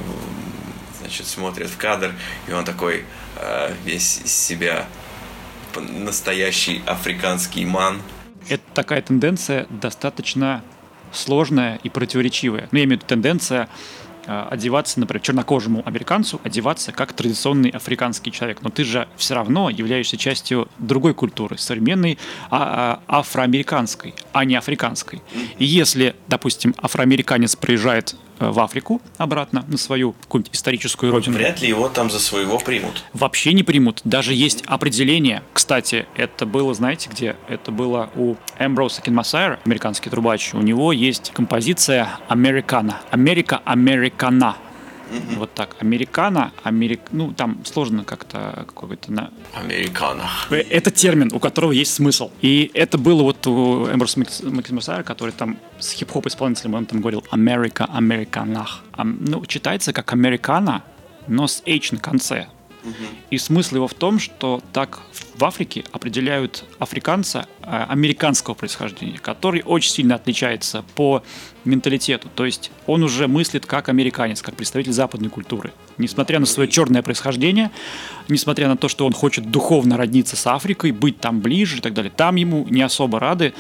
значит, 1.10 1.26
смотрит 1.26 1.70
в 1.70 1.78
кадр, 1.78 2.14
и 2.48 2.52
он 2.52 2.64
такой 2.64 3.04
э, 3.36 3.74
весь 3.84 4.22
из 4.24 4.32
себя 4.32 4.86
настоящий 5.76 6.84
африканский 6.86 7.66
ман. 7.66 8.00
Это 8.48 8.64
такая 8.76 9.02
тенденция 9.02 9.66
достаточно 9.70 10.64
сложная 11.12 11.80
и 11.82 11.90
противоречивая. 11.90 12.70
Ну, 12.72 12.78
я 12.78 12.86
имею 12.86 13.00
в 13.00 13.02
виду 13.02 13.06
тенденция 13.08 13.70
э, 14.28 14.48
одеваться, 14.52 15.00
например, 15.00 15.22
чернокожему 15.24 15.82
американцу, 15.84 16.40
одеваться 16.44 16.92
как 16.92 17.14
традиционный 17.14 17.72
африканский 17.72 18.32
человек. 18.32 18.62
Но 18.62 18.70
ты 18.70 18.84
же 18.84 19.08
все 19.18 19.34
равно 19.34 19.72
являешься 19.72 20.16
частью 20.16 20.68
другой 20.78 21.16
культуры, 21.16 21.58
современной 21.58 22.20
а, 22.52 23.02
а, 23.08 23.20
афроамериканской, 23.20 24.14
а 24.32 24.46
не 24.46 24.56
африканской. 24.56 25.24
И 25.58 25.66
если, 25.66 26.16
допустим, 26.28 26.76
афроамериканец 26.78 27.56
приезжает 27.56 28.16
в 28.40 28.60
Африку 28.60 29.02
обратно, 29.18 29.66
на 29.68 29.78
свою 29.78 30.14
какую-нибудь 30.14 30.56
историческую 30.56 31.12
родину. 31.12 31.38
Вряд 31.38 31.62
ли 31.62 31.68
его 31.68 31.90
там 31.90 32.10
за 32.10 32.20
своего 32.20 32.58
примут. 32.58 33.04
Вообще 33.14 33.54
не 33.54 33.64
примут. 33.64 34.02
Даже 34.04 34.34
есть 34.34 34.64
определение. 34.66 35.44
Кстати, 35.54 36.06
это 36.16 36.46
было, 36.46 36.74
знаете 36.74 37.10
где? 37.10 37.36
Это 37.48 37.72
было 37.72 38.10
у 38.16 38.36
Эмброуса 38.58 39.02
Кинмасайра, 39.02 39.60
американский 39.66 40.10
трубач. 40.10 40.54
У 40.54 40.62
него 40.62 40.92
есть 40.92 41.32
композиция 41.32 42.10
«Американа». 42.28 43.00
«Америка 43.12 43.62
Американа». 43.66 44.56
Угу. 45.12 45.40
Вот 45.40 45.54
так. 45.54 45.76
Американо, 45.80 46.52
Америк... 46.64 47.02
ну 47.12 47.34
там 47.34 47.60
сложно 47.66 48.04
как-то 48.04 48.66
какой-то 48.68 49.12
на... 49.12 49.32
Американо. 49.54 50.24
Э, 50.50 50.56
это 50.56 50.92
термин, 50.92 51.30
у 51.34 51.40
которого 51.40 51.72
есть 51.72 51.94
смысл. 51.94 52.32
И 52.42 52.72
это 52.74 52.98
было 52.98 53.24
вот 53.24 53.46
у 53.48 53.88
Эмброса 53.92 54.20
Максимусара, 54.44 55.04
который 55.04 55.32
там 55.32 55.58
с 55.80 55.92
хип-хоп 55.92 56.28
исполнителем, 56.28 56.74
он 56.76 56.86
там 56.86 57.00
говорил 57.02 57.24
Америка, 57.32 57.86
Американах. 57.86 58.84
Ну, 58.98 59.46
читается 59.46 59.94
как 59.94 60.14
Американо, 60.14 60.84
но 61.28 61.48
с 61.48 61.64
H 61.66 61.92
на 61.92 62.00
конце. 62.00 62.48
И 63.30 63.38
смысл 63.38 63.76
его 63.76 63.88
в 63.88 63.94
том, 63.94 64.20
что 64.20 64.62
так 64.74 65.02
в 65.36 65.44
Африке 65.44 65.84
определяют 65.92 66.66
африканца 66.80 67.48
э, 67.62 67.86
американского 67.88 68.54
происхождения, 68.54 69.18
который 69.18 69.64
очень 69.66 69.92
сильно 69.92 70.16
отличается 70.16 70.84
по 70.96 71.24
менталитету. 71.66 72.30
То 72.34 72.46
есть 72.46 72.72
он 72.88 73.04
уже 73.04 73.28
мыслит 73.28 73.66
как 73.66 73.90
американец, 73.90 74.42
как 74.42 74.56
представитель 74.56 74.94
западной 74.94 75.30
культуры. 75.30 75.74
Несмотря 75.98 76.40
на 76.40 76.46
свое 76.46 76.70
черное 76.70 77.02
происхождение, 77.02 77.72
несмотря 78.28 78.68
на 78.68 78.78
то, 78.78 78.88
что 78.88 79.06
он 79.06 79.14
хочет 79.14 79.52
духовно 79.52 79.98
родниться 79.98 80.36
с 80.36 80.48
Африкой, 80.48 80.92
быть 80.92 81.20
там 81.20 81.42
ближе 81.42 81.78
и 81.78 81.82
так 81.82 81.94
далее, 81.94 82.12
там 82.16 82.36
ему 82.36 82.66
не 82.70 82.82
особо 82.82 83.20
рады. 83.20 83.54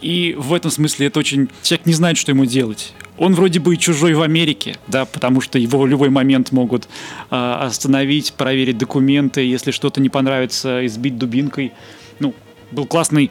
И 0.00 0.34
в 0.38 0.54
этом 0.54 0.70
смысле 0.70 1.08
это 1.08 1.18
очень... 1.18 1.48
Человек 1.62 1.86
не 1.86 1.94
знает, 1.94 2.16
что 2.16 2.32
ему 2.32 2.44
делать. 2.44 2.92
Он 3.18 3.34
вроде 3.34 3.60
бы 3.60 3.74
и 3.74 3.78
чужой 3.78 4.14
в 4.14 4.22
Америке, 4.22 4.76
да, 4.86 5.04
потому 5.04 5.40
что 5.40 5.58
его 5.58 5.80
в 5.80 5.86
любой 5.86 6.08
момент 6.08 6.52
могут 6.52 6.88
э, 7.30 7.36
остановить, 7.36 8.32
проверить 8.34 8.78
документы, 8.78 9.40
если 9.40 9.70
что-то 9.70 10.00
не 10.00 10.08
понравится, 10.08 10.86
избить 10.86 11.18
дубинкой. 11.18 11.72
Ну, 12.20 12.34
был 12.70 12.86
классный 12.86 13.30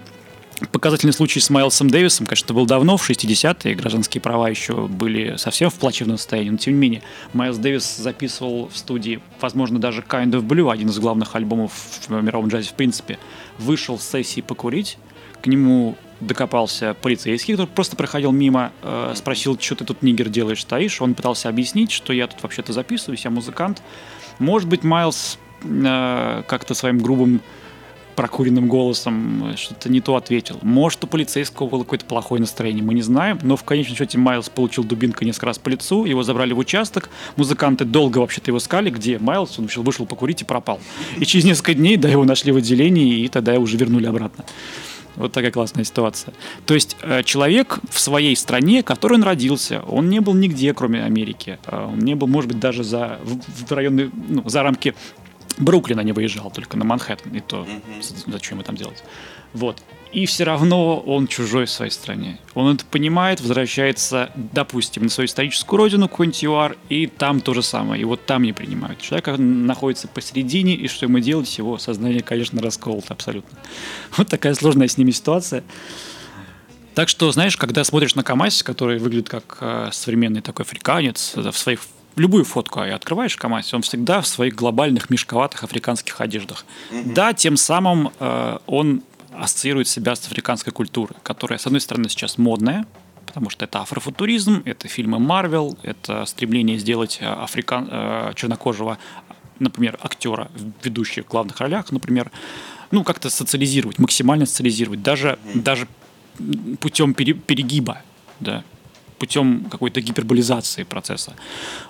показательный 0.72 1.14
случай 1.14 1.40
с 1.40 1.50
Майлсом 1.50 1.90
Дэвисом, 1.90 2.26
конечно, 2.26 2.46
это 2.46 2.54
был 2.54 2.66
давно, 2.66 2.98
в 2.98 3.10
60-е, 3.10 3.76
гражданские 3.76 4.22
права 4.22 4.50
еще 4.50 4.88
были 4.88 5.36
совсем 5.38 5.70
в 5.70 5.76
плачевном 5.76 6.18
состоянии, 6.18 6.50
но 6.50 6.58
тем 6.58 6.74
не 6.74 6.80
менее, 6.80 7.04
Майлз 7.34 7.58
Дэвис 7.58 7.98
записывал 7.98 8.70
в 8.74 8.78
студии, 8.78 9.20
возможно, 9.40 9.80
даже 9.80 10.02
Kind 10.02 10.32
of 10.32 10.42
Blue, 10.42 10.72
один 10.72 10.90
из 10.90 10.98
главных 11.00 11.36
альбомов 11.36 11.72
в 12.08 12.10
мировом 12.10 12.50
джазе 12.50 12.70
в 12.70 12.74
принципе, 12.74 13.20
вышел 13.60 14.00
с 14.00 14.08
сессии 14.08 14.42
покурить, 14.42 14.98
к 15.42 15.48
нему 15.48 15.96
докопался 16.20 16.95
полицейский, 17.01 17.53
который 17.53 17.70
просто 17.70 17.95
проходил 17.95 18.32
мимо, 18.32 18.72
э, 18.82 19.13
спросил, 19.15 19.57
что 19.59 19.76
ты 19.76 19.86
тут, 19.86 20.01
нигер, 20.01 20.30
делаешь, 20.30 20.61
стоишь. 20.61 21.01
Он 21.01 21.13
пытался 21.13 21.49
объяснить, 21.49 21.91
что 21.91 22.13
я 22.13 22.28
тут 22.28 22.41
вообще-то 22.43 22.74
записываюсь, 22.74 23.26
я 23.26 23.32
музыкант. 23.32 23.82
Может 24.39 24.70
быть, 24.70 24.84
Майлз 24.84 25.38
э, 25.63 26.43
как-то 26.47 26.74
своим 26.74 26.99
грубым 26.99 27.41
прокуренным 28.18 28.68
голосом 28.68 29.53
что-то 29.55 29.89
не 29.89 30.01
то 30.01 30.15
ответил. 30.15 30.57
Может, 30.63 31.03
у 31.03 31.07
полицейского 31.07 31.70
было 31.70 31.84
какое-то 31.84 32.05
плохое 32.05 32.41
настроение, 32.41 32.84
мы 32.84 32.95
не 32.95 33.03
знаем, 33.03 33.38
но 33.43 33.55
в 33.55 33.63
конечном 33.63 33.95
счете 33.95 34.18
Майлз 34.18 34.49
получил 34.49 34.84
дубинкой 34.84 35.28
несколько 35.28 35.45
раз 35.45 35.59
по 35.59 35.70
лицу, 35.70 36.03
его 36.03 36.24
забрали 36.24 36.51
в 36.51 36.57
участок, 36.57 37.11
музыканты 37.36 37.86
долго 37.86 38.18
вообще-то 38.18 38.49
его 38.49 38.57
искали, 38.57 38.89
где 38.89 39.20
Майлз, 39.20 39.59
он 39.59 39.70
вышел 39.84 40.07
покурить 40.07 40.41
и 40.41 40.45
пропал. 40.45 40.80
И 41.18 41.26
через 41.26 41.45
несколько 41.45 41.76
дней, 41.76 41.95
да, 41.95 42.09
его 42.09 42.26
нашли 42.26 42.51
в 42.51 42.57
отделении, 42.57 43.20
и 43.20 43.28
тогда 43.28 43.53
его 43.53 43.63
уже 43.63 43.78
вернули 43.78 44.07
обратно. 44.07 44.43
Вот 45.18 45.32
такая 45.32 45.51
классная 45.51 45.84
ситуация. 45.84 46.34
То 46.65 46.74
есть 46.74 46.95
э, 47.01 47.24
человек 47.24 47.80
в 47.89 47.99
своей 47.99 48.36
стране, 48.36 48.82
в 48.82 48.86
которой 48.86 49.15
он 49.15 49.24
родился, 49.24 49.82
он 49.82 50.09
не 50.09 50.20
был 50.20 50.34
нигде, 50.36 50.74
кроме 50.74 51.03
Америки. 51.03 51.59
Э, 51.65 51.86
он 51.91 51.99
не 51.99 52.15
был, 52.15 52.28
может 52.28 52.49
быть, 52.49 52.59
даже 52.59 52.84
за, 52.84 53.20
в 53.24 53.72
районы, 53.72 54.11
ну, 54.30 54.47
за 54.47 54.63
рамки 54.63 54.93
Бруклина 55.57 56.01
не 56.01 56.11
выезжал, 56.11 56.51
только 56.51 56.78
на 56.78 56.86
Манхэттен. 56.86 57.36
И 57.36 57.39
то 57.39 57.65
mm-hmm. 57.65 58.32
зачем 58.32 58.57
ему 58.57 58.63
там 58.63 58.76
делать? 58.76 59.03
Вот. 59.53 59.82
И 60.12 60.26
все 60.26 60.45
равно 60.45 60.99
он 60.99 61.28
чужой 61.28 61.66
в 61.66 61.70
своей 61.70 61.91
стране. 61.91 62.39
Он 62.53 62.74
это 62.74 62.86
понимает, 62.86 63.41
возвращается, 63.41 64.32
допустим, 64.36 65.03
на 65.03 65.10
свою 65.10 65.28
историческую 65.28 65.78
родину, 65.78 66.10
ЮАР, 66.10 66.78
и 66.89 67.08
там 67.08 67.41
то 67.41 67.53
же 67.53 67.62
самое. 67.62 68.01
И 68.01 68.05
вот 68.05 68.26
там 68.26 68.43
не 68.43 68.53
принимают. 68.53 69.01
Человек 69.01 69.38
находится 69.38 70.08
посередине, 70.08 70.76
и 70.76 70.88
что 70.88 71.05
ему 71.05 71.20
делать, 71.20 71.58
его 71.58 71.78
сознание, 71.78 72.22
конечно, 72.22 72.62
расколото 72.62 73.14
абсолютно. 73.14 73.58
Вот 74.18 74.30
такая 74.30 74.53
сложная 74.53 74.88
с 74.88 74.97
ними 74.97 75.12
ситуация. 75.12 75.64
Так 76.95 77.10
что, 77.10 77.32
знаешь, 77.32 77.58
когда 77.58 77.84
смотришь 77.84 78.16
на 78.16 78.24
КамАЗ, 78.24 78.64
который 78.64 78.97
выглядит 78.97 79.30
как 79.30 79.58
э, 79.62 79.89
современный 79.91 80.41
такой 80.41 80.66
африканец, 80.66 81.34
в 81.36 81.51
своих 81.51 81.82
любую 82.16 82.43
фотку 82.43 82.84
и 82.84 82.89
открываешь 82.89 83.36
КамАЗ, 83.38 83.74
он 83.76 83.82
всегда 83.84 84.22
в 84.22 84.28
своих 84.28 84.55
глобальных 84.55 85.10
мешковатых 85.10 85.64
африканских 85.64 86.20
одеждах. 86.20 86.66
Mm-hmm. 86.89 87.14
Да, 87.14 87.34
тем 87.34 87.58
самым 87.58 88.12
э, 88.20 88.58
он 88.66 89.03
ассоциирует 89.40 89.88
себя 89.88 90.16
с 90.16 90.26
африканской 90.26 90.74
культурой, 90.74 91.16
которая, 91.24 91.60
с 91.60 91.66
одной 91.66 91.82
стороны, 91.82 92.10
сейчас 92.10 92.38
модная, 92.38 92.86
потому 93.26 93.50
что 93.50 93.66
это 93.66 93.82
афрофутуризм, 93.82 94.64
это 94.66 94.88
фильмы 94.88 95.20
Марвел, 95.20 95.78
это 95.84 96.26
стремление 96.26 96.78
сделать 96.78 97.20
э, 97.22 97.26
африкан... 97.26 97.88
Э, 97.92 98.32
чернокожего, 98.36 98.98
например, 99.60 99.98
актера, 100.02 100.50
ведущего 100.84 101.24
в 101.24 101.28
главных 101.28 101.60
ролях, 101.60 101.92
например, 101.92 102.32
ну, 102.92 103.04
как-то 103.04 103.30
социализировать, 103.30 104.00
максимально 104.00 104.46
социализировать, 104.46 105.04
даже, 105.04 105.38
даже 105.54 105.88
путем 106.80 107.14
пере... 107.14 107.34
перегиба, 107.34 108.02
да, 108.40 108.64
путем 109.20 109.65
какой-то 109.70 110.01
гиперболизации 110.01 110.84
процесса. 110.84 111.34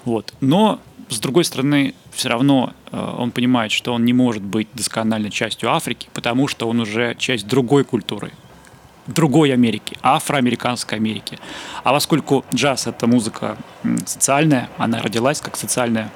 Вот. 0.06 0.34
Но, 0.42 0.80
с 1.10 1.20
другой 1.20 1.44
стороны, 1.44 1.94
все 2.12 2.30
равно 2.30 2.74
э, 2.92 3.16
он 3.18 3.32
понимает, 3.32 3.72
что 3.72 3.94
он 3.94 4.06
не 4.06 4.14
может 4.14 4.44
быть 4.44 4.68
доскональной 4.74 5.30
частью 5.30 5.72
Африки, 5.72 6.10
потому 6.14 6.48
что 6.48 6.68
он 6.68 6.80
уже 6.80 7.16
часть 7.16 7.48
другой 7.48 7.84
культуры, 7.84 8.32
другой 9.08 9.54
Америки, 9.54 9.98
афроамериканской 10.02 10.98
Америки. 10.98 11.40
А 11.84 11.92
поскольку 11.92 12.46
джаз— 12.54 12.88
это 12.88 13.08
музыка 13.08 13.58
социальная, 14.06 14.70
она 14.78 15.02
родилась 15.02 15.42
как 15.42 15.56
социальная 15.56 16.12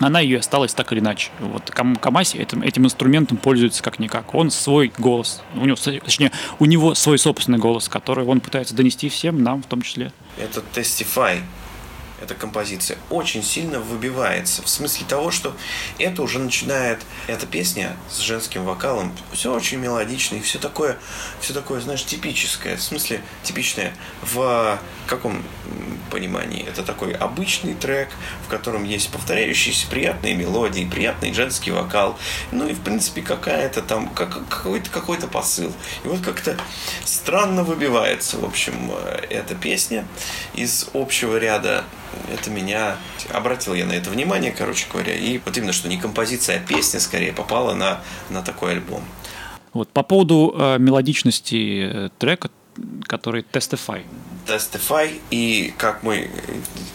она 0.00 0.20
ее 0.20 0.38
осталась 0.38 0.74
так 0.74 0.92
или 0.92 1.00
иначе. 1.00 1.30
Вот 1.40 1.70
Камаси 1.70 2.38
этим, 2.38 2.62
этим 2.62 2.84
инструментом 2.84 3.36
пользуется 3.36 3.82
как-никак. 3.82 4.34
Он 4.34 4.50
свой 4.50 4.92
голос, 4.98 5.42
у 5.54 5.64
него, 5.64 5.76
точнее, 5.76 6.32
у 6.58 6.64
него 6.64 6.94
свой 6.94 7.18
собственный 7.18 7.58
голос, 7.58 7.88
который 7.88 8.24
он 8.24 8.40
пытается 8.40 8.74
донести 8.74 9.08
всем, 9.08 9.42
нам 9.42 9.62
в 9.62 9.66
том 9.66 9.82
числе. 9.82 10.12
Это 10.38 10.62
Testify 10.74 11.40
эта 12.24 12.34
композиция 12.34 12.96
очень 13.10 13.42
сильно 13.42 13.80
выбивается. 13.80 14.62
В 14.62 14.68
смысле 14.68 15.06
того, 15.06 15.30
что 15.30 15.54
это 15.98 16.22
уже 16.22 16.38
начинает, 16.38 17.00
эта 17.26 17.46
песня 17.46 17.96
с 18.10 18.18
женским 18.18 18.64
вокалом, 18.64 19.12
все 19.32 19.52
очень 19.52 19.78
мелодично 19.78 20.36
и 20.36 20.40
все 20.40 20.58
такое, 20.58 20.96
все 21.40 21.52
такое, 21.52 21.80
знаешь, 21.80 22.04
типическое. 22.04 22.76
В 22.76 22.82
смысле, 22.82 23.20
типичное 23.42 23.94
в 24.22 24.78
каком 25.06 25.42
понимании? 26.10 26.64
Это 26.66 26.82
такой 26.82 27.12
обычный 27.12 27.74
трек, 27.74 28.08
в 28.46 28.48
котором 28.48 28.84
есть 28.84 29.10
повторяющиеся 29.10 29.86
приятные 29.88 30.34
мелодии, 30.34 30.84
приятный 30.84 31.32
женский 31.32 31.70
вокал, 31.70 32.18
ну 32.52 32.66
и, 32.66 32.74
в 32.74 32.80
принципе, 32.80 33.22
какая-то 33.22 33.82
там, 33.82 34.08
как, 34.08 34.46
какой-то, 34.48 34.90
какой-то 34.90 35.26
посыл. 35.26 35.72
И 36.04 36.08
вот 36.08 36.20
как-то 36.20 36.56
странно 37.04 37.64
выбивается, 37.64 38.38
в 38.38 38.44
общем, 38.44 38.74
э, 38.92 39.26
эта 39.30 39.54
песня 39.54 40.06
из 40.54 40.88
общего 40.94 41.36
ряда 41.36 41.84
это 42.32 42.50
меня 42.50 42.96
обратил 43.32 43.74
я 43.74 43.86
на 43.86 43.92
это 43.92 44.10
внимание, 44.10 44.52
короче 44.52 44.86
говоря, 44.90 45.14
и 45.14 45.38
вот 45.44 45.56
именно 45.56 45.72
что 45.72 45.88
не 45.88 45.96
композиция, 45.96 46.58
а 46.58 46.60
песня 46.60 47.00
скорее 47.00 47.32
попала 47.32 47.74
на, 47.74 48.00
на 48.30 48.42
такой 48.42 48.72
альбом. 48.72 49.02
Вот 49.72 49.88
по 49.88 50.02
поводу 50.02 50.54
э, 50.56 50.78
мелодичности 50.78 52.06
э, 52.06 52.08
трека, 52.18 52.50
который 53.06 53.44
Testify. 53.52 54.02
Testify, 54.46 55.20
и 55.30 55.72
как 55.78 56.02
мы, 56.02 56.30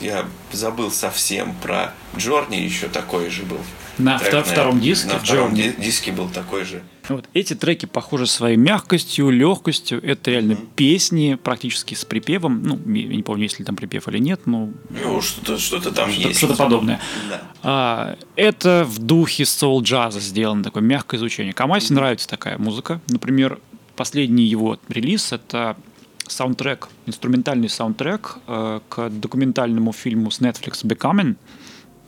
я 0.02 0.26
забыл 0.52 0.92
совсем 0.92 1.56
про 1.56 1.94
Джорни, 2.16 2.58
еще 2.58 2.88
такой 2.88 3.30
же 3.30 3.44
был. 3.44 3.60
На 4.00 4.18
трек, 4.18 4.46
втором 4.46 4.78
на, 4.78 4.82
диске? 4.82 5.10
На 5.10 5.20
втором 5.20 5.54
Journey. 5.54 5.80
диске 5.82 6.12
был 6.14 6.30
такой 6.30 6.64
же. 6.64 6.82
Вот 7.10 7.26
эти 7.34 7.54
треки 7.54 7.86
похожи 7.86 8.28
своей 8.28 8.56
мягкостью, 8.56 9.30
легкостью. 9.30 10.02
Это 10.04 10.32
реально 10.32 10.54
mm-hmm. 10.54 10.68
песни 10.76 11.38
практически 11.44 11.96
с 11.96 12.06
припевом. 12.06 12.64
Ну, 12.64 12.80
я 12.94 13.08
не 13.08 13.24
помню, 13.24 13.44
есть 13.44 13.60
ли 13.60 13.66
там 13.66 13.76
припев 13.76 14.08
или 14.08 14.20
нет, 14.20 14.42
но... 14.46 14.70
Ну, 14.90 15.22
что-то, 15.22 15.58
что-то 15.58 15.92
там 15.92 16.12
что 16.12 16.28
есть. 16.28 16.38
Что-то 16.38 16.56
подобное. 16.56 17.02
Да. 17.30 17.42
А, 17.62 18.18
это 18.36 18.86
в 18.88 19.00
духе 19.00 19.46
соул-джаза 19.46 20.20
сделано, 20.22 20.64
такое 20.64 20.84
мягкое 20.84 21.18
звучание. 21.18 21.52
Камасе 21.52 21.88
mm-hmm. 21.88 21.96
нравится 21.96 22.28
такая 22.28 22.58
музыка. 22.58 23.02
Например, 23.10 23.60
последний 24.00 24.45
его 24.45 24.80
релиз— 24.88 25.34
это 25.34 25.76
саундтрек, 26.26 26.88
инструментальный 27.06 27.68
саундтрек 27.68 28.38
э, 28.47 28.80
к 28.88 29.10
документальному 29.10 29.91
фильму 29.91 30.32
с 30.32 30.39
Netflix 30.39 30.86
«Becoming». 30.86 31.36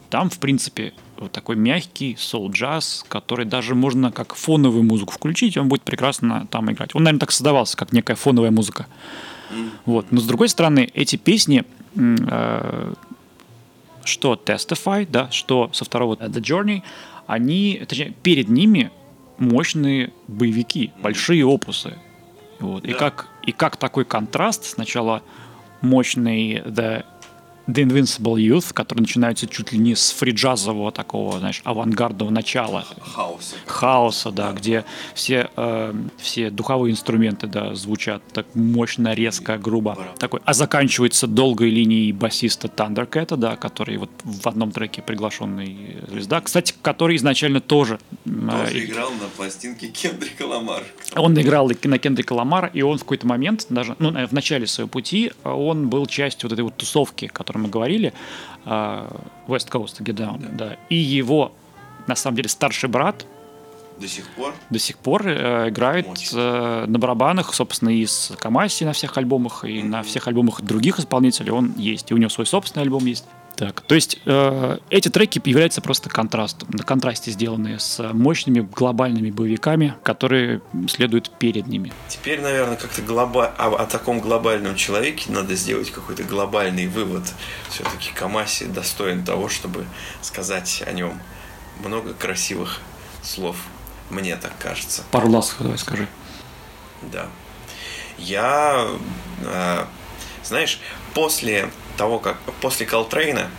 Там, 0.09 0.29
в 0.29 0.39
принципе, 0.39 0.93
вот 1.17 1.33
такой 1.33 1.57
мягкий 1.57 2.15
соул-джаз, 2.17 3.03
который 3.09 3.45
даже 3.45 3.75
можно 3.75 4.09
как 4.13 4.35
фоновую 4.35 4.83
музыку 4.83 5.11
включить, 5.11 5.57
и 5.57 5.59
он 5.59 5.67
будет 5.67 5.81
прекрасно 5.81 6.47
там 6.49 6.71
играть. 6.71 6.95
Он, 6.95 7.03
наверное, 7.03 7.19
так 7.19 7.31
создавался, 7.31 7.75
как 7.75 7.91
некая 7.91 8.15
фоновая 8.15 8.51
музыка. 8.51 8.87
Вот. 9.85 10.05
Но 10.11 10.21
с 10.21 10.25
другой 10.25 10.47
стороны, 10.47 10.89
эти 10.93 11.17
песни, 11.17 11.65
э, 11.95 12.93
что 14.05 14.41
Testify, 14.45 15.05
да, 15.11 15.29
что 15.31 15.69
со 15.73 15.83
второго 15.83 16.15
The 16.15 16.41
Journey, 16.41 16.83
они, 17.27 17.83
точнее, 17.85 18.13
перед 18.23 18.47
ними 18.47 18.91
мощные 19.41 20.13
боевики, 20.27 20.91
большие 21.01 21.45
опусы. 21.45 21.97
Вот. 22.59 22.83
Да. 22.83 22.89
И, 22.89 22.93
как, 22.93 23.27
и 23.43 23.51
как 23.51 23.75
такой 23.75 24.05
контраст, 24.05 24.63
сначала 24.63 25.23
мощный 25.81 26.61
The 26.61 27.05
The 27.67 27.83
Invincible 27.85 28.35
Youth, 28.35 28.73
который 28.73 29.01
начинается 29.01 29.47
чуть 29.47 29.71
ли 29.71 29.77
не 29.77 29.95
с 29.95 30.11
фриджазового 30.11 30.91
такого, 30.91 31.39
знаешь, 31.39 31.61
авангардного 31.63 32.29
начала. 32.29 32.85
Хаоса. 33.01 33.55
Хаоса, 33.65 34.31
да, 34.31 34.51
где 34.51 34.83
все, 35.13 35.49
э, 35.55 35.93
все 36.17 36.49
духовые 36.49 36.91
инструменты, 36.91 37.47
да, 37.47 37.75
звучат 37.75 38.23
так 38.33 38.47
мощно, 38.55 39.13
резко, 39.13 39.57
грубо. 39.57 39.97
Такой. 40.17 40.39
А 40.45 40.53
заканчивается 40.53 41.27
долгой 41.27 41.69
линией 41.69 42.11
басиста 42.11 42.67
Thundercat, 42.67 43.37
да, 43.37 43.55
который 43.55 43.97
вот 43.97 44.09
в 44.23 44.47
одном 44.47 44.71
треке 44.71 45.01
приглашенный 45.01 45.97
звезда. 46.07 46.41
Кстати, 46.41 46.73
который 46.81 47.15
изначально 47.17 47.61
тоже... 47.61 47.99
э, 48.25 48.65
Тоже 48.65 48.85
играл 48.85 49.11
на 49.11 49.27
пластинке 49.35 49.87
Кендрика 49.87 50.43
Ламар. 50.43 50.83
он 51.15 51.39
играл 51.39 51.69
на 51.83 51.99
Кендрика 51.99 52.33
Ламара, 52.33 52.69
и 52.73 52.81
он 52.81 52.97
в 52.97 53.01
какой-то 53.01 53.27
момент, 53.27 53.67
даже 53.69 53.95
ну, 53.99 54.11
в 54.11 54.31
начале 54.31 54.65
своего 54.67 54.89
пути, 54.89 55.31
э, 55.43 55.49
он 55.49 55.89
был 55.89 56.05
частью 56.07 56.49
вот 56.49 56.53
этой 56.53 56.61
вот 56.63 56.75
тусовки, 56.77 57.29
о 57.50 57.50
которой 57.51 57.63
мы 57.63 57.69
говорили, 57.69 58.13
э, 58.65 59.07
West 59.47 59.69
Coast 59.69 60.01
Get 60.01 60.15
Down, 60.15 60.55
да. 60.55 60.77
И 60.89 60.95
его, 60.95 61.51
на 62.07 62.15
самом 62.15 62.37
деле, 62.37 62.49
старший 62.49 62.89
брат 62.89 63.25
До 63.99 64.07
сих 64.07 64.27
пор. 64.29 64.53
до 64.69 64.79
сих 64.79 64.97
пор 64.97 65.27
э, 65.27 65.69
играет 65.69 66.07
э, 66.33 66.85
на 66.87 66.99
барабанах, 66.99 67.53
собственно, 67.53 67.89
и 67.89 68.05
с 68.05 68.33
Камаси 68.39 68.85
на 68.85 68.93
всех 68.93 69.17
альбомах, 69.17 69.65
и 69.65 69.83
на 69.83 70.01
всех 70.03 70.27
альбомах 70.27 70.61
других 70.61 70.99
исполнителей 70.99 71.51
он 71.51 71.73
есть. 71.77 72.11
И 72.11 72.13
у 72.13 72.17
него 72.17 72.29
свой 72.29 72.45
собственный 72.45 72.83
альбом 72.83 73.05
есть. 73.05 73.25
Так, 73.61 73.81
то 73.81 73.93
есть 73.93 74.17
э, 74.25 74.79
эти 74.89 75.09
треки 75.09 75.39
являются 75.45 75.81
просто 75.81 76.09
контрастом, 76.09 76.67
на 76.71 76.83
контрасте 76.83 77.29
сделанные 77.29 77.77
с 77.77 78.01
мощными 78.11 78.61
глобальными 78.61 79.29
боевиками, 79.29 79.93
которые 80.01 80.63
следуют 80.89 81.29
перед 81.37 81.67
ними. 81.67 81.93
Теперь, 82.07 82.41
наверное, 82.41 82.75
как-то 82.75 83.03
глоба... 83.03 83.53
о, 83.59 83.75
о 83.75 83.85
таком 83.85 84.19
глобальном 84.19 84.75
человеке 84.75 85.31
надо 85.31 85.53
сделать 85.53 85.91
какой-то 85.91 86.23
глобальный 86.23 86.87
вывод. 86.87 87.21
Все-таки 87.69 88.11
Камаси 88.15 88.65
достоин 88.65 89.23
того, 89.23 89.47
чтобы 89.47 89.85
сказать 90.23 90.81
о 90.87 90.91
нем 90.93 91.21
много 91.85 92.15
красивых 92.15 92.79
слов. 93.21 93.57
Мне 94.09 94.37
так 94.37 94.53
кажется. 94.57 95.03
Пару 95.11 95.29
ласк 95.29 95.57
давай 95.59 95.77
скажи. 95.77 96.07
Да. 97.11 97.27
Я, 98.17 98.87
э, 99.45 99.85
знаешь, 100.43 100.79
после 101.13 101.69
того, 101.97 102.19
как 102.19 102.37
после 102.61 102.85
Колтрейна, 102.85 103.49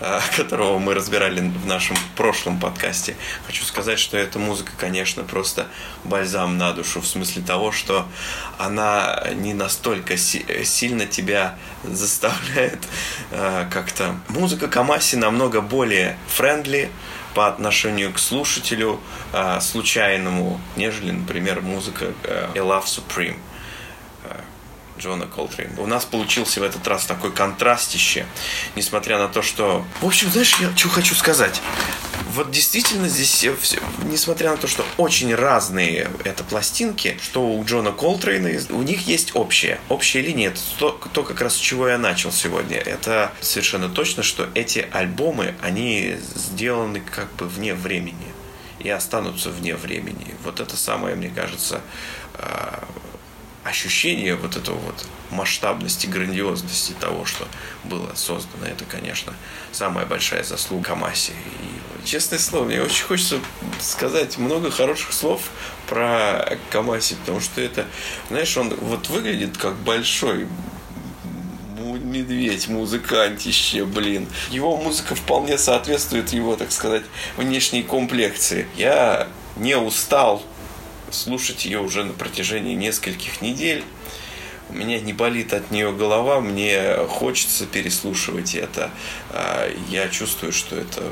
э, 0.00 0.20
которого 0.36 0.78
мы 0.78 0.94
разбирали 0.94 1.40
в 1.40 1.66
нашем 1.66 1.96
прошлом 2.16 2.60
подкасте, 2.60 3.16
хочу 3.46 3.64
сказать, 3.64 3.98
что 3.98 4.16
эта 4.16 4.38
музыка, 4.38 4.72
конечно, 4.76 5.24
просто 5.24 5.66
бальзам 6.04 6.58
на 6.58 6.72
душу, 6.72 7.00
в 7.00 7.06
смысле 7.06 7.42
того, 7.42 7.72
что 7.72 8.06
она 8.58 9.24
не 9.34 9.54
настолько 9.54 10.16
си- 10.16 10.46
сильно 10.64 11.06
тебя 11.06 11.56
заставляет 11.84 12.80
э, 13.30 13.66
как-то. 13.70 14.16
Музыка 14.28 14.68
Камаси 14.68 15.16
намного 15.16 15.60
более 15.60 16.16
friendly, 16.28 16.90
по 17.38 17.46
отношению 17.46 18.12
к 18.12 18.18
слушателю 18.18 19.00
э, 19.32 19.60
случайному, 19.60 20.60
нежели, 20.76 21.12
например, 21.12 21.60
музыка 21.60 22.06
э, 22.24 22.48
A 22.54 22.58
Love 22.58 22.86
Supreme 22.86 23.36
Джона 24.98 25.26
Колтрейна. 25.26 25.80
У 25.80 25.86
нас 25.86 26.04
получился 26.04 26.60
в 26.60 26.62
этот 26.62 26.86
раз 26.86 27.06
такой 27.06 27.32
контрастище, 27.32 28.26
несмотря 28.76 29.18
на 29.18 29.28
то, 29.28 29.42
что... 29.42 29.84
В 30.00 30.06
общем, 30.06 30.30
знаешь, 30.30 30.54
я 30.60 30.76
что 30.76 30.88
хочу 30.88 31.14
сказать. 31.14 31.60
Вот 32.34 32.50
действительно 32.50 33.08
здесь, 33.08 33.42
э, 33.44 33.54
всё- 33.60 33.80
несмотря 34.04 34.50
на 34.50 34.56
то, 34.58 34.66
что 34.66 34.84
очень 34.96 35.34
разные 35.34 36.10
это 36.24 36.44
пластинки, 36.44 37.16
что 37.22 37.42
у 37.42 37.64
Джона 37.64 37.90
Колтрейна, 37.92 38.60
у 38.70 38.82
них 38.82 39.06
есть 39.06 39.34
общее. 39.34 39.80
Общая 39.88 40.20
линия. 40.20 40.48
Это 40.48 40.60
то, 40.78 40.90
то, 41.12 41.22
как 41.22 41.40
раз 41.40 41.54
с 41.54 41.58
чего 41.58 41.88
я 41.88 41.98
начал 41.98 42.30
сегодня. 42.30 42.76
Это 42.76 43.32
совершенно 43.40 43.88
точно, 43.88 44.22
что 44.22 44.48
эти 44.54 44.86
альбомы, 44.92 45.54
они 45.62 46.16
сделаны 46.34 47.00
как 47.00 47.32
бы 47.36 47.46
вне 47.48 47.74
времени. 47.74 48.26
И 48.78 48.88
останутся 48.90 49.50
вне 49.50 49.74
времени. 49.74 50.34
Вот 50.44 50.60
это 50.60 50.76
самое, 50.76 51.16
мне 51.16 51.30
кажется, 51.30 51.80
а, 52.34 52.86
ощущение 53.68 54.34
вот 54.34 54.56
этого 54.56 54.76
вот 54.76 55.06
масштабности, 55.30 56.06
грандиозности 56.06 56.94
того, 56.98 57.24
что 57.24 57.46
было 57.84 58.10
создано, 58.14 58.66
это, 58.66 58.84
конечно, 58.84 59.34
самая 59.72 60.06
большая 60.06 60.42
заслуга 60.42 60.84
Камаси. 60.84 61.32
И, 61.32 62.06
честное 62.06 62.38
слово, 62.38 62.64
мне 62.64 62.82
очень 62.82 63.04
хочется 63.04 63.40
сказать 63.80 64.38
много 64.38 64.70
хороших 64.70 65.12
слов 65.12 65.42
про 65.86 66.58
Камаси, 66.70 67.14
потому 67.16 67.40
что 67.40 67.60
это, 67.60 67.86
знаешь, 68.28 68.56
он 68.56 68.74
вот 68.74 69.08
выглядит 69.08 69.56
как 69.56 69.76
большой 69.76 70.48
медведь, 71.78 72.68
музыкантище, 72.68 73.84
блин. 73.84 74.26
Его 74.50 74.76
музыка 74.76 75.14
вполне 75.14 75.58
соответствует 75.58 76.32
его, 76.32 76.56
так 76.56 76.72
сказать, 76.72 77.02
внешней 77.36 77.82
комплекции. 77.82 78.66
Я 78.76 79.28
не 79.56 79.76
устал 79.76 80.42
слушать 81.10 81.64
ее 81.64 81.80
уже 81.80 82.04
на 82.04 82.12
протяжении 82.12 82.74
нескольких 82.74 83.40
недель. 83.42 83.84
У 84.70 84.74
меня 84.74 85.00
не 85.00 85.12
болит 85.14 85.54
от 85.54 85.70
нее 85.70 85.92
голова, 85.92 86.40
мне 86.40 86.96
хочется 87.08 87.64
переслушивать 87.66 88.54
это. 88.54 88.90
А, 89.30 89.70
Я 89.88 90.08
чувствую, 90.08 90.52
что 90.52 90.76
это 90.76 91.02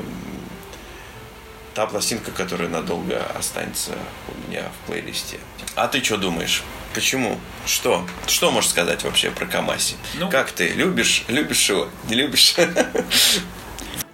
та 1.73 1.85
пластинка, 1.87 2.31
которая 2.31 2.69
надолго 2.69 3.23
останется 3.37 3.93
у 4.27 4.49
меня 4.49 4.63
в 4.63 4.87
плейлисте. 4.87 5.37
А 5.75 5.87
ты 5.87 6.03
что 6.03 6.17
думаешь? 6.17 6.63
Почему? 6.93 7.39
Что? 7.65 8.03
Что 8.27 8.49
можешь 8.51 8.69
сказать 8.71 9.03
вообще 9.03 9.29
про 9.31 9.45
Камаси? 9.45 9.95
Ну- 10.15 10.29
как 10.29 10.51
ты? 10.51 10.69
Любишь? 10.69 11.23
Любишь 11.27 11.69
его? 11.69 11.87
Не 12.09 12.15
любишь? 12.15 12.55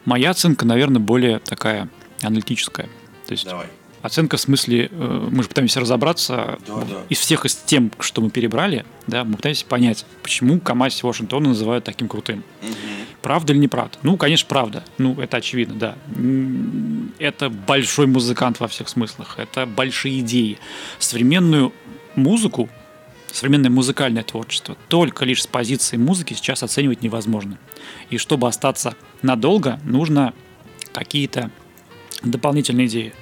Моя 0.05 0.31
оценка, 0.31 0.65
наверное, 0.65 0.99
более 0.99 1.39
такая 1.39 1.87
аналитическая. 2.21 2.87
То 3.27 3.31
есть 3.31 3.45
Давай. 3.45 3.67
Оценка 4.03 4.35
в 4.35 4.41
смысле, 4.41 4.89
э, 4.91 5.27
мы 5.31 5.43
же 5.43 5.49
пытаемся 5.49 5.79
разобраться 5.79 6.59
Да, 6.67 6.83
из 7.07 7.19
всех 7.19 7.45
из 7.45 7.55
тем, 7.55 7.89
что 7.99 8.21
мы 8.21 8.29
перебрали, 8.29 8.85
да, 9.07 9.23
мы 9.23 9.37
пытаемся 9.37 9.65
понять, 9.65 10.05
почему 10.21 10.59
Камаси 10.59 11.05
Вашингтона 11.05 11.49
называют 11.49 11.85
таким 11.85 12.09
крутым. 12.09 12.43
Правда 13.21 13.53
или 13.53 13.59
неправда? 13.59 13.97
Ну, 14.03 14.17
конечно, 14.17 14.45
правда. 14.49 14.83
Ну, 14.97 15.13
это 15.21 15.37
очевидно, 15.37 15.75
да. 15.75 15.95
Это 17.17 17.49
большой 17.49 18.05
музыкант 18.05 18.59
во 18.59 18.67
всех 18.67 18.89
смыслах. 18.89 19.39
Это 19.39 19.65
большие 19.65 20.19
идеи. 20.19 20.59
Современную 20.99 21.71
музыку, 22.15 22.67
современное 23.31 23.71
музыкальное 23.71 24.23
творчество 24.23 24.75
только 24.89 25.23
лишь 25.23 25.43
с 25.43 25.47
позиции 25.47 25.95
музыки 25.95 26.33
сейчас 26.33 26.61
оценивать 26.61 27.03
невозможно. 27.03 27.57
И 28.09 28.17
чтобы 28.17 28.49
остаться 28.49 28.95
надолго, 29.21 29.79
нужно 29.85 30.33
какие-то 30.91 31.49
дополнительные 32.21 32.87
идеи. 32.87 33.13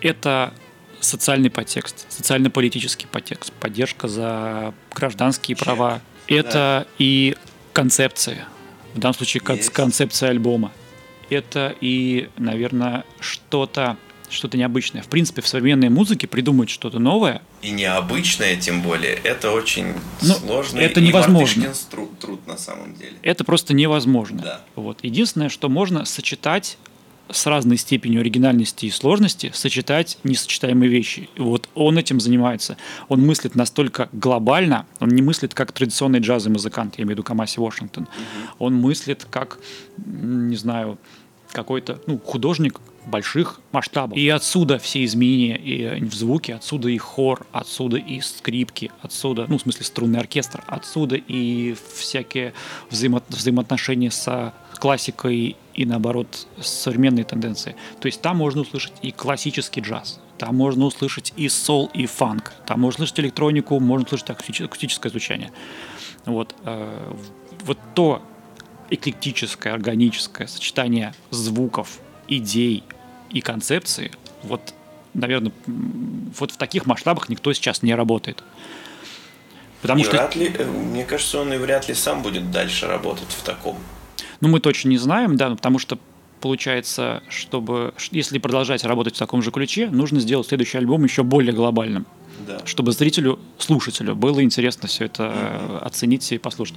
Это 0.00 0.52
социальный 1.00 1.50
подтекст, 1.50 2.06
социально-политический 2.10 3.06
подтекст, 3.06 3.52
поддержка 3.54 4.08
за 4.08 4.74
гражданские 4.94 5.56
права. 5.56 6.00
Это 6.26 6.86
и 6.98 7.36
концепция. 7.72 8.46
В 8.94 8.98
данном 8.98 9.14
случае 9.14 9.42
Есть. 9.48 9.70
концепция 9.70 10.30
альбома. 10.30 10.72
Это 11.30 11.74
и, 11.80 12.28
наверное, 12.36 13.04
что-то 13.20 13.96
что-то 14.28 14.58
необычное. 14.58 15.02
В 15.02 15.06
принципе, 15.06 15.40
в 15.40 15.46
современной 15.46 15.88
музыке 15.88 16.26
придумать 16.26 16.68
что-то 16.68 16.98
новое 16.98 17.42
И 17.62 17.70
необычное, 17.70 18.56
тем 18.56 18.82
более, 18.82 19.14
это 19.14 19.52
очень 19.52 19.94
Ну, 20.20 20.34
сложный 20.34 20.82
это 20.82 21.00
невозможно. 21.00 21.62
мартышкин 21.66 21.88
тру- 21.92 22.10
труд 22.20 22.44
на 22.48 22.56
самом 22.58 22.96
деле. 22.96 23.12
это 23.22 23.44
просто 23.44 23.72
невозможно. 23.72 24.42
Да. 24.42 24.60
Вот. 24.74 24.98
Единственное, 25.04 25.48
что 25.48 25.68
можно 25.68 26.04
сочетать 26.04 26.76
с 27.30 27.46
разной 27.46 27.76
степенью 27.76 28.20
оригинальности 28.20 28.86
и 28.86 28.90
сложности, 28.90 29.50
сочетать 29.54 30.18
несочетаемые 30.24 30.88
вещи. 30.88 31.28
И 31.34 31.40
вот 31.40 31.68
он 31.74 31.98
этим 31.98 32.20
занимается. 32.20 32.76
Он 33.08 33.20
мыслит 33.24 33.54
настолько 33.54 34.08
глобально, 34.12 34.86
он 35.00 35.08
не 35.08 35.22
мыслит 35.22 35.54
как 35.54 35.72
традиционный 35.72 36.20
джазовый 36.20 36.54
музыкант, 36.54 36.94
я 36.98 37.02
имею 37.02 37.08
в 37.08 37.18
виду 37.18 37.22
Камаси 37.22 37.60
Вашингтон. 37.60 38.08
Он 38.58 38.74
мыслит 38.74 39.26
как, 39.30 39.58
не 40.04 40.56
знаю, 40.56 40.98
какой-то 41.52 42.00
ну, 42.06 42.18
художник 42.18 42.80
больших 43.06 43.60
масштабов. 43.72 44.18
И 44.18 44.28
отсюда 44.28 44.78
все 44.78 45.04
изменения 45.04 45.56
и 45.56 46.04
в 46.04 46.14
звуке, 46.14 46.54
отсюда 46.54 46.88
и 46.88 46.98
хор, 46.98 47.46
отсюда 47.52 47.96
и 47.96 48.20
скрипки, 48.20 48.90
отсюда, 49.00 49.46
ну, 49.48 49.58
в 49.58 49.62
смысле, 49.62 49.84
струнный 49.84 50.18
оркестр, 50.18 50.62
отсюда 50.66 51.16
и 51.16 51.76
всякие 51.94 52.52
взаимо- 52.90 53.22
взаимоотношения 53.28 54.10
с 54.10 54.52
классикой 54.78 55.56
и, 55.74 55.86
наоборот, 55.86 56.46
с 56.60 56.66
современной 56.66 57.24
тенденцией. 57.24 57.76
То 58.00 58.06
есть 58.06 58.20
там 58.20 58.36
можно 58.36 58.62
услышать 58.62 58.94
и 59.02 59.12
классический 59.12 59.80
джаз, 59.80 60.20
там 60.38 60.56
можно 60.56 60.84
услышать 60.84 61.32
и 61.36 61.48
сол, 61.48 61.90
и 61.94 62.06
фанк, 62.06 62.52
там 62.66 62.80
можно 62.80 63.04
услышать 63.04 63.20
электронику, 63.20 63.80
можно 63.80 64.06
услышать 64.06 64.30
акустич- 64.30 64.64
акустическое 64.64 65.10
звучание. 65.10 65.52
Вот, 66.24 66.54
э, 66.64 67.14
вот 67.64 67.78
то 67.94 68.22
эклектическое, 68.90 69.72
органическое 69.72 70.46
сочетание 70.46 71.14
звуков, 71.30 71.98
идей 72.28 72.84
и 73.30 73.40
концепции, 73.40 74.12
вот, 74.42 74.74
наверное, 75.14 75.52
вот 75.66 76.52
в 76.52 76.56
таких 76.56 76.86
масштабах 76.86 77.28
никто 77.28 77.52
сейчас 77.52 77.82
не 77.82 77.94
работает. 77.94 78.42
Потому 79.82 80.00
и 80.00 80.04
что, 80.04 80.12
вряд 80.12 80.36
ли, 80.36 80.54
э, 80.56 80.64
мне 80.64 81.04
кажется, 81.04 81.40
он 81.40 81.52
и 81.52 81.56
вряд 81.56 81.88
ли 81.88 81.94
сам 81.94 82.22
будет 82.22 82.50
дальше 82.50 82.86
работать 82.86 83.28
в 83.28 83.42
таком. 83.42 83.76
Ну, 84.40 84.48
мы 84.48 84.60
точно 84.60 84.88
не 84.90 84.98
знаем, 84.98 85.36
да, 85.36 85.50
потому 85.50 85.78
что 85.78 85.98
получается, 86.40 87.22
чтобы, 87.28 87.94
если 88.10 88.38
продолжать 88.38 88.84
работать 88.84 89.16
в 89.16 89.18
таком 89.18 89.42
же 89.42 89.50
ключе, 89.50 89.88
нужно 89.90 90.20
сделать 90.20 90.46
следующий 90.46 90.78
альбом 90.78 91.02
еще 91.04 91.22
более 91.22 91.52
глобальным, 91.54 92.06
Да. 92.46 92.60
чтобы 92.66 92.92
зрителю, 92.92 93.38
слушателю 93.58 94.14
было 94.14 94.42
интересно 94.42 94.86
все 94.88 95.06
это 95.06 95.32
э, 95.34 95.78
оценить 95.82 96.30
и 96.32 96.38
послушать. 96.38 96.76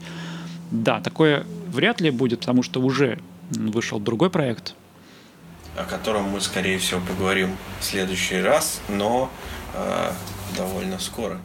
Да, 0.71 1.01
такое 1.01 1.45
вряд 1.67 1.99
ли 2.01 2.09
будет, 2.09 2.39
потому 2.39 2.63
что 2.63 2.79
уже 2.81 3.19
вышел 3.51 3.99
другой 3.99 4.29
проект. 4.29 4.75
о 5.77 5.83
котором 5.83 6.23
мы, 6.25 6.41
скорее 6.41 6.77
всего, 6.77 6.99
поговорим 7.07 7.55
в 7.79 7.83
следующий 7.85 8.41
раз, 8.41 8.81
но 8.89 9.29
э, 9.73 10.11
довольно 10.57 10.99
скоро. 10.99 11.39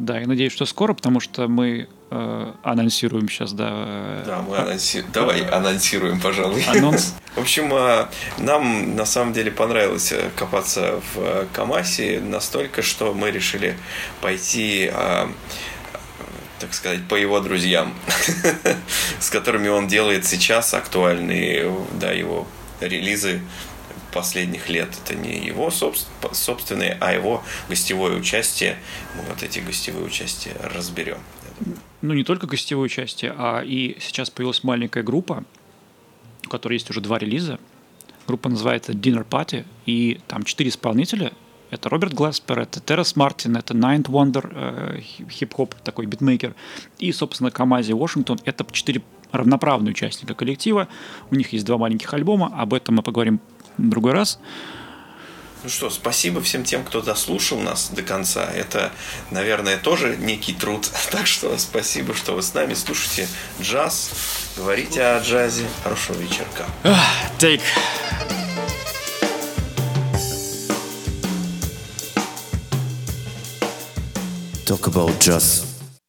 Да, 0.00 0.18
я 0.18 0.26
надеюсь, 0.26 0.54
что 0.54 0.64
скоро, 0.64 0.94
потому 0.94 1.20
что 1.20 1.46
мы 1.46 1.86
э, 2.10 2.52
анонсируем 2.62 3.28
сейчас, 3.28 3.52
да, 3.52 3.68
э, 3.70 4.22
Да, 4.26 4.40
мы 4.40 4.56
анонсируем. 4.56 5.12
Давай 5.12 5.42
анонсируем, 5.42 6.18
пожалуй. 6.18 6.64
анонс. 6.68 7.14
В 7.36 7.40
общем, 7.40 7.70
э, 7.74 8.06
нам 8.38 8.96
на 8.96 9.04
самом 9.04 9.34
деле 9.34 9.50
понравилось 9.50 10.10
э, 10.12 10.30
копаться 10.36 11.02
в 11.12 11.46
Камасе 11.52 12.18
настолько, 12.18 12.80
что 12.80 13.12
мы 13.12 13.30
решили 13.30 13.76
пойти, 14.22 14.90
так 16.60 16.72
сказать, 16.72 17.06
по 17.06 17.14
его 17.14 17.38
друзьям, 17.40 17.92
с 19.20 19.28
которыми 19.28 19.68
он 19.68 19.86
делает 19.86 20.24
сейчас 20.24 20.72
актуальные, 20.72 21.70
да, 22.00 22.10
его 22.12 22.46
релизы 22.80 23.42
последних 24.12 24.68
лет. 24.68 24.88
Это 25.04 25.14
не 25.14 25.38
его 25.46 25.68
собс- 25.68 26.06
собственные, 26.32 26.96
а 27.00 27.12
его 27.12 27.42
гостевое 27.68 28.16
участие. 28.16 28.76
Мы 29.16 29.22
вот 29.28 29.42
эти 29.42 29.60
гостевые 29.60 30.04
участия 30.04 30.52
разберем. 30.74 31.18
Ну, 32.02 32.14
не 32.14 32.24
только 32.24 32.46
гостевое 32.46 32.86
участие, 32.86 33.34
а 33.36 33.60
и 33.62 33.96
сейчас 34.00 34.30
появилась 34.30 34.64
маленькая 34.64 35.02
группа, 35.02 35.44
у 36.46 36.48
которой 36.48 36.74
есть 36.74 36.88
уже 36.90 37.00
два 37.00 37.18
релиза. 37.18 37.58
Группа 38.26 38.48
называется 38.48 38.92
Dinner 38.92 39.26
Party, 39.28 39.64
и 39.86 40.20
там 40.28 40.44
четыре 40.44 40.70
исполнителя. 40.70 41.32
Это 41.70 41.88
Роберт 41.88 42.14
Гласпер, 42.14 42.58
это 42.60 42.80
Террас 42.80 43.14
Мартин, 43.16 43.56
это 43.56 43.74
Ninth 43.74 44.06
Wonder, 44.06 44.50
э, 44.52 45.00
хип- 45.00 45.30
хип-хоп, 45.30 45.74
такой 45.76 46.06
битмейкер, 46.06 46.54
и, 46.98 47.12
собственно, 47.12 47.50
Камази 47.50 47.92
Вашингтон. 47.92 48.40
Это 48.44 48.66
четыре 48.72 49.02
равноправные 49.30 49.92
участника 49.92 50.34
коллектива. 50.34 50.88
У 51.30 51.36
них 51.36 51.52
есть 51.52 51.64
два 51.64 51.78
маленьких 51.78 52.12
альбома, 52.12 52.52
об 52.56 52.74
этом 52.74 52.96
мы 52.96 53.02
поговорим 53.02 53.40
другой 53.88 54.12
раз. 54.12 54.38
Ну 55.62 55.68
что, 55.68 55.90
спасибо 55.90 56.40
всем 56.40 56.64
тем, 56.64 56.84
кто 56.84 57.02
дослушал 57.02 57.60
нас 57.60 57.90
до 57.90 58.02
конца. 58.02 58.50
Это, 58.50 58.92
наверное, 59.30 59.76
тоже 59.76 60.16
некий 60.16 60.54
труд. 60.54 60.88
Так 61.10 61.26
что 61.26 61.56
спасибо, 61.58 62.14
что 62.14 62.32
вы 62.32 62.42
с 62.42 62.54
нами. 62.54 62.74
Слушайте 62.74 63.28
джаз, 63.60 64.10
говорите 64.56 65.02
о 65.02 65.20
джазе. 65.20 65.66
Хорошего 65.82 66.16
вечерка. 66.18 66.66
Take. 67.38 67.60
Talk 74.64 74.86
about 74.86 75.18
jazz. 75.18 75.69